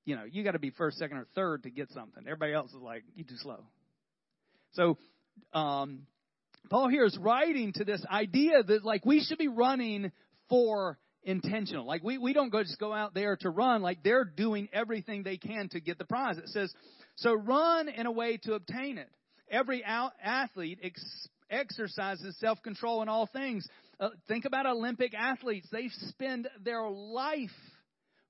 you 0.06 0.16
know, 0.16 0.24
you 0.30 0.44
got 0.44 0.52
to 0.52 0.60
be 0.60 0.72
first, 0.72 0.98
second, 0.98 1.18
or 1.18 1.28
third 1.36 1.64
to 1.64 1.70
get 1.70 1.92
something. 1.92 2.24
Everybody 2.26 2.54
else 2.54 2.72
is 2.72 2.82
like, 2.82 3.04
you 3.16 3.24
too 3.24 3.38
slow. 3.38 3.64
So, 4.72 4.98
um, 5.54 6.08
Paul 6.70 6.90
here 6.90 7.06
is 7.06 7.18
writing 7.20 7.74
to 7.74 7.84
this 7.84 8.04
idea 8.10 8.64
that 8.64 8.84
like 8.84 9.06
we 9.06 9.22
should 9.22 9.38
be 9.38 9.48
running 9.48 10.12
for 10.50 10.98
intentional. 11.24 11.86
Like 11.86 12.04
we, 12.04 12.18
we 12.18 12.34
don't 12.34 12.50
go 12.50 12.64
just 12.64 12.80
go 12.80 12.92
out 12.92 13.14
there 13.14 13.38
to 13.42 13.50
run, 13.50 13.84
like 13.84 14.04
they're 14.04 14.26
doing 14.26 14.68
everything 14.74 15.24
they 15.24 15.38
can 15.38 15.70
to 15.70 15.80
get 15.80 16.00
the 16.00 16.06
prize. 16.06 16.38
It 16.38 16.48
says, 16.50 16.74
so 17.18 17.34
run 17.34 17.88
in 17.88 18.08
a 18.08 18.12
way 18.12 18.38
to 18.44 18.54
obtain 18.54 18.98
it. 18.98 19.10
Every 19.50 19.86
out, 19.86 20.14
athlete 20.24 20.80
ex- 20.82 21.28
exercises 21.50 22.36
self 22.40 22.62
control 22.62 23.02
in 23.02 23.10
all 23.10 23.28
things. 23.28 23.68
Uh, 24.00 24.10
think 24.28 24.46
about 24.46 24.66
Olympic 24.66 25.14
athletes. 25.14 25.68
They 25.72 25.90
spend 26.10 26.48
their 26.64 26.88
life 26.90 27.50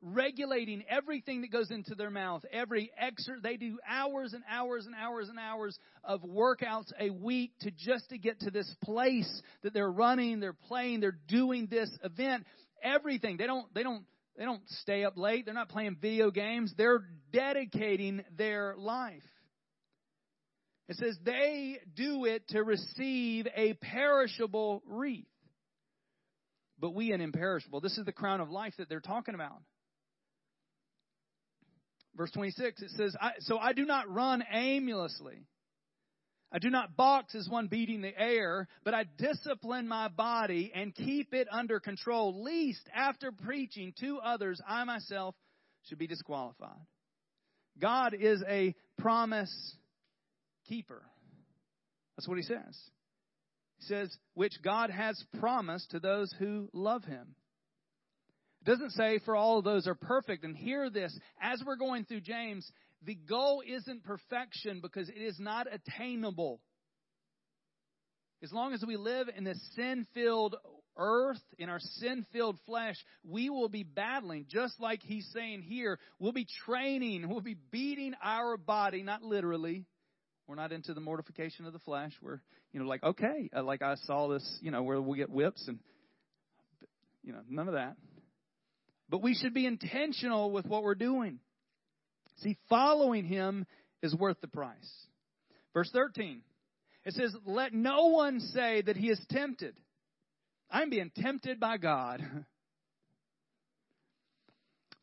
regulating 0.03 0.83
everything 0.89 1.41
that 1.41 1.51
goes 1.51 1.71
into 1.71 1.95
their 1.95 2.09
mouth. 2.09 2.43
Every 2.51 2.91
exer 3.01 3.41
they 3.41 3.55
do 3.55 3.79
hours 3.87 4.33
and 4.33 4.43
hours 4.49 4.85
and 4.85 4.93
hours 4.93 5.29
and 5.29 5.39
hours 5.39 5.79
of 6.03 6.21
workouts 6.23 6.91
a 6.99 7.09
week 7.09 7.51
to 7.61 7.71
just 7.71 8.09
to 8.09 8.17
get 8.17 8.41
to 8.41 8.51
this 8.51 8.69
place 8.83 9.41
that 9.63 9.73
they're 9.73 9.91
running, 9.91 10.39
they're 10.39 10.53
playing, 10.53 10.99
they're 10.99 11.17
doing 11.27 11.67
this 11.71 11.89
event. 12.03 12.45
Everything. 12.83 13.37
They 13.37 13.47
don't 13.47 13.73
they 13.73 13.83
don't 13.83 14.03
they 14.37 14.43
don't 14.43 14.67
stay 14.81 15.05
up 15.05 15.17
late. 15.17 15.45
They're 15.45 15.53
not 15.53 15.69
playing 15.69 15.97
video 16.01 16.31
games. 16.31 16.73
They're 16.77 17.05
dedicating 17.31 18.23
their 18.37 18.75
life. 18.77 19.23
It 20.89 20.97
says 20.97 21.17
they 21.23 21.79
do 21.95 22.25
it 22.25 22.47
to 22.49 22.63
receive 22.63 23.47
a 23.55 23.73
perishable 23.73 24.83
wreath, 24.85 25.25
but 26.79 26.93
we 26.93 27.13
an 27.13 27.21
imperishable. 27.21 27.79
This 27.79 27.97
is 27.97 28.05
the 28.05 28.11
crown 28.11 28.41
of 28.41 28.49
life 28.49 28.73
that 28.77 28.89
they're 28.89 28.99
talking 28.99 29.35
about. 29.35 29.61
Verse 32.15 32.31
26, 32.31 32.81
it 32.81 32.91
says, 32.91 33.15
So 33.39 33.57
I 33.57 33.73
do 33.73 33.85
not 33.85 34.13
run 34.13 34.43
aimlessly. 34.51 35.45
I 36.51 36.59
do 36.59 36.69
not 36.69 36.95
box 36.95 37.33
as 37.33 37.49
one 37.49 37.65
beating 37.65 38.01
the 38.01 38.15
air, 38.15 38.67
but 38.83 38.93
I 38.93 39.05
discipline 39.17 39.87
my 39.87 40.07
body 40.09 40.71
and 40.75 40.93
keep 40.93 41.33
it 41.33 41.47
under 41.51 41.79
control, 41.79 42.43
lest 42.43 42.87
after 42.93 43.31
preaching 43.31 43.93
to 44.01 44.19
others, 44.19 44.61
I 44.67 44.83
myself 44.83 45.33
should 45.87 45.97
be 45.97 46.05
disqualified. 46.05 46.77
God 47.79 48.13
is 48.13 48.43
a 48.47 48.75
promise 48.99 49.75
keeper. 50.67 51.01
That's 52.15 52.27
what 52.27 52.37
he 52.37 52.43
says. 52.43 52.79
He 53.79 53.85
says, 53.85 54.15
which 54.33 54.53
God 54.63 54.89
has 54.89 55.21
promised 55.39 55.91
to 55.91 55.99
those 55.99 56.33
who 56.39 56.69
love 56.73 57.03
him. 57.03 57.35
It 58.61 58.69
doesn't 58.69 58.91
say 58.91 59.19
for 59.25 59.35
all 59.35 59.59
of 59.59 59.65
those 59.65 59.87
are 59.87 59.95
perfect. 59.95 60.43
And 60.43 60.55
hear 60.55 60.89
this, 60.89 61.17
as 61.41 61.61
we're 61.65 61.75
going 61.75 62.05
through 62.05 62.21
James, 62.21 62.69
the 63.03 63.15
goal 63.15 63.61
isn't 63.67 64.03
perfection 64.03 64.79
because 64.81 65.09
it 65.09 65.21
is 65.21 65.37
not 65.39 65.67
attainable. 65.71 66.61
As 68.41 68.53
long 68.53 68.73
as 68.73 68.83
we 68.85 68.95
live 68.95 69.27
in 69.35 69.43
this 69.43 69.59
sin 69.75 70.05
filled 70.13 70.55
earth, 70.97 71.41
in 71.57 71.69
our 71.69 71.79
sin 71.79 72.25
filled 72.31 72.57
flesh, 72.65 72.95
we 73.27 73.49
will 73.49 73.69
be 73.69 73.83
battling, 73.83 74.45
just 74.49 74.79
like 74.79 75.01
he's 75.01 75.27
saying 75.33 75.61
here. 75.61 75.99
We'll 76.19 76.33
be 76.33 76.47
training, 76.65 77.27
we'll 77.27 77.41
be 77.41 77.57
beating 77.71 78.13
our 78.23 78.57
body, 78.57 79.03
not 79.03 79.23
literally. 79.23 79.85
We're 80.47 80.55
not 80.55 80.71
into 80.71 80.93
the 80.93 81.01
mortification 81.01 81.65
of 81.65 81.73
the 81.73 81.79
flesh. 81.79 82.11
We're, 82.21 82.41
you 82.73 82.79
know, 82.79 82.85
like, 82.85 83.03
okay, 83.03 83.49
uh, 83.55 83.63
like 83.63 83.81
I 83.81 83.95
saw 84.05 84.27
this, 84.27 84.59
you 84.61 84.71
know, 84.71 84.83
where 84.83 85.01
we 85.01 85.17
get 85.17 85.29
whips 85.29 85.63
and, 85.67 85.79
you 87.23 87.31
know, 87.31 87.39
none 87.49 87.67
of 87.67 87.75
that. 87.75 87.95
But 89.09 89.21
we 89.21 89.35
should 89.35 89.53
be 89.53 89.65
intentional 89.65 90.51
with 90.51 90.65
what 90.65 90.83
we're 90.83 90.95
doing. 90.95 91.39
See, 92.41 92.57
following 92.67 93.25
him 93.25 93.65
is 94.01 94.13
worth 94.15 94.37
the 94.41 94.47
price. 94.47 94.75
Verse 95.73 95.89
13. 95.93 96.41
It 97.05 97.13
says, 97.13 97.35
Let 97.45 97.73
no 97.73 98.07
one 98.07 98.39
say 98.39 98.81
that 98.81 98.97
he 98.97 99.09
is 99.09 99.19
tempted. 99.29 99.75
I'm 100.69 100.89
being 100.89 101.11
tempted 101.15 101.59
by 101.59 101.77
God. 101.77 102.21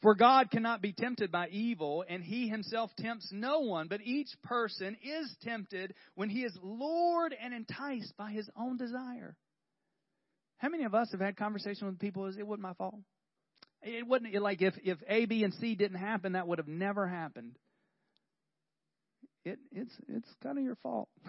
For 0.03 0.15
God 0.15 0.51
cannot 0.51 0.81
be 0.81 0.93
tempted 0.93 1.31
by 1.31 1.49
evil, 1.49 2.05
and 2.09 2.23
he 2.23 2.49
himself 2.49 2.91
tempts 2.99 3.29
no 3.33 3.61
one, 3.61 3.89
but 3.89 4.01
each 4.03 4.31
person 4.43 4.97
is 5.03 5.35
tempted 5.43 5.95
when 6.15 6.31
he 6.31 6.43
is 6.43 6.57
lured 6.63 7.35
and 7.39 7.53
enticed 7.53 8.17
by 8.17 8.31
his 8.31 8.49
own 8.57 8.79
desire. 8.79 9.37
How 10.57 10.71
many 10.71 10.85
of 10.85 10.95
us 10.95 11.11
have 11.13 11.21
had 11.21 11.37
conversations 11.37 11.83
with 11.83 11.99
people 11.99 12.27
as 12.27 12.37
it 12.39 12.47
wasn't 12.47 12.63
my 12.63 12.73
fault? 12.75 12.97
It 13.83 14.07
wasn't 14.07 14.35
like 14.43 14.63
if, 14.63 14.75
if 14.83 14.99
A, 15.07 15.27
B, 15.27 15.45
and 15.45 15.53
C 15.55 15.75
didn't 15.75 15.99
happen, 15.99 16.33
that 16.33 16.47
would 16.47 16.59
have 16.59 16.69
never 16.69 17.07
happened. 17.07 17.57
It, 19.45 19.59
it's, 19.73 19.93
it's 20.09 20.29
kind 20.43 20.59
of 20.59 20.65
your 20.65 20.77
fault. 20.83 21.09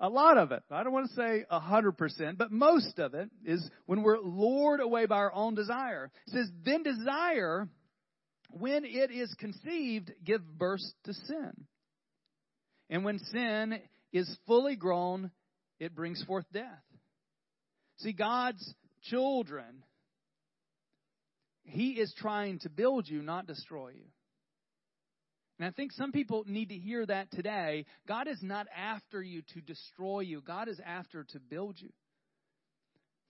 a 0.00 0.08
lot 0.08 0.38
of 0.38 0.52
it. 0.52 0.62
I 0.70 0.82
don't 0.82 0.92
want 0.92 1.08
to 1.08 1.16
say 1.16 1.44
a 1.50 1.60
hundred 1.60 1.92
percent, 1.98 2.38
but 2.38 2.52
most 2.52 2.98
of 2.98 3.14
it 3.14 3.30
is 3.44 3.68
when 3.86 4.02
we're 4.02 4.18
lured 4.18 4.80
away 4.80 5.06
by 5.06 5.16
our 5.16 5.32
own 5.32 5.54
desire. 5.54 6.10
It 6.26 6.32
says, 6.32 6.50
then 6.64 6.82
desire, 6.82 7.68
when 8.50 8.84
it 8.84 9.10
is 9.10 9.34
conceived, 9.38 10.12
give 10.24 10.42
birth 10.58 10.82
to 11.04 11.14
sin. 11.14 11.52
And 12.90 13.04
when 13.04 13.18
sin 13.18 13.80
is 14.12 14.30
fully 14.46 14.76
grown, 14.76 15.30
it 15.80 15.94
brings 15.94 16.22
forth 16.24 16.44
death. 16.52 16.82
See, 17.98 18.12
God's 18.12 18.74
children 19.04 19.82
he 21.66 21.90
is 21.92 22.14
trying 22.18 22.60
to 22.60 22.68
build 22.68 23.08
you, 23.08 23.22
not 23.22 23.46
destroy 23.46 23.90
you. 23.90 24.04
And 25.58 25.66
I 25.66 25.70
think 25.70 25.92
some 25.92 26.12
people 26.12 26.44
need 26.46 26.68
to 26.68 26.76
hear 26.76 27.04
that 27.06 27.30
today. 27.30 27.86
God 28.06 28.28
is 28.28 28.38
not 28.42 28.66
after 28.76 29.22
you 29.22 29.42
to 29.54 29.60
destroy 29.60 30.20
you, 30.20 30.42
God 30.42 30.68
is 30.68 30.80
after 30.84 31.24
to 31.24 31.40
build 31.40 31.76
you. 31.78 31.90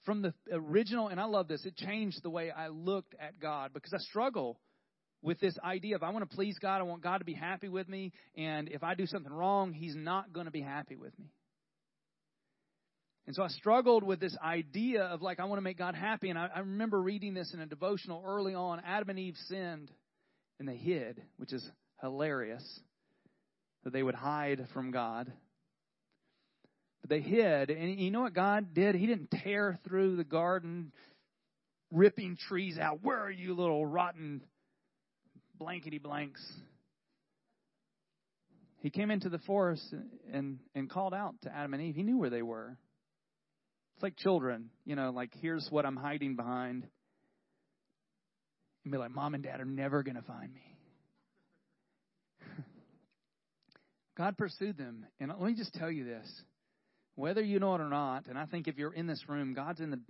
From 0.05 0.23
the 0.23 0.33
original, 0.53 1.09
and 1.09 1.21
I 1.21 1.25
love 1.25 1.49
this, 1.49 1.65
it 1.65 1.77
changed 1.77 2.23
the 2.23 2.31
way 2.31 2.51
I 2.51 2.69
looked 2.69 3.15
at 3.19 3.41
God 3.41 3.73
because 3.75 3.93
I 3.93 3.99
struggle 3.99 4.61
with 5.21 5.41
this 5.41 5.57
idea 5.65 5.97
of 5.97 6.05
I 6.05 6.11
want 6.11 6.29
to 6.29 6.35
please 6.37 6.57
God, 6.61 6.81
I 6.81 6.85
want 6.85 7.03
God 7.03 7.19
to 7.19 7.25
be 7.25 7.35
happy 7.35 7.69
with 7.69 7.89
me, 7.89 8.13
and 8.37 8.69
if 8.69 8.85
I 8.85 8.95
do 8.95 9.07
something 9.07 9.33
wrong, 9.33 9.73
He's 9.73 9.97
not 9.97 10.33
going 10.33 10.47
to 10.47 10.53
be 10.53 10.61
happy 10.61 10.95
with 10.95 11.19
me. 11.19 11.33
And 13.27 13.35
so 13.35 13.43
I 13.43 13.49
struggled 13.49 14.05
with 14.05 14.21
this 14.21 14.37
idea 14.43 15.03
of 15.03 15.21
like, 15.21 15.41
I 15.41 15.47
want 15.47 15.59
to 15.59 15.63
make 15.63 15.79
God 15.79 15.97
happy. 15.97 16.31
And 16.31 16.39
I, 16.39 16.49
I 16.55 16.61
remember 16.61 17.01
reading 17.01 17.35
this 17.35 17.53
in 17.53 17.61
a 17.61 17.67
devotional 17.67 18.23
early 18.25 18.55
on. 18.55 18.81
Adam 18.87 19.11
and 19.11 19.19
Eve 19.19 19.35
sinned 19.49 19.91
and 20.61 20.69
they 20.69 20.77
hid, 20.77 21.21
which 21.37 21.53
is 21.53 21.69
hilarious 22.01 22.81
that 23.85 23.93
they 23.93 24.03
would 24.03 24.15
hide 24.15 24.67
from 24.73 24.91
God. 24.91 25.33
But 27.01 27.11
they 27.11 27.21
hid. 27.21 27.71
And 27.71 28.01
you 28.01 28.11
know 28.11 28.23
what 28.23 28.35
God 28.35 28.75
did? 28.75 28.95
He 28.95 29.07
didn't 29.07 29.31
tear 29.31 29.79
through 29.87 30.17
the 30.17 30.25
garden, 30.25 30.93
ripping 31.93 32.37
trees 32.49 32.79
out. 32.79 33.01
Where 33.03 33.19
are 33.19 33.31
you, 33.31 33.55
little 33.55 33.87
rotten 33.87 34.43
blankety 35.59 35.99
blanks? 35.99 36.43
He 38.81 38.91
came 38.91 39.11
into 39.11 39.29
the 39.29 39.39
forest 39.39 39.95
and, 40.33 40.59
and 40.75 40.91
called 40.91 41.15
out 41.15 41.35
to 41.43 41.55
Adam 41.55 41.75
and 41.75 41.83
Eve. 41.83 41.95
He 41.95 42.03
knew 42.03 42.19
where 42.19 42.31
they 42.31 42.43
were. 42.43 42.77
It's 43.95 44.03
like 44.03 44.17
children, 44.17 44.71
you 44.85 44.95
know, 44.95 45.11
like 45.11 45.31
here's 45.41 45.67
what 45.71 45.87
I'm 45.87 45.97
hiding 45.97 46.37
behind. 46.37 46.87
And 48.85 48.93
be 48.93 48.99
like, 48.99 49.11
Mom 49.11 49.35
and 49.35 49.43
Dad 49.43 49.61
are 49.61 49.65
never 49.65 50.03
going 50.03 50.17
to 50.17 50.23
find 50.23 50.53
me. 50.53 50.76
God 54.17 54.37
pursued 54.39 54.79
them. 54.79 55.07
And 55.21 55.31
let 55.31 55.41
me 55.41 55.55
just 55.55 55.75
tell 55.75 55.91
you 55.91 56.05
this. 56.05 56.27
Whether 57.15 57.43
you 57.43 57.59
know 57.59 57.75
it 57.75 57.81
or 57.81 57.89
not, 57.89 58.27
and 58.27 58.39
I 58.39 58.47
think 58.47 58.69
if 58.69 58.77
you're 58.77 58.93
in 58.93 59.07
this 59.07 59.25
room, 59.29 59.55
God's 59.55 59.81
in 59.81 59.91
the 59.91 60.01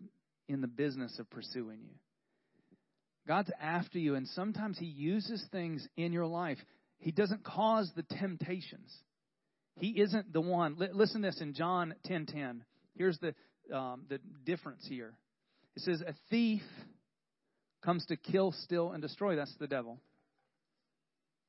in 0.48 0.60
the 0.60 0.66
business 0.66 1.18
of 1.18 1.28
pursuing 1.30 1.80
you. 1.82 1.94
God's 3.26 3.50
after 3.60 3.98
you, 3.98 4.14
and 4.14 4.26
sometimes 4.28 4.78
He 4.78 4.86
uses 4.86 5.44
things 5.50 5.86
in 5.96 6.12
your 6.12 6.26
life. 6.26 6.58
He 6.98 7.12
doesn't 7.12 7.44
cause 7.44 7.90
the 7.94 8.04
temptations. 8.18 8.92
He 9.78 10.00
isn't 10.00 10.32
the 10.32 10.40
one. 10.40 10.76
Listen 10.78 11.22
to 11.22 11.28
this 11.28 11.40
in 11.40 11.54
John 11.54 11.94
10:10. 12.08 12.26
10, 12.26 12.64
Here's 12.96 13.18
the 13.18 13.34
um, 13.74 14.02
the 14.08 14.18
difference 14.44 14.86
here. 14.88 15.12
It 15.76 15.82
says, 15.82 16.02
A 16.06 16.14
thief 16.30 16.62
comes 17.84 18.04
to 18.06 18.16
kill, 18.16 18.52
steal, 18.52 18.92
and 18.92 19.02
destroy. 19.02 19.36
That's 19.36 19.54
the 19.58 19.66
devil. 19.66 20.00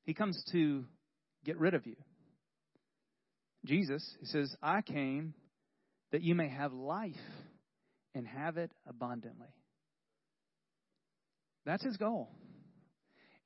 He 0.08 0.16
comes 0.16 0.44
to 0.52 0.86
get 1.46 1.60
rid 1.60 1.76
of 1.76 1.86
you. 1.86 1.96
Jesus, 3.66 4.04
he 4.20 4.26
says, 4.26 4.56
I 4.64 4.82
came 4.82 5.36
that 6.12 6.24
you 6.24 6.34
may 6.34 6.50
have 6.50 6.74
life 6.74 7.14
and 8.16 8.26
have 8.26 8.58
it 8.58 8.72
abundantly. 8.88 9.54
That's 11.66 11.84
his 11.84 11.98
goal. 11.98 12.30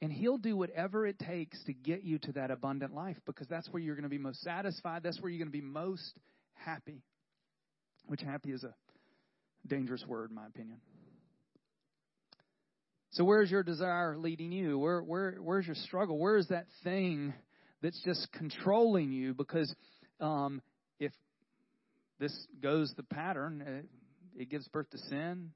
And 0.02 0.14
he'll 0.14 0.38
do 0.38 0.56
whatever 0.56 1.06
it 1.06 1.20
takes 1.20 1.62
to 1.66 1.74
get 1.74 2.04
you 2.04 2.20
to 2.20 2.32
that 2.34 2.52
abundant 2.52 2.94
life 2.94 3.18
because 3.26 3.48
that's 3.48 3.68
where 3.70 3.82
you're 3.82 3.96
going 3.96 4.04
to 4.04 4.10
be 4.10 4.18
most 4.18 4.42
satisfied. 4.42 5.04
That's 5.04 5.20
where 5.20 5.30
you're 5.30 5.44
going 5.44 5.52
to 5.52 5.60
be 5.60 5.62
most 5.62 6.14
happy 6.54 7.04
which 8.08 8.22
happy 8.22 8.52
is 8.52 8.64
a 8.64 8.74
dangerous 9.68 10.04
word, 10.06 10.30
in 10.30 10.36
my 10.36 10.46
opinion. 10.48 10.80
So, 13.12 13.26
where's 13.26 13.52
your 13.52 13.64
desire 13.64 14.18
leading 14.18 14.52
you? 14.52 14.80
Where, 14.80 15.02
where, 15.02 15.36
where's 15.42 15.66
your 15.66 15.76
struggle? 15.76 16.18
Where 16.18 16.38
is 16.38 16.48
that 16.48 16.68
thing 16.84 17.34
that's 17.82 18.02
just 18.04 18.32
controlling 18.32 19.12
you? 19.12 19.34
Because 19.34 19.74
um, 20.22 20.62
if 21.00 21.12
this 22.20 22.34
goes 22.62 22.94
the 22.96 23.04
pattern, 23.04 23.64
it, 23.66 24.42
it 24.44 24.50
gives 24.50 24.68
birth 24.70 24.90
to 24.92 24.98
sin. 24.98 25.52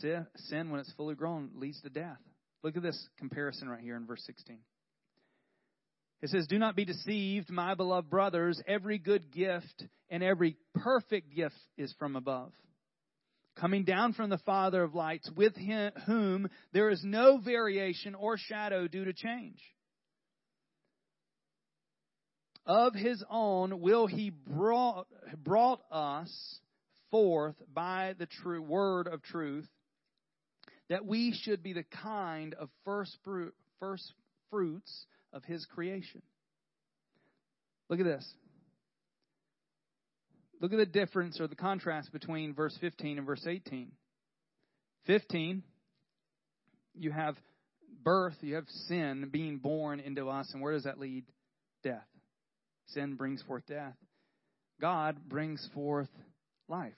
Sin, 0.00 0.70
when 0.70 0.80
it's 0.80 0.92
fully 0.96 1.14
grown, 1.14 1.50
leads 1.54 1.80
to 1.82 1.88
death. 1.88 2.18
Look 2.62 2.76
at 2.76 2.82
this 2.82 3.08
comparison 3.18 3.68
right 3.68 3.80
here 3.80 3.96
in 3.96 4.06
verse 4.06 4.22
16. 4.26 4.58
It 6.20 6.30
says, 6.30 6.46
Do 6.46 6.58
not 6.58 6.74
be 6.74 6.84
deceived, 6.84 7.50
my 7.50 7.74
beloved 7.74 8.10
brothers. 8.10 8.60
Every 8.66 8.98
good 8.98 9.30
gift 9.30 9.84
and 10.10 10.22
every 10.22 10.56
perfect 10.74 11.34
gift 11.34 11.54
is 11.78 11.94
from 11.98 12.16
above, 12.16 12.52
coming 13.56 13.84
down 13.84 14.12
from 14.12 14.30
the 14.30 14.38
Father 14.38 14.82
of 14.82 14.94
lights, 14.94 15.30
with 15.36 15.56
him, 15.56 15.92
whom 16.06 16.48
there 16.72 16.90
is 16.90 17.02
no 17.04 17.38
variation 17.38 18.14
or 18.14 18.36
shadow 18.36 18.88
due 18.88 19.04
to 19.04 19.12
change. 19.12 19.60
Of 22.66 22.94
his 22.94 23.22
own 23.30 23.80
will 23.80 24.06
he 24.06 24.30
brought, 24.30 25.06
brought 25.36 25.80
us 25.90 26.60
forth 27.10 27.56
by 27.72 28.14
the 28.18 28.26
true 28.26 28.62
word 28.62 29.06
of 29.06 29.22
truth, 29.22 29.68
that 30.88 31.04
we 31.04 31.32
should 31.42 31.62
be 31.62 31.74
the 31.74 31.84
kind 32.02 32.54
of 32.54 32.68
first, 32.84 33.16
fruit, 33.22 33.54
first 33.80 34.12
fruits 34.50 35.06
of 35.32 35.44
his 35.44 35.64
creation. 35.66 36.22
Look 37.88 38.00
at 38.00 38.06
this. 38.06 38.34
Look 40.60 40.72
at 40.72 40.78
the 40.78 40.86
difference 40.86 41.40
or 41.40 41.46
the 41.46 41.56
contrast 41.56 42.12
between 42.12 42.54
verse 42.54 42.76
15 42.80 43.18
and 43.18 43.26
verse 43.26 43.44
18. 43.46 43.90
15, 45.06 45.62
you 46.94 47.10
have 47.10 47.36
birth, 48.02 48.36
you 48.40 48.54
have 48.54 48.68
sin 48.88 49.28
being 49.30 49.58
born 49.58 50.00
into 50.00 50.28
us, 50.28 50.50
and 50.52 50.62
where 50.62 50.72
does 50.72 50.84
that 50.84 50.98
lead? 50.98 51.24
Death. 51.82 52.06
Sin 52.88 53.14
brings 53.14 53.42
forth 53.42 53.66
death. 53.66 53.96
God 54.80 55.28
brings 55.28 55.66
forth 55.74 56.08
life. 56.68 56.92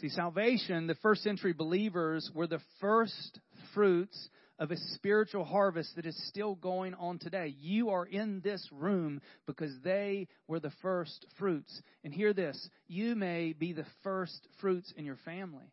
See, 0.00 0.08
salvation, 0.08 0.86
the 0.86 0.96
first 0.96 1.22
century 1.22 1.52
believers 1.52 2.30
were 2.34 2.46
the 2.46 2.60
first 2.80 3.38
fruits 3.74 4.28
of 4.62 4.70
a 4.70 4.76
spiritual 4.94 5.44
harvest 5.44 5.96
that 5.96 6.06
is 6.06 6.16
still 6.28 6.54
going 6.54 6.94
on 6.94 7.18
today. 7.18 7.52
You 7.58 7.90
are 7.90 8.06
in 8.06 8.40
this 8.44 8.64
room 8.70 9.20
because 9.44 9.72
they 9.82 10.28
were 10.46 10.60
the 10.60 10.70
first 10.82 11.26
fruits. 11.36 11.82
And 12.04 12.14
hear 12.14 12.32
this 12.32 12.70
you 12.86 13.16
may 13.16 13.54
be 13.54 13.72
the 13.72 13.86
first 14.04 14.46
fruits 14.60 14.94
in 14.96 15.04
your 15.04 15.18
family. 15.24 15.72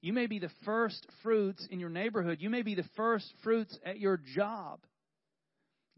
You 0.00 0.14
may 0.14 0.26
be 0.26 0.38
the 0.38 0.50
first 0.64 1.06
fruits 1.22 1.68
in 1.70 1.80
your 1.80 1.90
neighborhood. 1.90 2.38
You 2.40 2.48
may 2.48 2.62
be 2.62 2.74
the 2.74 2.88
first 2.96 3.30
fruits 3.44 3.78
at 3.84 4.00
your 4.00 4.18
job. 4.34 4.80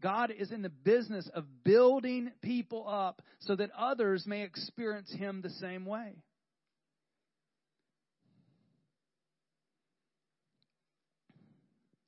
God 0.01 0.33
is 0.37 0.51
in 0.51 0.63
the 0.63 0.69
business 0.69 1.29
of 1.33 1.45
building 1.63 2.29
people 2.41 2.85
up 2.89 3.21
so 3.39 3.55
that 3.55 3.71
others 3.71 4.25
may 4.27 4.41
experience 4.41 5.13
Him 5.13 5.41
the 5.41 5.49
same 5.49 5.85
way. 5.85 6.24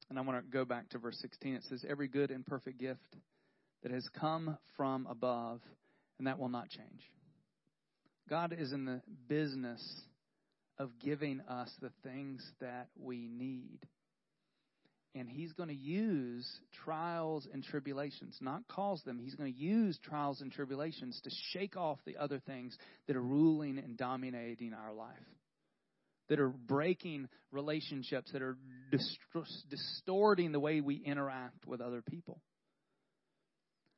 And 0.09 0.17
I 0.17 0.21
want 0.21 0.43
to 0.43 0.51
go 0.51 0.65
back 0.65 0.89
to 0.89 0.99
verse 0.99 1.17
16. 1.21 1.55
It 1.55 1.63
says, 1.69 1.85
Every 1.87 2.07
good 2.07 2.31
and 2.31 2.45
perfect 2.45 2.79
gift 2.79 3.15
that 3.83 3.91
has 3.91 4.07
come 4.19 4.57
from 4.75 5.05
above, 5.09 5.61
and 6.17 6.27
that 6.27 6.39
will 6.39 6.49
not 6.49 6.69
change. 6.69 7.11
God 8.29 8.55
is 8.57 8.71
in 8.71 8.85
the 8.85 9.01
business 9.27 9.81
of 10.77 10.91
giving 10.99 11.41
us 11.41 11.69
the 11.81 11.91
things 12.03 12.45
that 12.61 12.87
we 12.97 13.27
need. 13.27 13.79
And 15.15 15.27
He's 15.27 15.51
going 15.53 15.69
to 15.69 15.75
use 15.75 16.47
trials 16.85 17.47
and 17.51 17.63
tribulations, 17.63 18.37
not 18.39 18.67
cause 18.67 19.01
them. 19.03 19.19
He's 19.19 19.35
going 19.35 19.51
to 19.51 19.59
use 19.59 19.97
trials 20.03 20.41
and 20.41 20.51
tribulations 20.51 21.19
to 21.23 21.31
shake 21.51 21.75
off 21.75 21.97
the 22.05 22.17
other 22.17 22.39
things 22.39 22.77
that 23.07 23.15
are 23.15 23.21
ruling 23.21 23.77
and 23.79 23.97
dominating 23.97 24.73
our 24.73 24.93
life 24.93 25.15
that 26.29 26.39
are 26.39 26.49
breaking 26.49 27.29
relationships, 27.51 28.31
that 28.31 28.41
are 28.41 28.57
distorting 29.69 30.51
the 30.51 30.59
way 30.59 30.81
we 30.81 30.95
interact 30.95 31.65
with 31.65 31.81
other 31.81 32.01
people. 32.01 32.41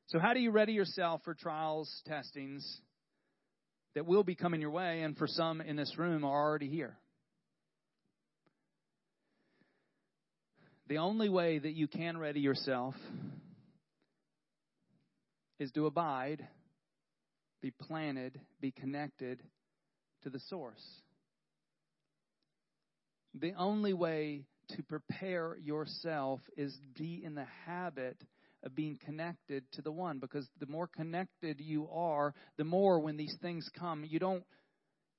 So, 0.06 0.18
how 0.18 0.34
do 0.34 0.40
you 0.40 0.50
ready 0.50 0.72
yourself 0.72 1.22
for 1.24 1.34
trials, 1.34 2.02
testings 2.06 2.80
that 3.94 4.06
will 4.06 4.24
be 4.24 4.34
coming 4.34 4.60
your 4.60 4.70
way, 4.70 5.02
and 5.02 5.16
for 5.16 5.26
some 5.26 5.60
in 5.60 5.76
this 5.76 5.96
room 5.98 6.24
are 6.24 6.48
already 6.48 6.68
here? 6.68 6.96
The 10.88 10.98
only 10.98 11.28
way 11.28 11.58
that 11.58 11.72
you 11.72 11.86
can 11.86 12.18
ready 12.18 12.40
yourself 12.40 12.96
is 15.60 15.70
to 15.72 15.86
abide, 15.86 16.44
be 17.62 17.70
planted, 17.70 18.40
be 18.60 18.72
connected 18.72 19.40
to 20.22 20.30
the 20.30 20.40
source. 20.48 20.82
The 23.34 23.52
only 23.54 23.92
way 23.92 24.44
to 24.70 24.82
prepare 24.82 25.56
yourself 25.62 26.40
is 26.56 26.76
be 26.96 27.22
in 27.24 27.34
the 27.34 27.46
habit 27.66 28.16
of 28.62 28.74
being 28.74 28.98
connected 29.04 29.64
to 29.72 29.82
the 29.82 29.92
one 29.92 30.18
because 30.18 30.46
the 30.58 30.66
more 30.66 30.86
connected 30.86 31.60
you 31.60 31.88
are, 31.92 32.34
the 32.56 32.64
more 32.64 33.00
when 33.00 33.16
these 33.16 33.36
things 33.40 33.68
come, 33.78 34.04
you 34.04 34.18
don't 34.18 34.44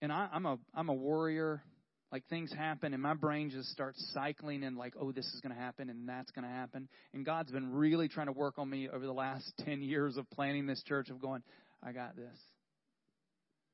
and 0.01 0.11
I, 0.11 0.27
I'm 0.31 0.45
a 0.45 0.57
I'm 0.73 0.89
a 0.89 0.93
warrior. 0.93 1.63
Like 2.11 2.27
things 2.27 2.51
happen 2.51 2.93
and 2.93 3.01
my 3.01 3.13
brain 3.13 3.51
just 3.51 3.69
starts 3.69 4.11
cycling 4.13 4.65
and 4.65 4.75
like, 4.75 4.95
oh, 4.99 5.13
this 5.13 5.25
is 5.27 5.39
going 5.39 5.55
to 5.55 5.61
happen 5.61 5.89
and 5.89 6.09
that's 6.09 6.29
going 6.31 6.43
to 6.43 6.53
happen. 6.53 6.89
And 7.13 7.25
God's 7.25 7.51
been 7.51 7.71
really 7.71 8.09
trying 8.09 8.25
to 8.25 8.33
work 8.33 8.55
on 8.57 8.69
me 8.69 8.89
over 8.89 9.05
the 9.05 9.13
last 9.13 9.53
10 9.65 9.81
years 9.81 10.17
of 10.17 10.29
planning 10.29 10.65
this 10.65 10.83
church 10.83 11.09
of 11.09 11.21
going, 11.21 11.41
I 11.81 11.93
got 11.93 12.17
this. 12.17 12.37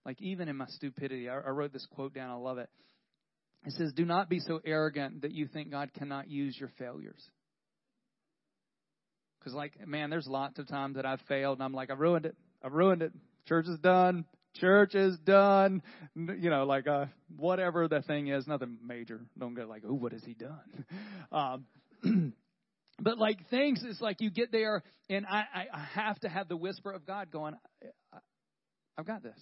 Like 0.06 0.22
even 0.22 0.50
in 0.50 0.56
my 0.56 0.68
stupidity, 0.68 1.28
I, 1.30 1.38
I 1.38 1.50
wrote 1.50 1.74
this 1.74 1.88
quote 1.96 2.14
down. 2.14 2.30
I 2.30 2.36
love 2.36 2.60
it. 2.60 2.70
It 3.66 3.74
says, 3.74 3.92
Do 3.94 4.06
not 4.06 4.30
be 4.30 4.40
so 4.40 4.60
arrogant 4.66 5.22
that 5.22 5.32
you 5.32 5.48
think 5.48 5.72
God 5.72 5.92
cannot 5.94 6.30
use 6.30 6.58
your 6.60 6.72
failures. 6.78 7.22
Because, 9.40 9.54
like, 9.54 9.88
man, 9.88 10.10
there's 10.10 10.28
lots 10.28 10.60
of 10.60 10.68
times 10.68 10.96
that 10.96 11.06
I've 11.06 11.22
failed 11.28 11.58
and 11.58 11.64
I'm 11.64 11.74
like, 11.74 11.90
I 11.90 11.94
ruined 11.94 12.26
it. 12.26 12.36
I 12.64 12.68
ruined 12.68 13.02
it. 13.02 13.14
Church 13.48 13.68
is 13.68 13.80
done. 13.80 14.26
Church 14.56 14.96
is 14.96 15.18
done. 15.20 15.82
You 16.16 16.50
know, 16.50 16.66
like, 16.66 16.88
uh, 16.88 17.06
whatever 17.36 17.88
the 17.88 18.02
thing 18.02 18.28
is, 18.28 18.48
nothing 18.48 18.78
major. 18.86 19.22
Don't 19.38 19.54
get 19.54 19.70
like, 19.70 19.84
oh, 19.88 19.94
what 19.94 20.12
has 20.12 20.24
he 20.24 20.34
done? 20.34 20.86
Um, 21.30 21.66
but 23.02 23.18
like 23.18 23.50
things, 23.50 23.84
it's 23.84 24.00
like 24.00 24.22
you 24.22 24.30
get 24.30 24.50
there 24.52 24.82
and 25.10 25.26
I, 25.26 25.44
I 25.74 25.80
have 25.94 26.18
to 26.22 26.30
have 26.30 26.48
the 26.48 26.56
whisper 26.56 26.92
of 26.92 27.06
God 27.06 27.32
going, 27.32 27.56
I've 28.98 29.06
got 29.06 29.24
this. 29.24 29.38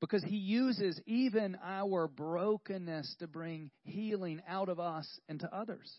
Because 0.00 0.22
he 0.22 0.36
uses 0.36 1.00
even 1.06 1.58
our 1.64 2.06
brokenness 2.06 3.16
to 3.18 3.26
bring 3.26 3.70
healing 3.82 4.40
out 4.48 4.68
of 4.68 4.78
us 4.78 5.08
and 5.28 5.40
to 5.40 5.54
others. 5.54 5.92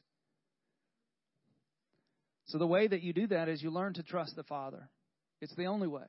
So 2.45 2.57
the 2.57 2.67
way 2.67 2.87
that 2.87 3.03
you 3.03 3.13
do 3.13 3.27
that 3.27 3.49
is 3.49 3.61
you 3.61 3.69
learn 3.69 3.93
to 3.95 4.03
trust 4.03 4.35
the 4.35 4.43
Father. 4.43 4.89
It's 5.41 5.55
the 5.55 5.65
only 5.65 5.87
way. 5.87 6.05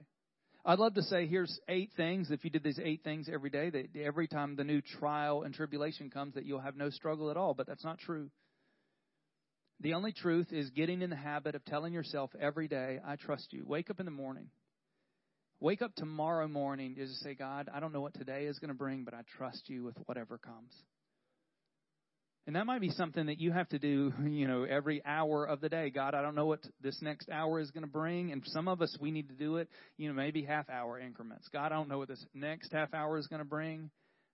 I'd 0.65 0.79
love 0.79 0.95
to 0.95 1.03
say 1.03 1.27
here's 1.27 1.59
eight 1.69 1.91
things. 1.97 2.31
If 2.31 2.45
you 2.45 2.51
did 2.51 2.63
these 2.63 2.81
eight 2.83 3.03
things 3.03 3.29
every 3.33 3.51
day, 3.51 3.71
that 3.71 3.89
every 3.97 4.29
time 4.29 4.57
the 4.57 4.65
new 4.65 4.81
trial 4.81 5.43
and 5.43 5.55
tribulation 5.55 6.11
comes, 6.11 6.35
that 6.35 6.45
you'll 6.45 6.61
have 6.61 6.77
no 6.77 6.91
struggle 6.91 7.31
at 7.31 7.37
all. 7.37 7.55
But 7.55 7.67
that's 7.67 7.85
not 7.85 7.99
true. 7.99 8.31
The 9.81 9.95
only 9.95 10.13
truth 10.13 10.53
is 10.53 10.69
getting 10.71 11.01
in 11.01 11.09
the 11.09 11.17
habit 11.17 11.55
of 11.55 11.65
telling 11.65 11.95
yourself 11.95 12.31
every 12.39 12.69
day, 12.69 13.01
I 13.05 13.17
trust 13.17 13.53
you. 13.53 13.65
Wake 13.67 13.89
up 13.89 13.99
in 13.99 14.05
the 14.05 14.11
morning. 14.13 14.49
Wake 15.61 15.83
up 15.83 15.95
tomorrow 15.95 16.49
morning 16.49 16.95
and 16.97 16.97
just 16.97 17.23
say, 17.23 17.35
God, 17.35 17.69
I 17.73 17.81
don't 17.81 17.93
know 17.93 18.01
what 18.01 18.15
today 18.15 18.47
is 18.47 18.59
going 18.59 18.69
to 18.69 18.75
bring, 18.75 19.05
but 19.05 19.13
I 19.13 19.21
trust 19.37 19.69
you 19.69 19.85
with 19.85 19.97
whatever 20.07 20.39
comes. 20.39 20.73
And 22.47 22.57
that 22.57 22.65
might 22.65 22.81
be 22.81 22.89
something 22.91 23.27
that 23.27 23.39
you 23.39 23.53
have 23.53 23.69
to 23.69 23.79
do, 23.79 24.13
you 24.25 24.49
know, 24.49 24.65
every 24.65 25.05
hour 25.05 25.45
of 25.45 25.61
the 25.61 25.69
day. 25.69 25.91
God, 25.91 26.15
I 26.15 26.23
don't 26.23 26.35
know 26.35 26.47
what 26.47 26.67
this 26.81 27.01
next 27.03 27.29
hour 27.29 27.61
is 27.61 27.71
going 27.71 27.85
to 27.85 27.91
bring. 27.91 28.33
And 28.33 28.43
some 28.47 28.69
of 28.69 28.81
us, 28.81 28.97
we 28.99 29.11
need 29.11 29.29
to 29.29 29.35
do 29.35 29.59
it, 29.59 29.69
you 29.99 30.09
know, 30.09 30.15
maybe 30.15 30.43
half 30.43 30.71
hour 30.71 30.99
increments. 30.99 31.47
God, 31.53 31.67
I 31.67 31.77
don't 31.77 31.89
know 31.89 31.99
what 31.99 32.09
this 32.09 32.25
next 32.33 32.73
half 32.73 32.95
hour 32.95 33.19
is 33.19 33.27
going 33.27 33.41
to 33.41 33.49
bring, 33.49 33.91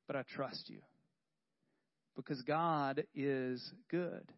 but 0.06 0.14
I 0.14 0.22
trust 0.34 0.70
you. 0.70 0.78
Because 2.14 2.40
God 2.42 3.04
is 3.14 3.62
good. 3.90 4.30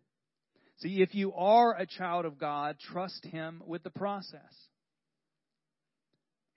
See, 0.78 1.02
if 1.02 1.14
you 1.14 1.34
are 1.34 1.76
a 1.78 1.86
child 1.86 2.24
of 2.24 2.38
God, 2.38 2.76
trust 2.80 3.26
Him 3.26 3.62
with 3.66 3.82
the 3.82 3.90
process. 3.90 4.40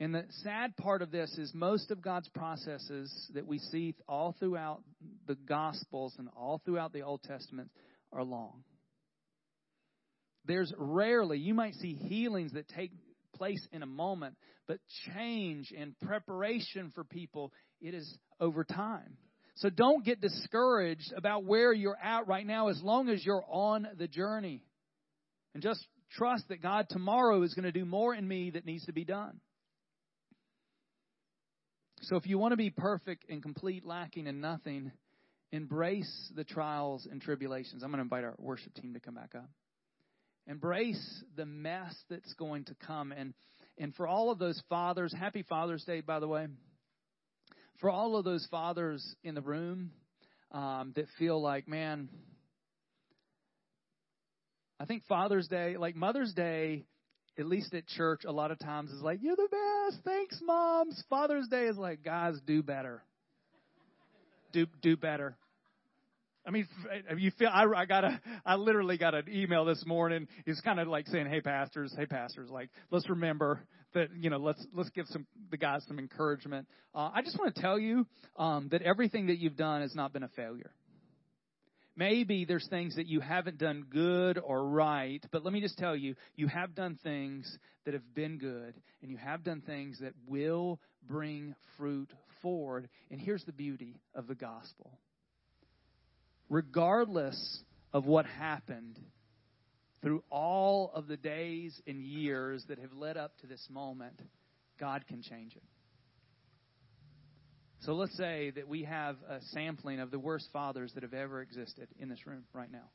And 0.02 0.16
the 0.16 0.26
sad 0.42 0.76
part 0.78 1.04
of 1.04 1.12
this 1.12 1.38
is 1.38 1.54
most 1.54 1.92
of 1.92 2.02
God's 2.02 2.28
processes 2.30 3.14
that 3.36 3.46
we 3.46 3.60
see 3.60 3.94
all 4.10 4.36
throughout 4.40 4.82
the 5.28 5.36
Gospels 5.36 6.16
and 6.18 6.28
all 6.36 6.60
throughout 6.66 6.92
the 6.92 7.04
Old 7.04 7.22
Testament 7.22 7.70
are 8.12 8.24
long. 8.24 8.64
There's 10.46 10.74
rarely, 10.76 11.38
you 11.38 11.54
might 11.54 11.76
see 11.76 11.94
healings 11.94 12.54
that 12.54 12.68
take 12.70 12.92
place 13.36 13.64
in 13.72 13.84
a 13.84 13.86
moment, 13.86 14.38
but 14.68 14.80
change 15.14 15.72
and 15.78 15.94
preparation 16.00 16.92
for 16.96 17.04
people, 17.04 17.54
it 17.80 17.94
is 17.94 18.12
over 18.40 18.64
time. 18.64 19.18
So 19.58 19.70
don't 19.70 20.04
get 20.04 20.20
discouraged 20.20 21.14
about 21.16 21.44
where 21.44 21.72
you're 21.72 21.96
at 22.04 22.28
right 22.28 22.48
now 22.48 22.70
as 22.70 22.82
long 22.82 23.08
as 23.10 23.24
you're 23.24 23.46
on 23.48 23.88
the 24.00 24.08
journey. 24.08 24.64
And 25.54 25.62
just 25.62 25.86
trust 26.18 26.48
that 26.50 26.64
God 26.64 26.88
tomorrow 26.90 27.44
is 27.44 27.54
going 27.54 27.72
to 27.72 27.72
do 27.72 27.86
more 27.86 28.16
in 28.16 28.28
me 28.28 28.50
that 28.50 28.66
needs 28.66 28.88
to 28.88 28.94
be 28.94 29.06
done. 29.06 29.40
So 32.04 32.16
if 32.16 32.26
you 32.26 32.40
want 32.40 32.54
to 32.54 32.58
be 32.58 32.72
perfect 32.72 33.26
and 33.30 33.44
complete, 33.44 33.86
lacking 33.86 34.26
in 34.26 34.42
nothing, 34.42 34.92
embrace 35.52 36.32
the 36.36 36.44
trials 36.44 37.08
and 37.10 37.22
tribulations. 37.22 37.84
I'm 37.84 37.92
going 37.92 38.00
to 38.00 38.04
invite 38.04 38.24
our 38.24 38.34
worship 38.40 38.74
team 38.74 38.96
to 38.96 39.00
come 39.00 39.14
back 39.14 39.36
up. 39.36 39.50
Embrace 40.48 41.24
the 41.36 41.46
mess 41.46 41.96
that's 42.10 42.34
going 42.34 42.66
to 42.66 42.76
come. 42.88 43.12
And, 43.12 43.36
and 43.78 43.94
for 43.94 44.08
all 44.08 44.32
of 44.32 44.40
those 44.40 44.60
fathers, 44.68 45.14
happy 45.14 45.44
Father's 45.44 45.84
Day, 45.84 46.02
by 46.02 46.20
the 46.20 46.28
way. 46.28 46.48
For 47.80 47.90
all 47.90 48.18
of 48.18 48.26
those 48.26 48.48
fathers 48.50 49.16
in 49.24 49.36
the 49.36 49.42
room 49.42 49.92
um, 50.52 50.94
that 50.96 51.06
feel 51.20 51.40
like, 51.40 51.68
man, 51.68 52.10
I 54.80 54.86
think 54.86 55.04
Father's 55.08 55.48
Day, 55.48 55.78
like 55.78 55.96
Mother's 55.96 56.34
Day, 56.34 56.86
at 57.40 57.46
least 57.46 57.74
at 57.74 57.88
church, 57.88 58.24
a 58.26 58.32
lot 58.32 58.52
of 58.52 58.60
times 58.60 58.92
is 58.92 59.02
like, 59.02 59.20
you're 59.22 59.36
the 59.36 59.48
best. 59.50 60.04
Thanks, 60.04 60.40
moms. 60.44 61.04
Father's 61.10 61.48
Day 61.48 61.66
is 61.66 61.78
like, 61.78 62.04
guys, 62.04 62.36
do 62.46 62.62
better. 62.62 63.02
Do 64.52 64.68
do 64.82 64.98
better. 64.98 65.38
I 66.46 66.50
mean, 66.50 66.68
you 67.18 67.32
feel 67.38 67.50
I, 67.50 67.66
I 67.66 67.86
got 67.86 68.04
a 68.04 68.20
I 68.46 68.56
literally 68.56 68.98
got 68.98 69.14
an 69.14 69.26
email 69.30 69.64
this 69.64 69.86
morning. 69.86 70.28
It's 70.46 70.60
kind 70.62 70.80
of 70.80 70.88
like 70.88 71.08
saying, 71.08 71.28
"Hey 71.28 71.40
pastors, 71.40 71.94
hey 71.98 72.06
pastors, 72.06 72.50
like 72.50 72.70
let's 72.90 73.10
remember 73.10 73.62
that 73.94 74.10
you 74.20 74.30
know 74.30 74.38
let's 74.38 74.66
let's 74.74 74.90
give 74.90 75.06
some 75.08 75.28
the 75.52 75.58
guys 75.58 75.84
some 75.88 76.00
encouragement." 76.00 76.68
Uh, 76.96 77.12
I 77.14 77.22
just 77.22 77.38
want 77.38 77.56
to 77.56 77.62
tell 77.62 77.78
you 77.78 78.08
um, 78.38 78.70
that 78.72 78.82
everything 78.82 79.28
that 79.28 79.38
you've 79.38 79.56
done 79.56 79.82
has 79.82 79.96
not 79.96 80.14
been 80.14 80.24
a 80.24 80.30
failure. 80.30 80.72
Maybe 82.02 82.46
there's 82.46 82.68
things 82.68 82.96
that 82.96 83.06
you 83.06 83.20
haven't 83.20 83.60
done 83.60 83.86
good 83.88 84.40
or 84.40 84.68
right, 84.68 85.24
but 85.32 85.44
let 85.44 85.54
me 85.54 85.62
just 85.62 85.78
tell 85.78 85.96
you, 85.96 86.16
you 86.36 86.48
have 86.48 86.74
done 86.74 86.98
things 87.04 87.60
that 87.86 87.94
have 87.94 88.16
been 88.16 88.40
good, 88.40 88.74
and 89.04 89.12
you 89.12 89.18
have 89.18 89.44
done 89.44 89.62
things 89.62 90.00
that 90.02 90.14
will 90.26 90.80
bring 91.08 91.54
fruit 91.78 92.12
forward. 92.42 92.90
And 93.12 93.22
here's 93.22 93.44
the 93.44 93.52
beauty 93.52 94.00
of 94.16 94.26
the 94.26 94.34
gospel 94.34 94.98
regardless 96.50 97.62
of 97.94 98.08
what 98.08 98.26
happened 98.26 98.98
through 100.02 100.24
all 100.32 100.92
of 100.96 101.08
the 101.08 101.18
days 101.18 101.80
and 101.86 102.02
years 102.02 102.66
that 102.68 102.80
have 102.80 102.94
led 102.94 103.16
up 103.16 103.38
to 103.42 103.48
this 103.48 103.64
moment, 103.70 104.20
God 104.80 105.06
can 105.06 105.22
change 105.22 105.56
it. 105.56 105.62
So 107.82 107.94
let's 107.94 108.16
say 108.16 108.52
that 108.56 108.68
we 108.68 108.84
have 108.84 109.16
a 109.28 109.40
sampling 109.54 110.00
of 110.00 110.12
the 110.12 110.20
worst 110.20 110.50
fathers 110.54 110.92
that 110.94 111.02
have 111.02 111.16
ever 111.16 111.42
existed 111.42 111.88
in 112.00 112.10
this 112.10 112.28
room 112.28 112.44
right 112.54 112.72
now. 112.72 112.90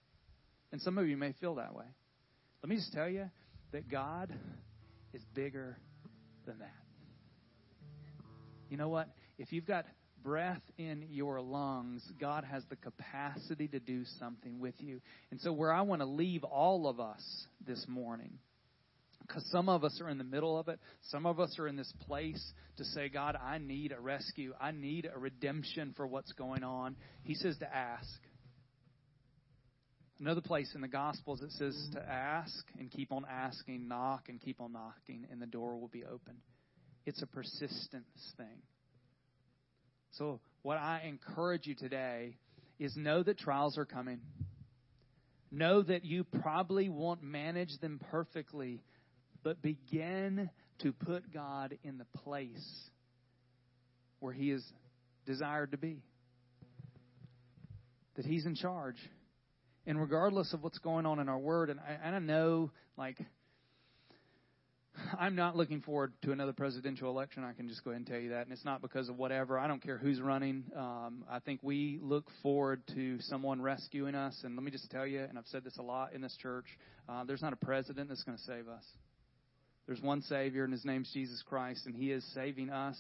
And 0.71 0.81
some 0.81 0.97
of 0.97 1.09
you 1.09 1.17
may 1.17 1.33
feel 1.41 1.57
that 1.57 1.75
way. 1.75 1.87
Let 2.63 2.71
me 2.71 2.77
just 2.77 2.93
tell 2.93 3.09
you 3.09 3.29
that 3.73 3.91
God 3.91 4.33
is 5.13 5.23
bigger 5.35 5.77
than 6.47 6.61
that. 6.61 6.71
You 8.71 8.77
know 8.77 8.89
what? 8.89 9.09
If 9.39 9.53
you've 9.53 9.67
got 9.67 9.87
breath 10.23 10.63
in 10.79 11.07
your 11.11 11.41
lungs, 11.41 12.09
God 12.21 12.45
has 12.45 12.63
the 12.71 12.77
capacity 12.77 13.67
to 13.69 13.81
do 13.81 14.05
something 14.21 14.61
with 14.61 14.75
you. 14.79 15.01
And 15.33 15.41
so, 15.41 15.53
where 15.53 15.73
I 15.73 15.83
want 15.83 16.01
to 16.01 16.07
leave 16.07 16.45
all 16.45 16.89
of 16.89 17.01
us 17.01 17.23
this 17.67 17.85
morning, 17.89 18.39
because 19.27 19.45
some 19.51 19.69
of 19.69 19.85
us 19.85 20.01
are 20.01 20.09
in 20.09 20.19
the 20.19 20.25
middle 20.25 20.59
of 20.59 20.69
it, 20.69 20.79
some 21.11 21.27
of 21.27 21.41
us 21.41 21.59
are 21.59 21.69
in 21.69 21.77
this 21.77 21.93
place 22.07 22.53
to 22.77 22.85
say, 22.85 23.09
God, 23.09 23.37
I 23.37 23.59
need 23.59 23.93
a 23.93 24.01
rescue, 24.01 24.55
I 24.61 24.71
need 24.71 25.09
a 25.13 25.19
redemption 25.19 25.95
for 25.97 26.07
what's 26.07 26.33
going 26.33 26.63
on. 26.63 26.97
He 27.23 27.35
says 27.35 27.57
to 27.59 27.75
ask. 27.75 28.09
Another 30.19 30.41
place 30.41 30.73
in 30.75 30.81
the 30.81 30.89
Gospels 30.89 31.43
it 31.43 31.53
says 31.53 31.77
to 31.93 32.01
ask 32.01 32.65
and 32.79 32.91
keep 32.91 33.13
on 33.13 33.27
asking, 33.31 33.87
knock 33.87 34.29
and 34.29 34.41
keep 34.41 34.61
on 34.61 34.73
knocking, 34.73 35.27
and 35.31 35.43
the 35.43 35.47
door 35.47 35.79
will 35.79 35.89
be 35.89 36.05
open. 36.05 36.37
It's 37.05 37.21
a 37.21 37.27
persistence 37.27 38.33
thing. 38.37 38.63
So, 40.13 40.41
what 40.63 40.79
I 40.79 41.03
encourage 41.07 41.67
you 41.67 41.75
today 41.75 42.37
is 42.79 42.97
know 42.97 43.23
that 43.23 43.39
trials 43.39 43.77
are 43.77 43.85
coming. 43.85 44.21
Know 45.51 45.83
that 45.83 46.05
you 46.05 46.25
probably 46.25 46.89
won't 46.89 47.23
manage 47.23 47.79
them 47.81 48.01
perfectly, 48.11 48.81
but 49.47 49.63
begin 49.63 50.51
to 50.81 50.93
put 50.93 51.33
God 51.33 51.79
in 51.85 51.99
the 51.99 52.19
place 52.25 52.67
where 54.19 54.33
He 54.33 54.51
is 54.51 54.65
desired 55.25 55.71
to 55.71 55.77
be. 55.77 56.03
That 58.17 58.27
He's 58.27 58.45
in 58.45 58.57
charge. 58.57 58.97
And 59.87 60.01
regardless 60.01 60.53
of 60.53 60.65
what's 60.65 60.79
going 60.79 61.07
on 61.07 61.21
in 61.21 61.29
our 61.29 61.39
word, 61.39 61.71
and 61.71 61.79
I, 61.79 61.97
and 62.05 62.17
I 62.17 62.19
know, 62.19 62.73
like, 62.97 63.19
I'm 65.17 65.37
not 65.37 65.55
looking 65.55 65.81
forward 65.81 66.13
to 66.23 66.33
another 66.33 66.53
presidential 66.53 67.09
election. 67.09 67.45
I 67.45 67.53
can 67.53 67.69
just 67.69 67.85
go 67.85 67.91
ahead 67.91 67.99
and 67.99 68.07
tell 68.09 68.19
you 68.19 68.31
that. 68.31 68.47
And 68.47 68.53
it's 68.53 68.65
not 68.65 68.83
because 68.83 69.09
of 69.09 69.17
whatever. 69.17 69.61
I 69.61 69.69
don't 69.69 69.81
care 69.81 69.97
who's 69.97 70.21
running. 70.21 70.65
Um, 70.77 71.25
I 71.31 71.39
think 71.39 71.61
we 71.63 72.01
look 72.03 72.25
forward 72.43 72.83
to 72.97 73.21
someone 73.21 73.63
rescuing 73.63 74.17
us. 74.17 74.41
And 74.43 74.57
let 74.57 74.65
me 74.65 74.73
just 74.73 74.91
tell 74.91 75.07
you, 75.07 75.21
and 75.21 75.39
I've 75.39 75.47
said 75.47 75.63
this 75.63 75.77
a 75.79 75.83
lot 75.83 76.15
in 76.15 76.21
this 76.21 76.37
church 76.43 76.67
uh, 77.09 77.23
there's 77.23 77.43
not 77.43 77.53
a 77.53 77.65
president 77.65 78.09
that's 78.09 78.25
going 78.25 78.37
to 78.37 78.43
save 78.43 78.67
us. 78.67 78.83
There's 79.87 80.03
one 80.03 80.23
Savior, 80.23 80.65
and 80.65 80.73
his 80.73 80.85
name's 80.85 81.11
Jesus 81.13 81.43
Christ, 81.49 81.87
and 81.87 81.95
he 81.95 82.11
is 82.11 82.25
saving 82.35 82.71
us. 82.71 82.99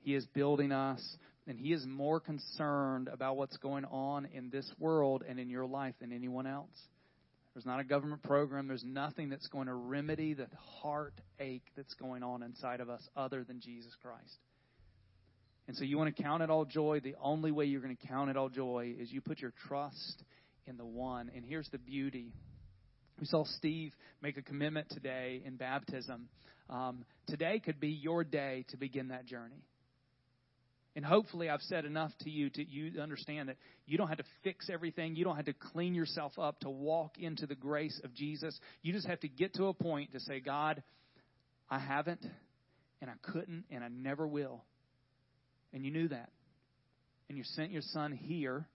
He 0.00 0.14
is 0.14 0.26
building 0.26 0.72
us, 0.72 1.16
and 1.46 1.58
he 1.58 1.72
is 1.72 1.84
more 1.86 2.20
concerned 2.20 3.08
about 3.08 3.36
what's 3.36 3.56
going 3.58 3.84
on 3.84 4.26
in 4.32 4.50
this 4.50 4.70
world 4.78 5.22
and 5.28 5.38
in 5.38 5.50
your 5.50 5.66
life 5.66 5.94
than 6.00 6.12
anyone 6.12 6.46
else. 6.46 6.70
There's 7.54 7.66
not 7.66 7.80
a 7.80 7.84
government 7.84 8.22
program. 8.22 8.66
There's 8.66 8.84
nothing 8.84 9.28
that's 9.28 9.46
going 9.48 9.66
to 9.66 9.74
remedy 9.74 10.32
the 10.32 10.48
heartache 10.80 11.66
that's 11.76 11.94
going 11.94 12.22
on 12.22 12.42
inside 12.42 12.80
of 12.80 12.88
us 12.88 13.06
other 13.14 13.44
than 13.44 13.60
Jesus 13.60 13.92
Christ. 14.02 14.38
And 15.68 15.76
so 15.76 15.84
you 15.84 15.98
want 15.98 16.14
to 16.16 16.22
count 16.22 16.42
it 16.42 16.50
all 16.50 16.64
joy. 16.64 17.00
The 17.00 17.14
only 17.20 17.52
way 17.52 17.66
you're 17.66 17.82
going 17.82 17.96
to 17.96 18.06
count 18.06 18.30
it 18.30 18.36
all 18.36 18.48
joy 18.48 18.94
is 18.98 19.12
you 19.12 19.20
put 19.20 19.40
your 19.40 19.52
trust 19.68 20.24
in 20.66 20.76
the 20.76 20.84
one. 20.84 21.30
And 21.34 21.44
here's 21.44 21.68
the 21.68 21.78
beauty. 21.78 22.32
We 23.18 23.26
saw 23.26 23.44
Steve 23.44 23.92
make 24.20 24.36
a 24.36 24.42
commitment 24.42 24.88
today 24.90 25.42
in 25.44 25.56
baptism. 25.56 26.28
Um, 26.68 27.04
today 27.26 27.60
could 27.64 27.80
be 27.80 27.88
your 27.88 28.24
day 28.24 28.64
to 28.70 28.76
begin 28.76 29.08
that 29.08 29.26
journey. 29.26 29.64
And 30.94 31.04
hopefully, 31.04 31.48
I've 31.48 31.62
said 31.62 31.86
enough 31.86 32.10
to 32.20 32.30
you 32.30 32.50
to 32.50 32.64
you 32.64 33.00
understand 33.00 33.48
that 33.48 33.56
you 33.86 33.96
don't 33.96 34.08
have 34.08 34.18
to 34.18 34.24
fix 34.44 34.68
everything. 34.68 35.16
You 35.16 35.24
don't 35.24 35.36
have 35.36 35.46
to 35.46 35.54
clean 35.54 35.94
yourself 35.94 36.38
up 36.38 36.60
to 36.60 36.70
walk 36.70 37.16
into 37.18 37.46
the 37.46 37.54
grace 37.54 37.98
of 38.04 38.12
Jesus. 38.14 38.58
You 38.82 38.92
just 38.92 39.06
have 39.06 39.20
to 39.20 39.28
get 39.28 39.54
to 39.54 39.66
a 39.66 39.74
point 39.74 40.12
to 40.12 40.20
say, 40.20 40.40
God, 40.40 40.82
I 41.70 41.78
haven't, 41.78 42.24
and 43.00 43.10
I 43.10 43.14
couldn't, 43.22 43.64
and 43.70 43.82
I 43.82 43.88
never 43.88 44.26
will. 44.26 44.64
And 45.72 45.84
you 45.86 45.90
knew 45.90 46.08
that. 46.08 46.28
And 47.30 47.38
you 47.38 47.44
sent 47.44 47.70
your 47.70 47.82
son 47.82 48.12
here 48.12 48.66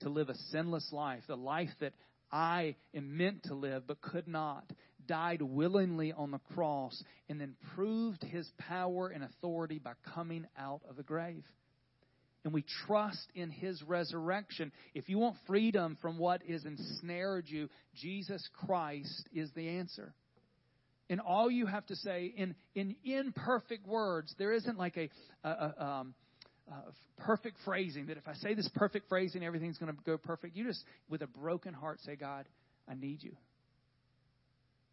to 0.00 0.08
live 0.08 0.28
a 0.28 0.34
sinless 0.50 0.88
life, 0.90 1.22
the 1.28 1.36
life 1.36 1.70
that 1.78 1.92
I 2.34 2.74
am 2.92 3.16
meant 3.16 3.44
to 3.44 3.54
live 3.54 3.86
but 3.86 4.02
could 4.02 4.26
not 4.26 4.64
died 5.06 5.42
willingly 5.42 6.12
on 6.12 6.30
the 6.30 6.40
cross, 6.54 7.02
and 7.28 7.40
then 7.40 7.54
proved 7.74 8.22
his 8.24 8.50
power 8.58 9.08
and 9.08 9.22
authority 9.22 9.78
by 9.78 9.92
coming 10.14 10.46
out 10.58 10.80
of 10.88 10.96
the 10.96 11.02
grave. 11.02 11.44
And 12.44 12.52
we 12.52 12.64
trust 12.86 13.26
in 13.34 13.50
his 13.50 13.82
resurrection. 13.82 14.72
If 14.94 15.08
you 15.08 15.18
want 15.18 15.36
freedom 15.46 15.96
from 16.02 16.18
what 16.18 16.42
is 16.46 16.64
ensnared 16.64 17.44
you, 17.48 17.68
Jesus 17.94 18.46
Christ 18.66 19.28
is 19.34 19.50
the 19.54 19.68
answer. 19.68 20.14
And 21.08 21.20
all 21.20 21.50
you 21.50 21.66
have 21.66 21.86
to 21.86 21.96
say 21.96 22.32
in, 22.36 22.54
in 22.74 22.96
imperfect 23.04 23.86
words, 23.86 24.34
there 24.38 24.52
isn't 24.52 24.78
like 24.78 24.96
a, 24.96 25.10
a, 25.46 25.50
a 25.50 25.84
um, 25.84 26.14
perfect 27.18 27.56
phrasing 27.64 28.06
that 28.06 28.16
if 28.16 28.26
I 28.28 28.34
say 28.34 28.54
this 28.54 28.68
perfect 28.74 29.08
phrasing, 29.08 29.44
everything's 29.44 29.78
going 29.78 29.92
to 29.92 29.98
go 30.04 30.16
perfect. 30.16 30.56
You 30.56 30.64
just, 30.64 30.84
with 31.08 31.22
a 31.22 31.26
broken 31.26 31.74
heart, 31.74 32.00
say, 32.00 32.16
God, 32.16 32.46
I 32.88 32.94
need 32.94 33.22
you. 33.22 33.36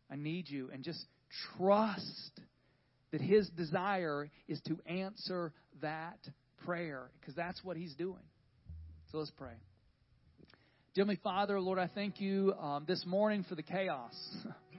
I 0.10 0.16
need 0.16 0.50
you. 0.50 0.70
And 0.74 0.84
just 0.84 1.04
trust 1.58 2.32
that 3.12 3.22
His 3.22 3.50
desire 3.50 4.30
is 4.48 4.60
to 4.68 4.80
answer 4.86 5.54
that 5.82 6.20
prayer 6.66 7.10
because 7.20 7.36
that's 7.36 7.64
what 7.64 7.78
He's 7.78 7.94
doing. 7.96 8.24
So 9.12 9.18
let's 9.18 9.32
pray. 9.32 9.54
Dear 10.94 11.04
Heavenly 11.04 11.20
Father, 11.24 11.60
Lord, 11.60 11.80
I 11.80 11.88
thank 11.88 12.20
you 12.20 12.54
um, 12.60 12.84
this 12.88 13.06
morning 13.06 13.46
for 13.48 13.56
the 13.56 13.64
chaos. 13.64 14.14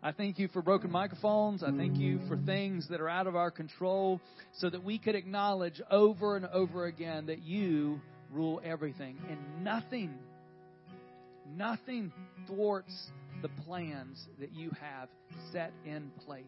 I 0.00 0.12
thank 0.12 0.38
you 0.38 0.46
for 0.48 0.62
broken 0.62 0.92
microphones. 0.92 1.64
I 1.64 1.72
thank 1.72 1.98
you 1.98 2.20
for 2.28 2.36
things 2.36 2.88
that 2.88 3.00
are 3.00 3.08
out 3.08 3.26
of 3.26 3.34
our 3.34 3.50
control 3.50 4.20
so 4.58 4.70
that 4.70 4.84
we 4.84 4.96
could 4.96 5.16
acknowledge 5.16 5.80
over 5.90 6.36
and 6.36 6.46
over 6.46 6.86
again 6.86 7.26
that 7.26 7.42
you 7.42 8.00
rule 8.30 8.60
everything 8.64 9.18
and 9.28 9.64
nothing, 9.64 10.14
nothing 11.56 12.12
thwarts 12.46 13.10
the 13.42 13.48
plans 13.66 14.24
that 14.38 14.52
you 14.52 14.70
have 14.80 15.08
set 15.52 15.72
in 15.84 16.12
place. 16.24 16.44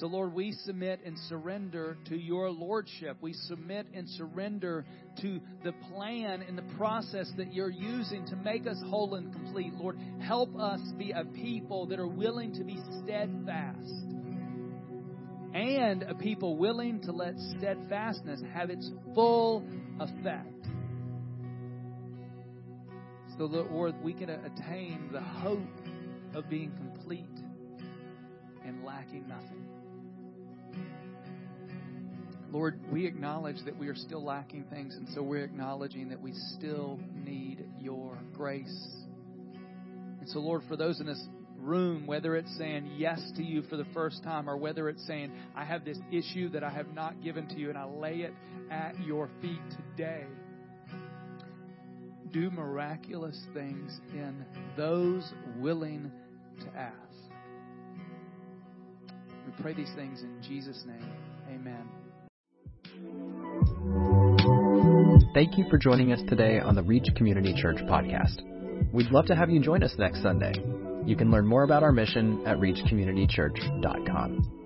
So, 0.00 0.06
Lord, 0.06 0.32
we 0.32 0.52
submit 0.64 1.00
and 1.04 1.18
surrender 1.28 1.98
to 2.06 2.16
your 2.16 2.50
lordship. 2.50 3.18
We 3.20 3.34
submit 3.34 3.86
and 3.92 4.08
surrender 4.08 4.86
to 5.20 5.40
the 5.64 5.72
plan 5.90 6.42
and 6.42 6.56
the 6.56 6.74
process 6.76 7.30
that 7.36 7.52
you're 7.52 7.68
using 7.70 8.24
to 8.26 8.36
make 8.36 8.66
us 8.66 8.80
whole 8.88 9.14
and 9.16 9.32
complete. 9.32 9.74
Lord, 9.74 9.98
help 10.20 10.58
us 10.58 10.80
be 10.96 11.12
a 11.12 11.24
people 11.24 11.86
that 11.86 11.98
are 11.98 12.06
willing 12.06 12.54
to 12.54 12.64
be 12.64 12.80
steadfast 13.02 14.12
and 15.54 16.02
a 16.04 16.14
people 16.14 16.56
willing 16.56 17.02
to 17.02 17.12
let 17.12 17.34
steadfastness 17.58 18.40
have 18.54 18.70
its 18.70 18.90
full 19.14 19.62
effect 20.00 20.66
so 23.38 23.46
that, 23.48 23.70
Lord, 23.70 23.94
we 24.02 24.14
can 24.14 24.30
attain 24.30 25.10
the 25.12 25.20
hope 25.20 25.60
of 26.34 26.48
being 26.48 26.72
complete 26.76 27.26
and 28.64 28.84
lacking 28.84 29.28
nothing. 29.28 29.71
Lord, 32.52 32.78
we 32.92 33.06
acknowledge 33.06 33.56
that 33.64 33.78
we 33.78 33.88
are 33.88 33.94
still 33.94 34.22
lacking 34.22 34.64
things, 34.64 34.94
and 34.94 35.08
so 35.14 35.22
we're 35.22 35.42
acknowledging 35.42 36.10
that 36.10 36.20
we 36.20 36.34
still 36.54 37.00
need 37.24 37.64
your 37.80 38.18
grace. 38.34 38.88
And 40.20 40.28
so, 40.28 40.38
Lord, 40.38 40.62
for 40.68 40.76
those 40.76 41.00
in 41.00 41.06
this 41.06 41.26
room, 41.58 42.06
whether 42.06 42.36
it's 42.36 42.54
saying 42.58 42.92
yes 42.98 43.18
to 43.36 43.42
you 43.42 43.62
for 43.62 43.78
the 43.78 43.86
first 43.94 44.22
time 44.22 44.50
or 44.50 44.58
whether 44.58 44.90
it's 44.90 45.04
saying, 45.06 45.32
I 45.56 45.64
have 45.64 45.86
this 45.86 45.98
issue 46.12 46.50
that 46.50 46.62
I 46.62 46.68
have 46.68 46.92
not 46.92 47.22
given 47.22 47.48
to 47.48 47.54
you 47.54 47.70
and 47.70 47.78
I 47.78 47.84
lay 47.84 48.16
it 48.16 48.34
at 48.70 49.00
your 49.00 49.30
feet 49.40 49.60
today, 49.96 50.24
do 52.32 52.50
miraculous 52.50 53.40
things 53.54 53.98
in 54.12 54.44
those 54.76 55.32
willing 55.58 56.12
to 56.60 56.78
ask. 56.78 56.94
We 59.46 59.62
pray 59.62 59.72
these 59.72 59.92
things 59.96 60.22
in 60.22 60.42
Jesus' 60.42 60.84
name. 60.86 61.10
Amen. 61.48 62.01
Thank 65.34 65.56
you 65.56 65.64
for 65.70 65.78
joining 65.78 66.12
us 66.12 66.20
today 66.28 66.60
on 66.60 66.74
the 66.74 66.82
Reach 66.82 67.08
Community 67.16 67.54
Church 67.54 67.78
podcast. 67.78 68.42
We'd 68.92 69.10
love 69.10 69.24
to 69.26 69.34
have 69.34 69.50
you 69.50 69.60
join 69.60 69.82
us 69.82 69.94
next 69.98 70.22
Sunday. 70.22 70.52
You 71.06 71.16
can 71.16 71.30
learn 71.30 71.46
more 71.46 71.62
about 71.62 71.82
our 71.82 71.92
mission 71.92 72.42
at 72.46 72.58
reachcommunitychurch.com. 72.58 74.61